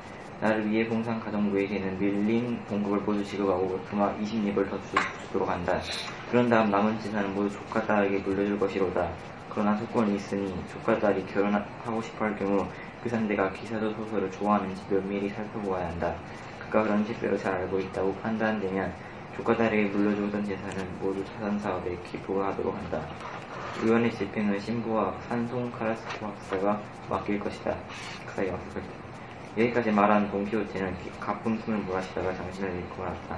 나를 0.42 0.70
위해 0.70 0.88
봉상 0.88 1.20
가정부에게는 1.20 2.00
밀린 2.00 2.60
봉급을 2.68 3.00
모두 3.00 3.26
지급하고 3.26 3.80
그만 3.90 4.16
20립을 4.24 4.70
더 4.70 4.80
주, 4.84 4.96
주도록 5.26 5.50
한다. 5.50 5.82
그런 6.30 6.50
다음 6.50 6.70
남은 6.70 7.00
재산은 7.02 7.34
모두 7.34 7.52
조카 7.52 7.82
딸에게 7.82 8.20
물려줄 8.20 8.60
것이로다. 8.60 9.10
그러나 9.50 9.76
조건이 9.76 10.16
있으니 10.16 10.54
조카 10.72 10.98
딸이 11.00 11.26
결혼하고 11.26 12.00
싶어 12.04 12.26
할 12.26 12.38
경우 12.38 12.66
그 13.04 13.10
상대가 13.10 13.52
기사도 13.52 13.92
소설을 13.94 14.32
좋아하는지 14.32 14.82
면밀히 14.88 15.30
살펴보아야 15.30 15.88
한다. 15.88 16.14
그런 16.70 17.06
실제로 17.06 17.38
잘 17.38 17.54
알고 17.54 17.80
있다고 17.80 18.16
판단되면 18.16 18.94
조카 19.36 19.56
딸에게 19.56 19.86
물려주던 19.90 20.46
재산을 20.46 20.86
모두 21.00 21.24
자산사업에 21.26 21.98
기부하도록 22.12 22.76
한다. 22.76 23.02
의원의 23.82 24.12
집행은 24.12 24.60
신부와 24.60 25.16
산송 25.28 25.72
카라스코 25.72 26.28
학사가 26.28 26.82
맡길 27.10 27.40
것이다. 27.40 27.76
그 28.26 28.34
사이 28.36 28.48
약속할 28.48 28.84
때. 28.84 29.64
여기까지 29.64 29.92
말한 29.92 30.30
돈키호테는 30.30 30.96
가쁜 31.20 31.58
숨을 31.60 31.80
몰아쉬다가 31.80 32.36
정신을 32.36 32.70
잃고 32.76 33.02
말았다. 33.02 33.38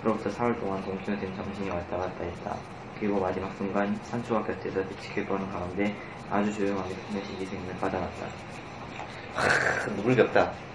그로부터 0.00 0.30
사흘 0.30 0.58
동안 0.58 0.82
돈키호테는 0.82 1.36
정신이 1.36 1.70
왔다 1.70 1.96
갔다 1.96 2.24
했다. 2.24 2.56
그리고 2.98 3.20
마지막 3.20 3.52
순간 3.56 3.98
산초와 4.04 4.42
곁에서 4.44 4.82
지켜보는 5.00 5.50
가운데 5.50 5.94
아주 6.30 6.52
조용하게 6.52 6.94
스며시 6.94 7.36
기생을 7.36 7.74
받아놨다. 7.80 8.26
눈물겹다. 9.96 10.71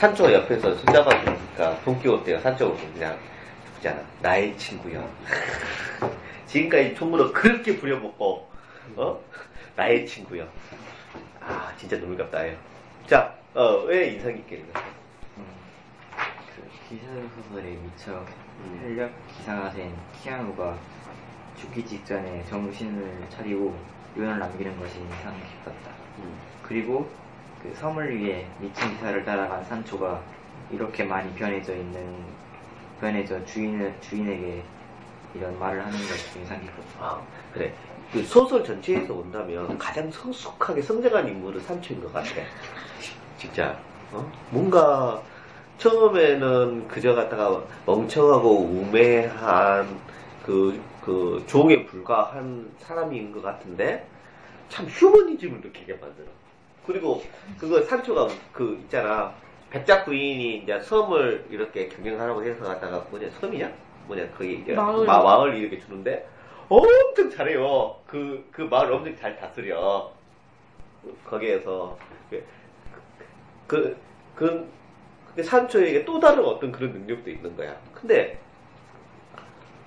산초가 0.00 0.32
옆에서 0.32 0.74
손잡아 0.76 1.10
주니까 1.22 1.78
돈키호테가 1.84 2.40
산초를 2.40 2.74
그냥 2.94 3.18
죽잖아. 3.74 4.00
나의 4.22 4.56
친구야. 4.56 5.06
지금까지 6.46 6.94
총무로 6.94 7.30
그렇게 7.32 7.76
부려먹고 7.76 8.48
어? 8.96 9.20
나의 9.76 10.06
친구야. 10.06 10.46
아 11.42 11.70
진짜 11.76 11.98
눈물겹다. 11.98 12.48
요 12.48 12.56
자, 13.06 13.34
어, 13.52 13.82
왜 13.84 14.12
인상 14.12 14.34
깊게 14.34 14.56
읽었어? 14.56 14.86
음, 15.36 15.44
그 16.56 16.88
기사 16.88 17.06
소설에 17.36 17.68
미쳐 17.68 18.24
활력 18.80 19.10
기사가 19.36 19.70
된 19.70 19.94
키아누가 20.22 20.78
죽기 21.58 21.84
직전에 21.84 22.42
정신을 22.46 23.26
차리고 23.28 23.78
유언을 24.16 24.38
남기는 24.38 24.80
것이 24.80 24.98
인상 24.98 25.34
깊었다. 25.36 25.90
음. 26.20 26.38
그리고 26.62 27.10
그 27.62 27.74
섬을 27.74 28.16
위해 28.18 28.46
미친 28.58 28.90
기사를 28.96 29.24
따라간 29.24 29.64
산초가 29.64 30.20
이렇게 30.70 31.04
많이 31.04 31.32
변해져 31.34 31.74
있는 31.74 32.24
변해져 33.00 33.44
주인을 33.44 33.94
주인에게 34.00 34.62
이런 35.34 35.58
말을 35.58 35.84
하는 35.84 35.92
것이 35.92 36.38
인상 36.38 36.60
깊었다. 36.60 36.82
아, 36.98 37.22
그래. 37.52 37.72
그 38.12 38.22
소설 38.24 38.64
전체에서 38.64 39.14
본다면 39.14 39.78
가장 39.78 40.10
성숙하게 40.10 40.82
성장한 40.82 41.28
인물은 41.28 41.60
산초인 41.60 42.02
것 42.02 42.12
같아. 42.12 42.28
진짜. 43.38 43.78
어? 44.12 44.30
뭔가 44.50 45.22
처음에는 45.78 46.88
그저 46.88 47.14
갖다가 47.14 47.62
멍청하고 47.86 48.64
우매한 48.64 49.88
그, 50.44 50.80
그 51.00 51.42
종에 51.46 51.86
불과한 51.86 52.70
사람인 52.78 53.32
것 53.32 53.42
같은데 53.42 54.06
참 54.68 54.86
휴머니즘을 54.86 55.60
느끼게 55.60 55.94
만들어. 55.94 56.26
그리고 56.86 57.22
그거 57.58 57.82
산초가 57.82 58.28
그 58.52 58.78
있잖아. 58.84 59.32
백작 59.70 60.04
부인이 60.04 60.58
이제 60.58 60.80
섬을 60.80 61.46
이렇게 61.50 61.88
경영하라고 61.88 62.42
해서 62.44 62.64
갖다가 62.64 63.04
뭐냐 63.10 63.30
섬이냐? 63.40 63.72
뭐냐 64.08 64.28
거기 64.36 64.54
이제 64.54 64.74
마을. 64.74 65.06
마, 65.06 65.22
마을 65.22 65.54
이렇게 65.56 65.78
주는데 65.78 66.26
엄청 66.68 67.30
잘해요. 67.30 67.96
그, 68.06 68.46
그 68.50 68.62
마을 68.62 68.92
엄청 68.92 69.16
잘 69.16 69.36
다스려. 69.36 70.10
거기에서. 71.24 71.96
그, 72.30 72.44
그, 73.66 73.96
그, 74.34 74.68
그 75.36 75.42
산초에게 75.42 76.04
또 76.04 76.18
다른 76.18 76.44
어떤 76.44 76.72
그런 76.72 76.92
능력도 76.92 77.30
있는 77.30 77.56
거야. 77.56 77.76
근데, 77.94 78.38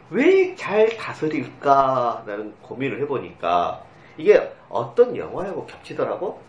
왜 0.09 0.55
잘 0.55 0.95
다스릴까? 0.95 2.23
라는 2.25 2.53
고민을 2.61 2.99
해보니까, 3.01 3.83
이게 4.17 4.51
어떤 4.69 5.15
영화하고 5.15 5.65
겹치더라고? 5.65 6.41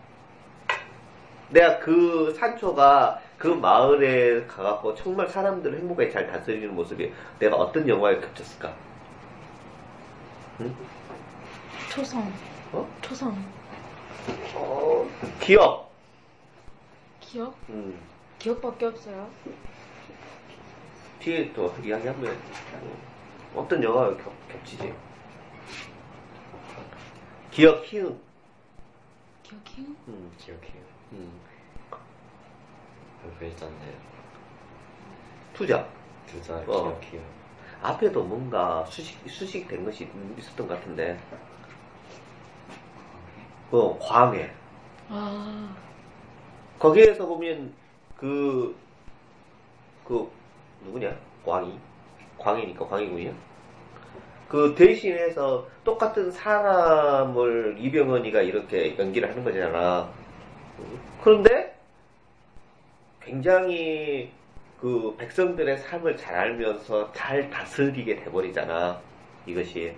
내가 1.55 1.79
그 1.79 2.33
산초가 2.37 3.21
그 3.37 3.47
마을에 3.47 4.45
가갖고 4.45 4.93
정말 4.93 5.29
사람들을 5.29 5.79
행복하게 5.79 6.09
잘 6.09 6.27
다스리는 6.27 6.75
모습이 6.75 7.13
내가 7.39 7.55
어떤 7.55 7.87
영화에 7.87 8.19
겹쳤을까? 8.19 8.75
응? 10.59 10.75
초성. 11.87 12.33
어? 12.73 12.93
초성. 13.01 13.41
어, 14.53 15.09
기억. 15.39 15.89
기억? 17.21 17.57
음, 17.69 17.97
기억밖에 18.37 18.85
없어요. 18.87 19.29
뒤에 21.19 21.53
또 21.53 21.73
이야기하면 21.81 22.29
음, 22.73 22.97
어떤 23.55 23.81
영화가 23.81 24.17
겹, 24.17 24.47
겹치지? 24.49 24.93
기억 27.49 27.85
희응. 27.85 28.19
기억해요? 29.43 29.95
음, 30.09 30.31
기억해요. 30.37 30.94
음. 31.15 31.31
그 31.89 33.39
글자인데 33.39 33.95
투자. 35.53 35.87
두자 36.27 36.55
어. 36.67 36.99
기억해요. 36.99 37.21
앞에도 37.81 38.23
뭔가 38.23 38.83
수식, 38.85 39.17
수식된 39.29 39.85
것이 39.85 40.07
있었던 40.37 40.67
것 40.67 40.75
같은데. 40.75 41.17
어, 43.71 43.97
광해. 43.99 44.51
아, 45.09 45.75
거기에서 46.79 47.25
보면 47.25 47.73
그, 48.17 48.75
그, 50.03 50.29
누구냐? 50.83 51.15
광희? 51.45 51.77
광희니까 52.37 52.87
광희군이야? 52.87 53.33
그 54.47 54.75
대신해서 54.75 55.67
똑같은 55.83 56.31
사람을 56.31 57.75
이병헌이가 57.79 58.41
이렇게 58.41 58.97
연기를 58.97 59.29
하는 59.29 59.43
거잖아. 59.43 60.09
그런데 61.23 61.75
굉장히 63.21 64.31
그 64.79 65.15
백성들의 65.17 65.77
삶을 65.79 66.15
잘 66.17 66.35
알면서 66.35 67.11
잘 67.13 67.49
다스리게 67.49 68.17
돼버리잖아. 68.17 68.99
이것이. 69.45 69.95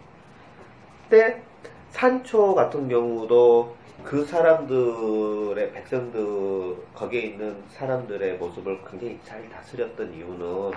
근데 1.09 1.41
산초 1.89 2.55
같은 2.55 2.87
경우도 2.87 3.75
그 4.03 4.23
사람들의 4.23 5.73
백성들 5.73 6.77
거기에 6.93 7.21
있는 7.21 7.61
사람들의 7.69 8.37
모습을 8.37 8.79
굉장히 8.89 9.19
잘 9.23 9.49
다스렸던 9.49 10.13
이유는 10.13 10.71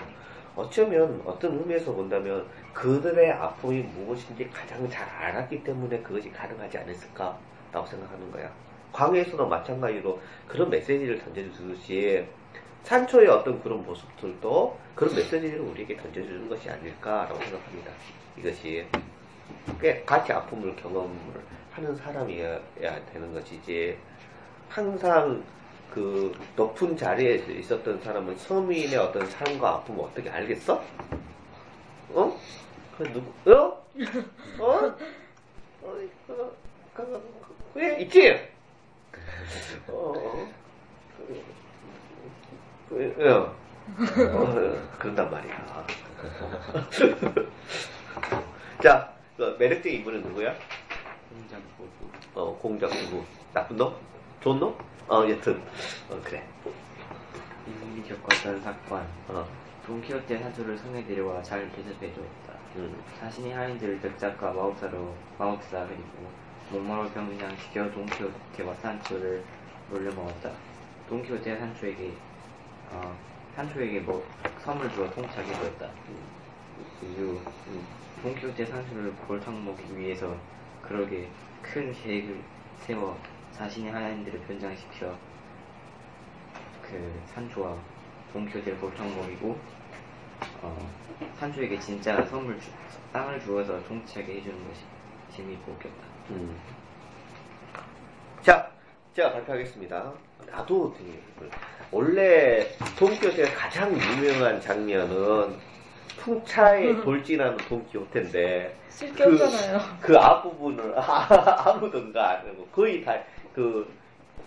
어쩌면 0.55 1.21
어떤 1.25 1.57
의미에서 1.59 1.93
본다면 1.93 2.45
그들의 2.73 3.31
아픔이 3.31 3.81
무엇인지 3.83 4.49
가장 4.49 4.89
잘 4.89 5.07
알았기 5.07 5.63
때문에 5.63 6.01
그것이 6.01 6.29
가능하지 6.31 6.79
않았을까라고 6.79 7.85
생각하는 7.85 8.31
거야. 8.31 8.51
광해에서도 8.91 9.47
마찬가지로 9.47 10.19
그런 10.47 10.69
메시지를 10.69 11.19
던져주듯이 11.19 12.25
산초의 12.83 13.27
어떤 13.27 13.61
그런 13.61 13.85
모습들도 13.85 14.77
그런 14.95 15.15
메시지를 15.15 15.59
우리에게 15.59 15.97
던져주는 15.97 16.49
것이 16.49 16.69
아닐까라고 16.69 17.39
생각합니다. 17.39 17.91
이것이 18.37 18.85
꽤 19.79 20.01
같이 20.03 20.33
아픔을 20.33 20.75
경험을 20.75 21.11
하는 21.71 21.95
사람이어야 21.95 23.05
되는 23.11 23.33
것이지 23.33 23.97
항상 24.67 25.43
그 25.91 26.33
높은 26.55 26.95
자리에 26.95 27.35
있었던 27.35 28.01
사람은 28.01 28.37
서민의 28.37 28.95
어떤 28.95 29.25
삶과 29.29 29.69
아픔을 29.75 30.05
어떻게 30.05 30.29
알겠어? 30.29 30.81
어? 32.13 32.39
그 32.97 33.03
누구? 33.03 33.51
어? 33.51 33.85
어? 34.59 34.63
어? 34.63 34.95
그, 35.81 36.13
그, 36.93 37.21
그, 37.73 38.01
있지? 38.01 38.31
어? 38.31 38.33
그, 38.33 38.37
그, 38.37 38.37
어. 38.37 38.47
어, 38.47 38.50
그런단 44.99 45.31
말이야. 45.31 45.85
자, 48.83 49.13
그 49.37 49.55
매력적인 49.57 49.99
인물은 49.99 50.21
누구야? 50.23 50.53
공장 51.29 51.61
보고 51.77 51.89
어, 52.35 52.53
공작 52.57 52.89
누구? 52.89 53.23
나쁜 53.53 53.77
놈? 53.77 53.95
좋은 54.41 54.59
놈? 54.59 54.75
어, 55.07 55.25
여튼. 55.29 55.61
어, 56.09 56.19
그래. 56.23 56.43
이분이 57.67 58.07
겪었던 58.07 58.61
사건 58.61 59.07
어, 59.29 59.47
돈키호테 59.85 60.39
산초를 60.39 60.77
성에 60.77 61.05
데려와 61.05 61.41
잘 61.41 61.71
대접해주었다. 61.71 62.53
음. 62.77 63.03
자신이 63.19 63.51
하인들을 63.51 63.99
백작과 64.01 64.53
마법사로 64.53 65.13
마법사 65.37 65.85
그리고 65.87 66.29
목마로 66.71 67.09
병장시켜 67.09 67.91
돈키호테와 67.91 68.73
산초를 68.75 69.43
놀려먹었다. 69.89 70.51
돈키호테가 71.09 71.59
산초에게 71.59 72.13
어, 72.91 73.13
산초에게 73.57 73.99
뭐 73.99 74.25
선물 74.59 74.89
주어 74.91 75.09
통치하기도 75.11 75.65
했다. 75.65 75.89
이후 77.03 77.41
음. 77.67 77.85
돈키호테 78.23 78.65
산초를 78.65 79.13
골탕 79.27 79.65
먹기 79.65 79.97
위해서 79.97 80.33
그러게 80.81 81.27
큰 81.61 81.91
계획을 81.91 82.41
세워 82.79 83.19
자신의 83.51 83.91
하인들을 83.91 84.39
변장시켜 84.41 85.13
그 86.81 87.21
산초와 87.33 87.77
돈키호테를 88.31 88.79
골탕 88.79 89.13
먹이고 89.17 89.59
어, 90.61 90.91
산초에게 91.37 91.77
진짜 91.79 92.25
선물 92.25 92.57
주, 92.61 92.71
땅을 93.11 93.41
주어서 93.41 93.83
통치하게 93.83 94.37
해주는 94.37 94.67
것이 94.67 94.83
재미있고 95.35 95.73
웃겼다. 95.73 96.10
음. 96.29 96.55
자, 98.41 98.69
제가 99.15 99.33
발표하겠습니다. 99.33 100.13
나도 100.47 100.95
되게 100.97 101.19
원래 101.91 102.67
돈키호테가 102.97 103.53
가장 103.53 103.91
유명한 103.93 104.61
장면은 104.61 105.57
풍차에 106.17 107.01
돌진하는 107.01 107.57
돈키호테인데 107.57 108.75
쓸게 108.89 109.23
없잖아요. 109.23 109.79
그 109.99 110.17
앞부분을 110.17 110.93
아 110.99 111.77
무든가 111.79 112.29
안 112.29 112.47
하고 112.47 112.65
거의 112.67 113.03
다그 113.03 113.91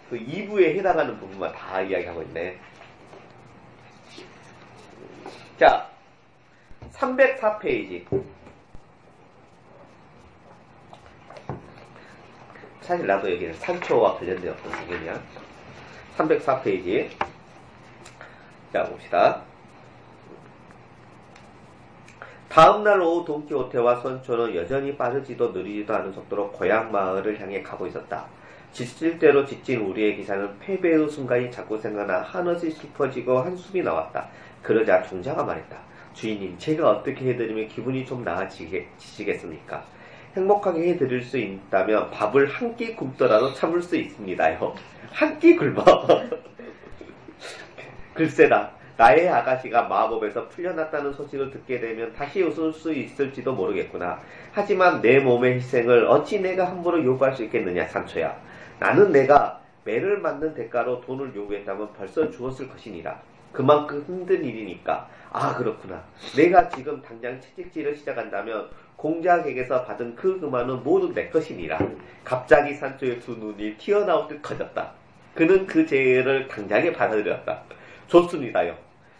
그 0.08 0.18
2부에 0.18 0.76
해당하는 0.76 1.18
부분만 1.18 1.52
다 1.52 1.80
이야기하고 1.80 2.22
있네. 2.22 2.58
자, 5.58 5.88
304페이지. 6.92 8.04
사실 12.84 13.06
나도 13.06 13.32
여기는 13.32 13.54
산초와 13.54 14.18
관련된 14.18 14.52
어떤 14.52 14.86
개념이야. 14.86 15.18
304페이지. 16.18 17.08
자, 18.72 18.84
봅시다. 18.84 19.40
다음날 22.50 23.00
오후 23.00 23.24
돈키호테와 23.24 23.96
선초는 23.96 24.54
여전히 24.54 24.94
빠르지도 24.96 25.52
느리지도 25.52 25.94
않은 25.94 26.12
속도로 26.12 26.52
고향 26.52 26.92
마을을 26.92 27.40
향해 27.40 27.62
가고 27.62 27.86
있었다. 27.86 28.26
지칠 28.70 29.18
대로 29.18 29.46
지친 29.46 29.80
우리의 29.80 30.16
기사는 30.16 30.58
패배의 30.58 31.08
순간이 31.08 31.50
자꾸 31.50 31.78
생각나 31.78 32.20
한없이 32.20 32.70
슬퍼지고 32.70 33.40
한숨이 33.40 33.82
나왔다. 33.82 34.28
그러자 34.62 35.02
종자가 35.02 35.42
말했다. 35.42 35.76
주인님, 36.12 36.58
제가 36.58 36.90
어떻게 36.90 37.30
해드리면 37.30 37.68
기분이 37.68 38.04
좀 38.04 38.22
나아지시겠습니까? 38.22 39.93
행복하게 40.36 40.90
해드릴 40.90 41.22
수 41.22 41.38
있다면 41.38 42.10
밥을 42.10 42.48
한 42.48 42.74
끼 42.76 42.94
굶더라도 42.96 43.52
참을 43.54 43.82
수 43.82 43.96
있습니다요. 43.96 44.74
한 45.12 45.38
끼 45.38 45.56
굶어. 45.56 45.84
글쎄다. 48.14 48.72
나의 48.96 49.28
아가씨가 49.28 49.82
마법에서 49.88 50.48
풀려났다는 50.48 51.12
소식을 51.14 51.50
듣게 51.50 51.80
되면 51.80 52.12
다시 52.12 52.42
웃을 52.42 52.72
수 52.72 52.92
있을지도 52.92 53.52
모르겠구나. 53.52 54.20
하지만 54.52 55.02
내 55.02 55.18
몸의 55.18 55.54
희생을 55.54 56.06
어찌 56.06 56.40
내가 56.40 56.68
함부로 56.68 57.02
요구할 57.04 57.34
수 57.34 57.42
있겠느냐, 57.44 57.88
산초야. 57.88 58.36
나는 58.78 59.10
내가 59.10 59.60
매를 59.84 60.18
맞는 60.18 60.54
대가로 60.54 61.00
돈을 61.00 61.34
요구했다면 61.34 61.92
벌써 61.94 62.30
주었을 62.30 62.68
것이니라. 62.68 63.20
그만큼 63.52 64.04
힘든 64.06 64.44
일이니까. 64.44 65.08
아, 65.32 65.56
그렇구나. 65.56 66.00
내가 66.36 66.68
지금 66.68 67.02
당장 67.02 67.40
채찍질을 67.40 67.96
시작한다면 67.96 68.68
공작에게서 68.96 69.84
받은 69.84 70.16
그 70.16 70.40
금화는 70.40 70.82
모두 70.82 71.12
내 71.12 71.28
것이니라. 71.28 71.78
갑자기 72.24 72.74
산초의 72.74 73.20
두 73.20 73.32
눈이 73.32 73.76
튀어나올 73.76 74.28
듯 74.28 74.40
커졌다. 74.40 74.92
그는 75.34 75.66
그 75.66 75.84
재해를 75.86 76.48
당장에 76.48 76.92
받아들였다. 76.92 77.62
좋습니다요. 78.06 78.76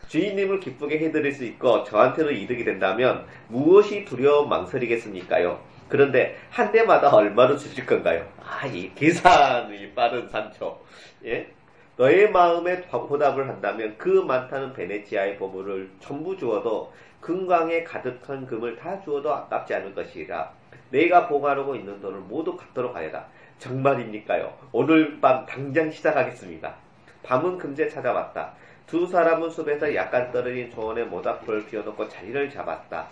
주인님을 0.09 0.61
기쁘게 0.61 0.99
해드릴 0.99 1.33
수 1.33 1.45
있고 1.45 1.85
저한테도 1.85 2.31
이득이 2.31 2.65
된다면 2.65 3.27
무엇이 3.49 4.05
두려워 4.05 4.47
망설이겠습니까요? 4.47 5.59
그런데 5.89 6.37
한 6.51 6.73
대마다 6.73 7.11
얼마로 7.15 7.57
주실 7.57 7.85
건가요? 7.87 8.27
아, 8.41 8.67
이 8.67 8.93
계산이 8.95 9.93
빠른 9.93 10.29
산초. 10.29 10.79
예? 11.27 11.49
너의 11.97 12.31
마음에 12.33 12.81
보답을 12.83 13.49
한다면 13.49 13.95
그 13.97 14.09
많다는 14.09 14.73
베네치아의 14.73 15.37
보물을 15.37 15.91
전부 16.01 16.37
주어도 16.37 16.93
금광에 17.21 17.85
가득한 17.85 18.47
금을 18.47 18.77
다 18.77 19.01
주어도 19.01 19.33
아깝지 19.33 19.75
않을 19.75 19.95
것이라. 19.95 20.51
내가 20.91 21.29
보관하고 21.29 21.77
있는 21.77 22.01
돈을 22.01 22.21
모두 22.21 22.57
갖도록 22.57 22.95
하여라. 22.97 23.27
정말입니까요? 23.59 24.53
오늘 24.73 25.21
밤 25.21 25.47
당장 25.47 25.91
시작하겠습니다. 25.91 26.75
밤은 27.23 27.59
금세 27.59 27.89
찾아왔다. 27.89 28.53
두 28.87 29.07
사람은 29.07 29.49
숲에서 29.49 29.95
약간 29.95 30.31
떨어진 30.33 30.71
조원의 30.71 31.07
모닥불을 31.07 31.67
피워놓고 31.67 32.09
자리를 32.09 32.51
잡았다. 32.51 33.07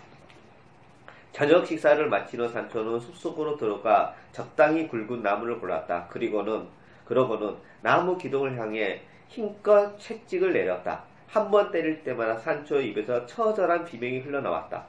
저녁 1.31 1.65
식사를 1.65 2.05
마친 2.09 2.41
후 2.41 2.47
산초는 2.47 2.99
숲속으로 2.99 3.57
들어가 3.57 4.13
적당히 4.31 4.87
굵은 4.87 5.23
나무를 5.23 5.59
골랐다. 5.59 6.07
그리고는 6.09 6.67
그러고는 7.05 7.55
나무 7.81 8.17
기둥을 8.17 8.57
향해 8.57 9.01
힘껏 9.27 9.97
채찍을 9.99 10.53
내렸다. 10.53 11.03
한 11.27 11.49
번 11.49 11.71
때릴 11.71 12.03
때마다 12.03 12.37
산초의 12.37 12.89
입에서 12.89 13.25
처절한 13.25 13.85
비명이 13.85 14.19
흘러나왔다. 14.19 14.85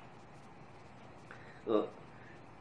어, 1.67 1.87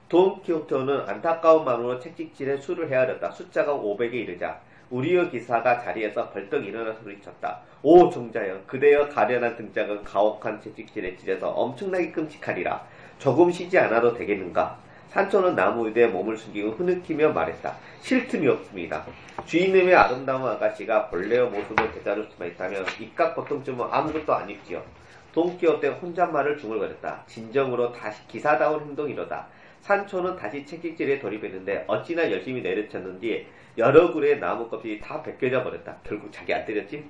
돈키호테는 0.09 1.01
안타까운 1.09 1.65
마음으로 1.65 1.99
채찍질에 1.99 2.57
수를 2.57 2.89
헤아렸다. 2.89 3.31
숫자가 3.31 3.73
500에 3.73 4.13
이르자 4.13 4.59
우리의 4.89 5.29
기사가 5.31 5.79
자리에서 5.79 6.29
벌떡 6.29 6.63
일어나 6.65 6.93
소리쳤다. 6.93 7.59
오 7.81 8.09
종자여 8.09 8.61
그대여 8.67 9.09
가련한 9.09 9.55
등짝은 9.57 10.03
가혹한 10.03 10.61
채찍질에 10.61 11.17
찔려서 11.17 11.49
엄청나게 11.49 12.11
끔찍하리라. 12.11 12.85
조금 13.17 13.51
쉬지 13.51 13.77
않아도 13.79 14.13
되겠는가? 14.13 14.77
산초는 15.13 15.55
나무 15.55 15.87
위에 15.87 16.07
몸을 16.07 16.35
숙이고 16.35 16.71
흐느끼며 16.71 17.33
말했다. 17.33 17.77
쉴 18.01 18.27
틈이 18.27 18.47
없습니다. 18.47 19.05
주인님의 19.45 19.93
아름다운 19.93 20.43
아가씨가 20.49 21.09
본래의 21.09 21.51
모습을 21.51 21.91
되찾을 21.91 22.27
수만 22.31 22.49
있다면 22.49 22.83
이깟 22.99 23.35
고통쯤은 23.35 23.85
아무것도 23.91 24.33
아니지요. 24.33 24.83
돈키호테가 25.31 25.97
혼잣말을 25.97 26.57
중얼거렸다. 26.57 27.25
진정으로 27.27 27.91
다시 27.91 28.27
기사다운 28.27 28.81
행동이로다. 28.81 29.45
산초는 29.81 30.35
다시 30.35 30.65
채찍질에 30.65 31.19
돌입했는데 31.19 31.85
어찌나 31.85 32.31
열심히 32.31 32.63
내려쳤는지 32.63 33.45
여러 33.77 34.11
굴의 34.11 34.39
나무 34.39 34.67
껍질이 34.67 34.99
다 34.99 35.21
벗겨져 35.21 35.63
버렸다. 35.63 35.95
결국 36.03 36.31
자기 36.31 36.51
안 36.55 36.65
때렸지? 36.65 37.05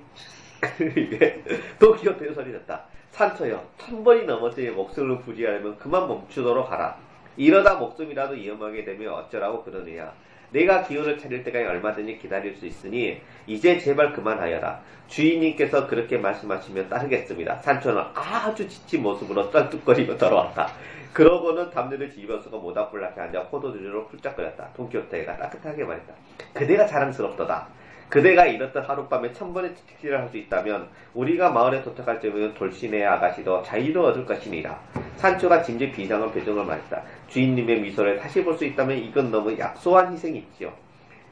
이게 0.94 1.42
돈키호테가 1.78 2.34
소리쳤다. 2.34 2.84
산초여, 3.12 3.64
천 3.78 4.04
번이 4.04 4.24
넘었으니 4.24 4.70
목숨을 4.70 5.20
부지하려면 5.20 5.78
그만 5.78 6.06
멈추도록 6.06 6.70
하라. 6.70 7.03
이러다 7.36 7.74
목숨이라도 7.74 8.34
위험하게 8.34 8.84
되면 8.84 9.12
어쩌라고 9.12 9.62
그러느냐. 9.64 10.12
내가 10.50 10.82
기운을 10.84 11.18
차릴 11.18 11.42
때까지 11.42 11.64
얼마든지 11.64 12.18
기다릴 12.18 12.54
수 12.54 12.66
있으니 12.66 13.20
이제 13.46 13.78
제발 13.78 14.12
그만하여라. 14.12 14.80
주인님께서 15.08 15.86
그렇게 15.88 16.16
말씀하시면 16.16 16.88
따르겠습니다. 16.88 17.56
산초는 17.56 18.02
아주 18.14 18.68
지친 18.68 19.02
모습으로 19.02 19.50
썰뚝거리며 19.50 20.16
돌아왔다. 20.16 20.72
그러고는 21.12 21.70
담요를 21.70 22.10
뒤집어쓰고 22.10 22.58
모닥불 22.58 23.04
앞에 23.04 23.20
앉아 23.20 23.44
포도주로 23.48 24.04
훌쩍거렸다. 24.04 24.72
돈키호테가 24.74 25.36
따뜻하게 25.36 25.84
말했다. 25.84 26.12
그대가 26.52 26.86
자랑스럽도다. 26.86 27.68
그대가 28.14 28.46
이렇듯 28.46 28.88
하룻밤에 28.88 29.32
천번의 29.32 29.74
채찍질을 29.74 30.20
할 30.20 30.28
수 30.28 30.36
있다면 30.36 30.88
우리가 31.14 31.50
마을에 31.50 31.82
도착할 31.82 32.20
때면 32.20 32.54
돌신의 32.54 33.04
아가씨도 33.04 33.56
얻을 33.56 34.24
것이니라. 34.24 34.80
산초가 35.16 35.62
짐짓 35.62 35.92
비장한 35.92 36.30
표정을 36.30 36.64
말했다. 36.64 37.02
주인님의 37.26 37.80
미소를 37.80 38.20
다시 38.20 38.44
볼 38.44 38.56
수 38.56 38.64
있다면 38.66 38.98
이건 38.98 39.32
너무 39.32 39.58
약소한 39.58 40.12
희생이지요. 40.12 40.72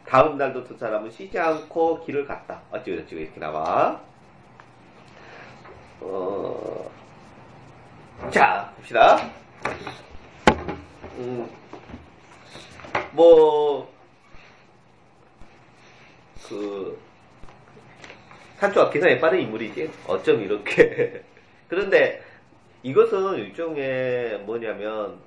다음 0.08 0.36
날도 0.36 0.64
두 0.64 0.76
사람은 0.76 1.08
쉬지 1.12 1.38
않고 1.38 2.04
길을 2.04 2.26
갔다. 2.26 2.60
어찌고 2.72 2.96
저찌고 3.02 3.20
이렇게 3.20 3.38
나와. 3.38 4.00
어... 6.00 6.90
자, 8.30 8.72
봅시다. 8.76 9.18
음, 11.18 11.48
뭐, 13.12 13.88
그, 16.52 16.98
산초가 18.58 18.90
계산에 18.90 19.18
빠른 19.18 19.40
인물이지. 19.40 19.90
어쩜 20.06 20.42
이렇게. 20.42 21.22
그런데 21.66 22.22
이것은 22.82 23.36
일종의 23.36 24.40
뭐냐면, 24.40 25.18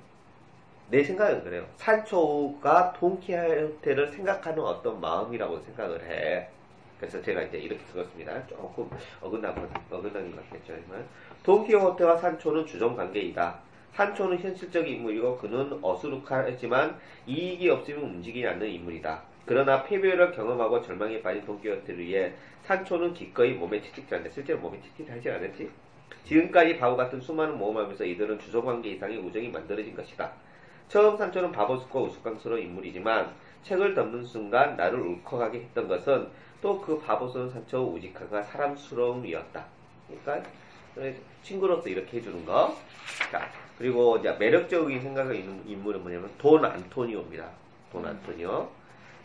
내 0.88 1.02
생각은 1.02 1.42
그래요. 1.42 1.66
산초가 1.76 2.92
돈키호테를 2.92 4.08
생각하는 4.08 4.60
어떤 4.62 5.00
마음이라고 5.00 5.58
생각을 5.58 6.00
해. 6.04 6.48
그래서 7.00 7.20
제가 7.20 7.42
이제 7.42 7.58
이렇게 7.58 7.84
적었습니다. 7.92 8.46
조금 8.46 8.88
어긋나고, 9.20 9.66
어긋나는 9.90 10.30
것 10.30 10.48
같겠죠. 10.50 10.74
돈키호테와 11.42 12.18
산초는 12.18 12.66
주종 12.66 12.94
관계이다. 12.94 13.58
산초는 13.94 14.38
현실적인 14.38 14.94
인물이고 14.96 15.38
그는 15.38 15.78
어수룩하지만 15.82 16.98
이익이 17.26 17.68
없으면 17.68 18.04
움직이지 18.04 18.46
않는 18.46 18.68
인물이다. 18.68 19.22
그러나 19.46 19.84
패배를 19.84 20.32
경험하고 20.32 20.82
절망에 20.82 21.22
빠진 21.22 21.44
돈키호테를 21.46 22.04
위해 22.04 22.32
산초는 22.64 23.14
기꺼이 23.14 23.52
몸에 23.52 23.80
채찍질한다. 23.80 24.30
실제로 24.30 24.58
몸에 24.58 24.80
채찍질하지 24.82 25.30
않았지. 25.30 25.70
지금까지 26.24 26.76
바보 26.78 26.96
같은 26.96 27.20
수많은 27.20 27.56
모험하면서 27.56 28.04
이들은 28.04 28.40
주소관계 28.40 28.90
이상의 28.90 29.18
우정이 29.18 29.48
만들어진 29.48 29.94
것이다. 29.94 30.32
처음 30.88 31.16
산초는 31.16 31.52
바보스고 31.52 32.02
우스꽝스러운 32.02 32.60
인물이지만 32.62 33.32
책을 33.62 33.94
덮는 33.94 34.24
순간 34.24 34.76
나를 34.76 34.98
울컥하게 34.98 35.58
했던 35.60 35.88
것은 35.88 36.28
또 36.60 36.80
그 36.80 36.98
바보스러운 36.98 37.50
산초 37.50 37.92
우직함과 37.94 38.42
사람스러움이었다. 38.42 39.64
그러니까 40.24 40.50
친구로서 41.42 41.88
이렇게 41.88 42.16
해주는 42.16 42.44
거. 42.44 42.76
자, 43.30 43.48
그리고 43.78 44.16
이제 44.16 44.32
매력적인 44.32 45.00
생각을 45.00 45.36
있는 45.36 45.62
인물은 45.66 46.02
뭐냐면 46.02 46.30
돈 46.38 46.64
안토니오입니다. 46.64 47.48
돈 47.92 48.06
안토니오. 48.06 48.68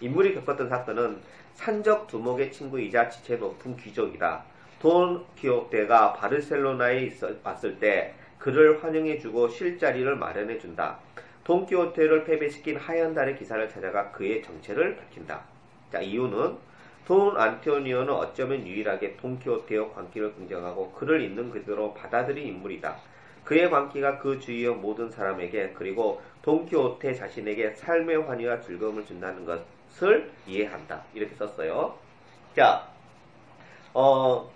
인물이 0.02 0.34
겪었던 0.36 0.68
사건은 0.68 1.20
산적 1.54 2.08
두목의 2.08 2.52
친구이자 2.52 3.10
지체 3.10 3.38
높은 3.38 3.78
귀족이다. 3.78 4.44
돈 4.80 5.24
키오테가 5.36 6.14
바르셀로나에 6.14 7.04
있어, 7.04 7.30
왔을 7.44 7.80
때 7.80 8.16
그를 8.40 8.84
환영해주고 8.84 9.50
쉴 9.50 9.78
자리를 9.78 10.16
마련해준다. 10.16 10.98
돈키호테를 11.44 12.24
패배시킨 12.24 12.78
하얀 12.78 13.14
달의 13.14 13.38
기사를 13.38 13.70
찾아가 13.70 14.12
그의 14.12 14.42
정체를 14.42 14.96
밝힌다. 14.96 15.44
자, 15.92 16.02
이유는 16.02 16.58
돈 17.06 17.38
안토니오는 17.38 18.12
어쩌면 18.12 18.66
유일하게 18.66 19.18
돈키호테의 19.18 19.94
광기를 19.94 20.34
긍정하고 20.34 20.92
그를 20.94 21.22
있는 21.22 21.52
그대로 21.52 21.94
받아들인 21.94 22.48
인물이다. 22.48 22.96
그의 23.44 23.70
광기가 23.70 24.20
그 24.20 24.40
주위의 24.40 24.76
모든 24.76 25.10
사람에게 25.10 25.74
그리고 25.76 26.22
돈키호테 26.42 27.14
자신에게 27.14 27.72
삶의 27.72 28.24
환희와 28.24 28.62
즐거움을 28.62 29.06
준다는 29.06 29.46
것 29.46 29.62
을 30.04 30.32
이해한다. 30.48 31.04
이렇게 31.14 31.36
썼어요. 31.36 31.96
자, 32.56 32.88
어, 33.94 34.50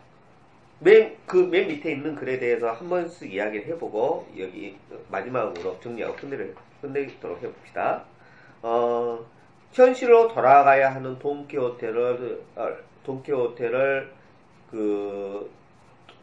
맨, 0.79 1.17
그, 1.25 1.37
맨 1.37 1.67
밑에 1.67 1.91
있는 1.91 2.15
글에 2.15 2.39
대해서 2.39 2.71
한 2.71 2.89
번씩 2.89 3.33
이야기를 3.33 3.67
해보고, 3.67 4.27
여기 4.37 4.77
마지막으로 5.09 5.79
정리하고 5.79 6.15
끝내를, 6.15 6.55
끝내도록 6.81 7.41
해봅시다. 7.43 8.03
어, 8.61 9.25
현실로 9.71 10.29
돌아가야 10.29 10.95
하는 10.95 11.19
돈키호테를, 11.19 12.41
어, 12.55 12.69
돈키호테를, 13.03 14.11
그, 14.71 15.51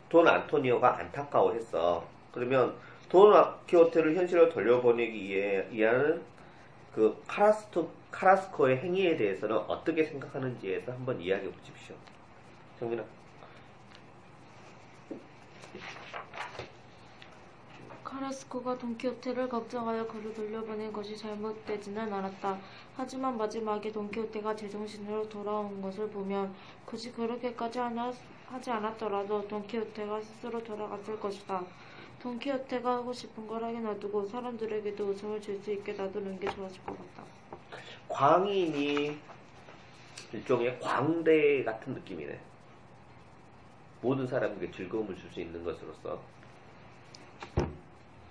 돈 0.09 0.29
안토니오가 0.29 0.99
안타까워했어. 0.99 2.05
그러면 2.33 2.75
돈 3.09 3.33
키호테를 3.67 4.17
현실로 4.17 4.49
돌려보내기 4.51 5.71
위한 5.71 6.23
그 6.95 7.23
카라스토, 7.27 7.91
카라스코의 8.11 8.79
행위에 8.79 9.17
대해서는 9.17 9.57
어떻게 9.57 10.05
생각하는지에서 10.05 10.93
한번 10.93 11.21
이야기해 11.21 11.51
보십시오. 11.51 11.97
정민아. 12.79 13.03
카라스코가 18.05 18.77
돈키호테를 18.77 19.49
걱정하여 19.49 20.07
그를 20.07 20.35
돌려보낸 20.35 20.93
것이 20.93 21.17
잘못되지는 21.17 22.13
않았다. 22.13 22.59
하지만 22.95 23.39
마지막에 23.39 23.91
돈키호테가 23.91 24.55
제정신으로 24.55 25.29
돌아온 25.31 25.81
것을 25.81 26.11
보면 26.11 26.55
굳이 26.85 27.11
그렇게까지 27.11 27.79
하지 27.79 28.71
않았더라도 28.71 29.49
돈키호테가 29.49 30.21
스스로 30.21 30.63
돌아갔을 30.63 31.19
것이다. 31.19 31.65
돈키호테가 32.23 32.99
하고 32.99 33.13
싶은 33.13 33.47
걸 33.49 33.65
하게 33.65 33.81
놔두고 33.81 34.27
사람들에게도 34.27 35.05
웃음을 35.09 35.41
줄 35.43 35.61
수 35.63 35.73
있게 35.73 35.93
놔두는 35.93 36.39
게 36.39 36.49
좋았을 36.51 36.81
것 36.85 36.97
같다. 36.97 37.25
광인이 38.09 39.19
일종의 40.33 40.79
광대 40.81 41.65
같은 41.65 41.95
느낌이네. 41.95 42.39
모든 44.01 44.27
사람에게 44.27 44.71
즐거움을 44.71 45.17
줄 45.17 45.31
수 45.33 45.41
있는 45.41 45.65
것으로서. 45.65 46.21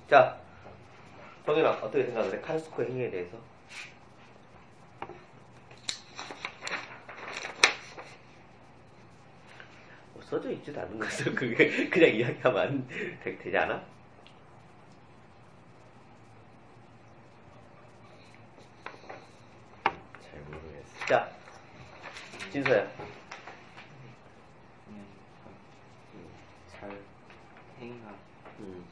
자, 0.09 0.37
정현아 1.45 1.71
어떻게 1.71 2.03
해? 2.03 2.41
카르스코 2.41 2.83
행위에 2.83 3.09
대해서? 3.09 3.37
뭐 10.13 10.20
써져 10.31 10.49
있지도 10.51 10.79
않은 10.79 10.97
것을 10.97 11.35
그게 11.35 11.89
그냥 11.89 12.09
이야기하면 12.09 12.87
되, 13.21 13.37
되지 13.37 13.57
않아? 13.57 13.83
잘 19.83 20.39
모르겠어. 20.49 21.05
자, 21.05 21.29
진서야. 22.49 22.89
그냥 24.85 25.05
잘 26.71 27.01
행한 27.81 28.17
음, 28.59 28.85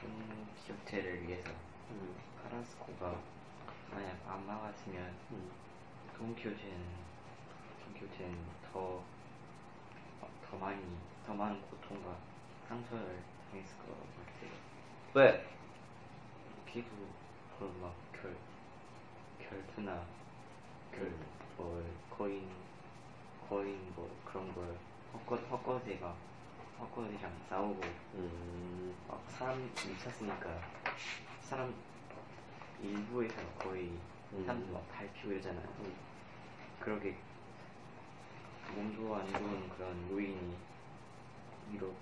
돈 0.00 0.46
기업체를 0.64 1.26
위해서 1.26 1.50
음, 1.90 2.14
카라스코가 2.44 3.20
만약 3.90 4.16
안 4.28 4.46
막았으면 4.46 5.12
음. 5.32 5.50
돈키호테는 6.16 7.01
돈키호테는 8.22 8.38
더, 8.72 9.02
더 10.48 10.56
많이 10.56 10.80
더 11.26 11.34
많은 11.34 11.60
고통과 11.62 12.16
상처를 12.68 13.22
당했을 13.50 13.76
것 13.78 13.86
같아요. 13.88 14.52
왜? 15.14 15.46
피부 16.64 16.88
그막결 17.58 18.36
결투나 19.40 20.04
결뭐 20.92 21.82
거인 22.10 22.48
거인 23.48 23.92
뭐 23.94 24.08
그런 24.24 24.54
걸 24.54 24.76
헛거 25.12 25.36
헛거지가 25.36 26.14
헛거지랑 26.80 27.32
싸우고 27.48 27.80
음, 28.14 28.94
막 29.08 29.22
사람 29.28 29.60
미쳤으니까 29.86 30.60
사람 31.42 31.74
일부에서 32.82 33.36
거의 33.58 33.90
음. 34.32 34.44
사람들 34.46 34.72
막 34.72 34.88
밟히고 34.90 35.32
이러잖아요. 35.32 35.68
그렇게 36.80 37.16
몸도 38.74 39.14
안 39.16 39.26
좋은 39.32 39.68
그런 39.70 40.08
노인이 40.08 40.56
위로 41.70 41.92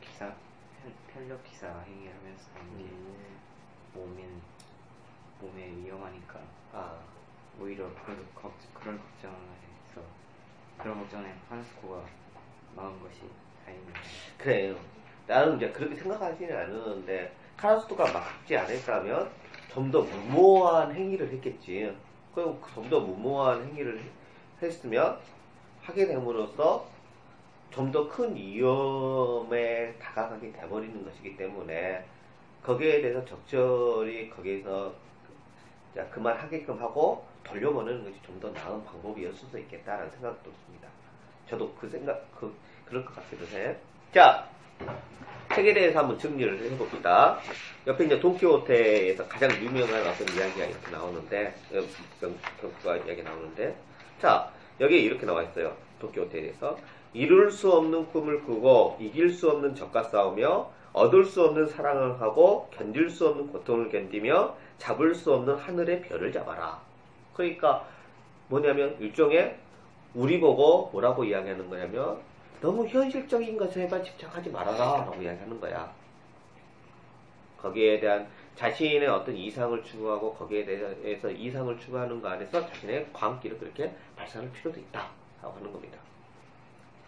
기사 0.00 0.26
편- 0.26 0.92
편력 1.12 1.42
기사 1.44 1.66
행위를 1.80 2.14
하면서 2.16 2.48
음, 2.60 3.38
몸엔 3.94 4.40
몸에 5.40 5.70
위험하니까 5.84 6.40
아, 6.72 6.98
오히려 7.60 7.84
그런 8.04 8.26
걱 8.34 8.52
그런 8.74 8.98
걱정해서 8.98 10.02
그런 10.78 10.98
걱정에 11.00 11.32
파스코가 11.48 12.02
막은 12.76 13.00
것이 13.00 13.20
다행이에요. 13.64 13.92
그래요. 14.36 14.76
나는 15.26 15.56
이제 15.56 15.70
그렇게 15.70 15.96
생각하지는 15.96 16.56
않았는데 16.56 17.34
카라스토가 17.56 18.12
막지 18.12 18.56
않았다면 18.56 19.30
좀 19.72 19.90
더 19.90 20.00
무모한 20.02 20.92
행위를 20.94 21.30
했겠지. 21.32 21.94
그럼 22.34 22.60
좀더 22.74 23.00
무모한 23.00 23.64
행위를 23.66 23.98
해- 24.00 24.10
했으면 24.62 25.18
하게 25.88 26.06
됨으로써 26.06 26.86
좀 27.70 27.90
더 27.92 28.08
큰 28.08 28.34
위험에 28.36 29.94
다가가게 29.98 30.52
돼버리는 30.52 31.04
것이기 31.04 31.36
때문에 31.36 32.04
거기에 32.62 33.00
대해서 33.00 33.24
적절히 33.24 34.28
거기에서 34.30 34.92
자, 35.94 36.04
그만하게끔 36.10 36.80
하고 36.80 37.24
돌려보내는 37.44 38.04
것이 38.04 38.16
좀 38.26 38.38
더 38.40 38.50
나은 38.50 38.84
방법이었을 38.84 39.34
수도 39.38 39.58
있겠다라는 39.58 40.10
생각도 40.10 40.50
듭니다. 40.66 40.88
저도 41.48 41.72
그 41.80 41.88
생각, 41.88 42.22
그, 42.38 42.54
그럴 42.84 43.04
것 43.04 43.14
같기도 43.16 43.46
해. 43.56 43.74
자, 44.12 44.46
책에 45.54 45.72
대해서 45.72 46.00
한번 46.00 46.18
정리를 46.18 46.70
해봅니다. 46.72 47.38
옆에 47.86 48.04
이제 48.04 48.20
돈키호테에서 48.20 49.26
가장 49.26 49.50
유명한 49.62 50.06
어떤 50.06 50.28
이야기가 50.36 50.66
이렇게 50.66 50.90
나오는데, 50.90 51.54
어, 51.72 51.80
병, 52.20 52.36
병과 52.60 52.98
이야기 53.06 53.22
나오는데, 53.22 53.74
자, 54.20 54.52
여기에 54.80 54.98
이렇게 54.98 55.26
나와 55.26 55.42
있어요. 55.42 55.76
돈키호테에 56.00 56.42
대해서. 56.42 56.76
이룰 57.12 57.50
수 57.50 57.72
없는 57.72 58.10
꿈을 58.12 58.42
꾸고, 58.44 58.96
이길 59.00 59.30
수 59.30 59.50
없는 59.50 59.74
적과 59.74 60.04
싸우며, 60.04 60.70
얻을 60.92 61.24
수 61.24 61.44
없는 61.44 61.66
사랑을 61.66 62.20
하고, 62.20 62.68
견딜 62.72 63.08
수 63.10 63.28
없는 63.28 63.48
고통을 63.48 63.88
견디며, 63.88 64.54
잡을 64.78 65.14
수 65.14 65.32
없는 65.34 65.56
하늘의 65.56 66.02
별을 66.02 66.32
잡아라. 66.32 66.80
그러니까, 67.34 67.86
뭐냐면, 68.48 68.96
일종의, 69.00 69.56
우리 70.14 70.38
보고 70.40 70.90
뭐라고 70.92 71.24
이야기하는 71.24 71.68
거냐면, 71.68 72.18
너무 72.60 72.86
현실적인 72.86 73.56
것에만 73.56 74.02
집착하지 74.02 74.50
말아라 74.50 75.04
라고 75.04 75.22
이야기하는 75.22 75.60
거야. 75.60 75.92
거기에 77.60 78.00
대한 78.00 78.26
자신의 78.58 79.06
어떤 79.06 79.36
이상을 79.36 79.84
추구하고 79.84 80.34
거기에 80.34 80.64
대해서 80.64 81.30
이상을 81.30 81.78
추구하는 81.78 82.20
거 82.20 82.26
안에서 82.26 82.66
자신의 82.66 83.06
광기를 83.12 83.56
그렇게 83.56 83.94
발산할 84.16 84.50
필요도 84.50 84.80
있다 84.80 85.08
라고 85.40 85.56
하는 85.56 85.72
겁니다. 85.72 85.96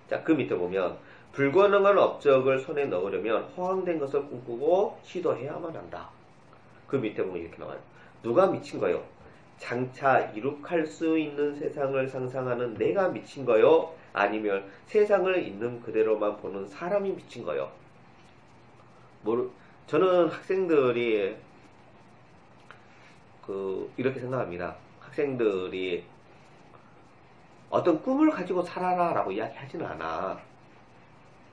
자, 0.08 0.22
그 0.22 0.30
밑에 0.30 0.56
보면 0.56 0.96
불가능한 1.32 1.98
업적을 1.98 2.60
손에 2.60 2.84
넣으려면 2.84 3.42
허황된 3.56 3.98
것을 3.98 4.28
꿈꾸고 4.28 5.00
시도해야만 5.02 5.74
한다. 5.74 6.08
그 6.86 6.96
밑에 6.96 7.24
보면 7.24 7.42
이렇게 7.42 7.58
나와요. 7.58 7.80
누가 8.22 8.46
미친 8.46 8.78
거요? 8.78 9.02
장차 9.58 10.20
이룩할 10.30 10.86
수 10.86 11.18
있는 11.18 11.56
세상을 11.56 12.08
상상하는 12.08 12.74
내가 12.74 13.08
미친 13.08 13.44
거요? 13.44 13.92
아니면 14.12 14.64
세상을 14.86 15.44
있는 15.44 15.80
그대로만 15.82 16.36
보는 16.36 16.68
사람이 16.68 17.10
미친 17.10 17.44
거요? 17.44 17.70
모르, 19.22 19.50
저는 19.90 20.28
학생들이 20.28 21.36
그 23.44 23.92
이렇게 23.96 24.20
생각합니다. 24.20 24.76
학생들이 25.00 26.04
어떤 27.70 28.00
꿈을 28.00 28.30
가지고 28.30 28.62
살아라 28.62 29.12
라고 29.12 29.32
이야기하지는 29.32 29.84
않아. 29.84 30.40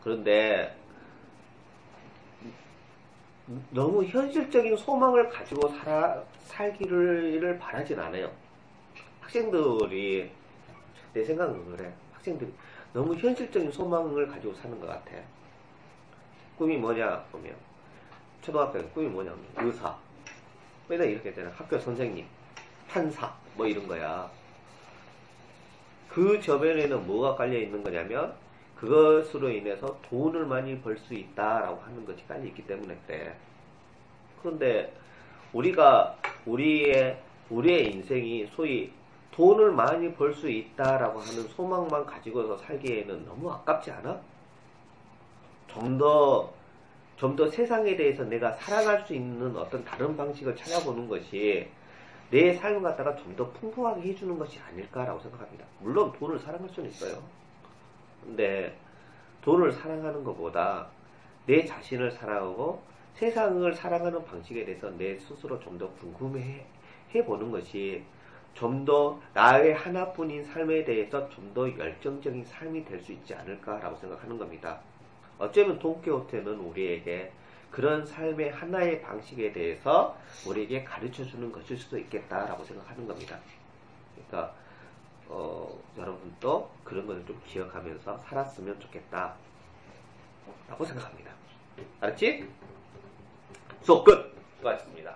그런데 0.04 0.78
너무 3.72 4.04
현실적인 4.04 4.78
소망을 4.78 5.30
가지고 5.30 5.70
살아, 5.70 6.24
살기를 6.44 7.58
바라진 7.58 8.00
않아요. 8.00 8.32
학생들이 9.20 10.30
내 11.12 11.24
생각은 11.24 11.76
그래. 11.76 11.92
학생들이 12.14 12.54
너무 12.94 13.16
현실적인 13.16 13.72
소망을 13.72 14.28
가지고 14.28 14.54
사는 14.54 14.80
것 14.80 14.86
같아. 14.86 15.18
꿈이 16.60 16.78
뭐냐 16.78 17.24
보면 17.32 17.67
초등학교 18.48 18.82
꿈이 18.92 19.08
뭐냐면 19.08 19.38
의사. 19.58 19.94
맨날 20.88 21.10
이렇게 21.10 21.34
되는 21.34 21.52
학교 21.52 21.78
선생님, 21.78 22.26
판사 22.88 23.36
뭐 23.56 23.68
이런 23.68 23.86
거야. 23.86 24.32
그 26.08 26.40
저변에는 26.40 27.06
뭐가 27.06 27.36
깔려 27.36 27.60
있는 27.60 27.84
거냐면 27.84 28.34
그것으로 28.78 29.50
인해서 29.50 30.00
돈을 30.04 30.46
많이 30.46 30.80
벌 30.80 30.98
수 30.98 31.14
있다라고 31.14 31.82
하는 31.82 32.06
것이 32.06 32.26
깔려 32.26 32.46
있기 32.46 32.66
때문에 32.66 32.98
그래. 33.06 33.36
그런데 34.42 34.94
우리가 35.52 36.16
우리의 36.46 37.22
우리의 37.50 37.92
인생이 37.92 38.48
소위 38.56 38.94
돈을 39.32 39.74
많이 39.74 40.14
벌 40.14 40.34
수 40.34 40.50
있다라고 40.50 41.20
하는 41.20 41.44
소망만 41.50 42.06
가지고서 42.06 42.58
살기에는 42.60 43.26
너무 43.26 43.52
아깝지 43.52 43.92
않아? 43.92 44.22
좀 45.68 45.98
더, 45.98 46.50
좀 47.18 47.36
더 47.36 47.50
세상에 47.50 47.96
대해서 47.96 48.24
내가 48.24 48.54
살아갈 48.54 49.06
수 49.06 49.14
있는 49.14 49.56
어떤 49.58 49.84
다른 49.84 50.16
방식을 50.16 50.56
찾아보는 50.56 51.08
것이 51.08 51.68
내 52.30 52.54
삶을 52.54 52.82
갖다가 52.82 53.16
좀 53.16 53.36
더 53.36 53.50
풍부하게 53.54 54.02
해주는 54.10 54.38
것이 54.38 54.60
아닐까라고 54.60 55.20
생각합니다. 55.22 55.66
물론 55.80 56.12
돈을 56.14 56.40
사랑할 56.40 56.70
수는 56.70 56.90
있어요. 56.90 57.22
근데 58.24 58.76
돈을 59.42 59.72
사랑하는 59.72 60.24
것보다 60.24 60.88
내 61.46 61.66
자신을 61.66 62.12
사랑하고 62.12 62.82
세상을 63.16 63.74
사랑하는 63.74 64.24
방식에 64.26 64.66
대해서 64.66 64.90
내 64.92 65.18
스스로 65.18 65.60
좀 65.60 65.78
더 65.80 65.90
궁금해 65.94 66.66
해보는 67.16 67.52
것이 67.52 68.04
좀 68.54 68.86
더 68.86 69.20
나의 69.34 69.74
하나뿐인 69.74 70.44
삶에 70.46 70.84
대해서 70.86 71.28
좀 71.30 71.54
더 71.54 71.68
열정적인 71.78 72.44
삶이 72.46 72.86
될 72.86 73.00
수 73.02 73.12
있지 73.14 73.34
않을까라고 73.34 73.96
생각하는 73.98 74.38
겁니다. 74.38 74.80
어쩌면 75.40 75.80
돈키호테는 75.80 76.60
우리에게 76.60 77.32
그런 77.72 78.06
삶의 78.06 78.52
하나의 78.52 79.02
방식에 79.02 79.52
대해서 79.52 80.18
우리에게 80.48 80.84
가르쳐 80.84 81.24
주는 81.26 81.52
것일 81.52 81.78
수도 81.78 81.98
있겠다라고 81.98 82.64
생각하는 82.64 83.08
겁니다. 83.08 83.38
그러니까 84.16 84.54
어, 85.28 85.80
여러분도 85.98 86.72
그런 86.84 87.06
것을 87.06 87.26
좀 87.26 87.40
기억하면서 87.46 88.18
살았으면 88.18 88.80
좋겠다. 88.80 89.36
라고 90.70 90.86
생각합니다. 90.86 91.32
알았지? 92.00 92.48
수업 93.82 94.04
끝! 94.04 94.36
수고하셨습니다. 94.58 95.16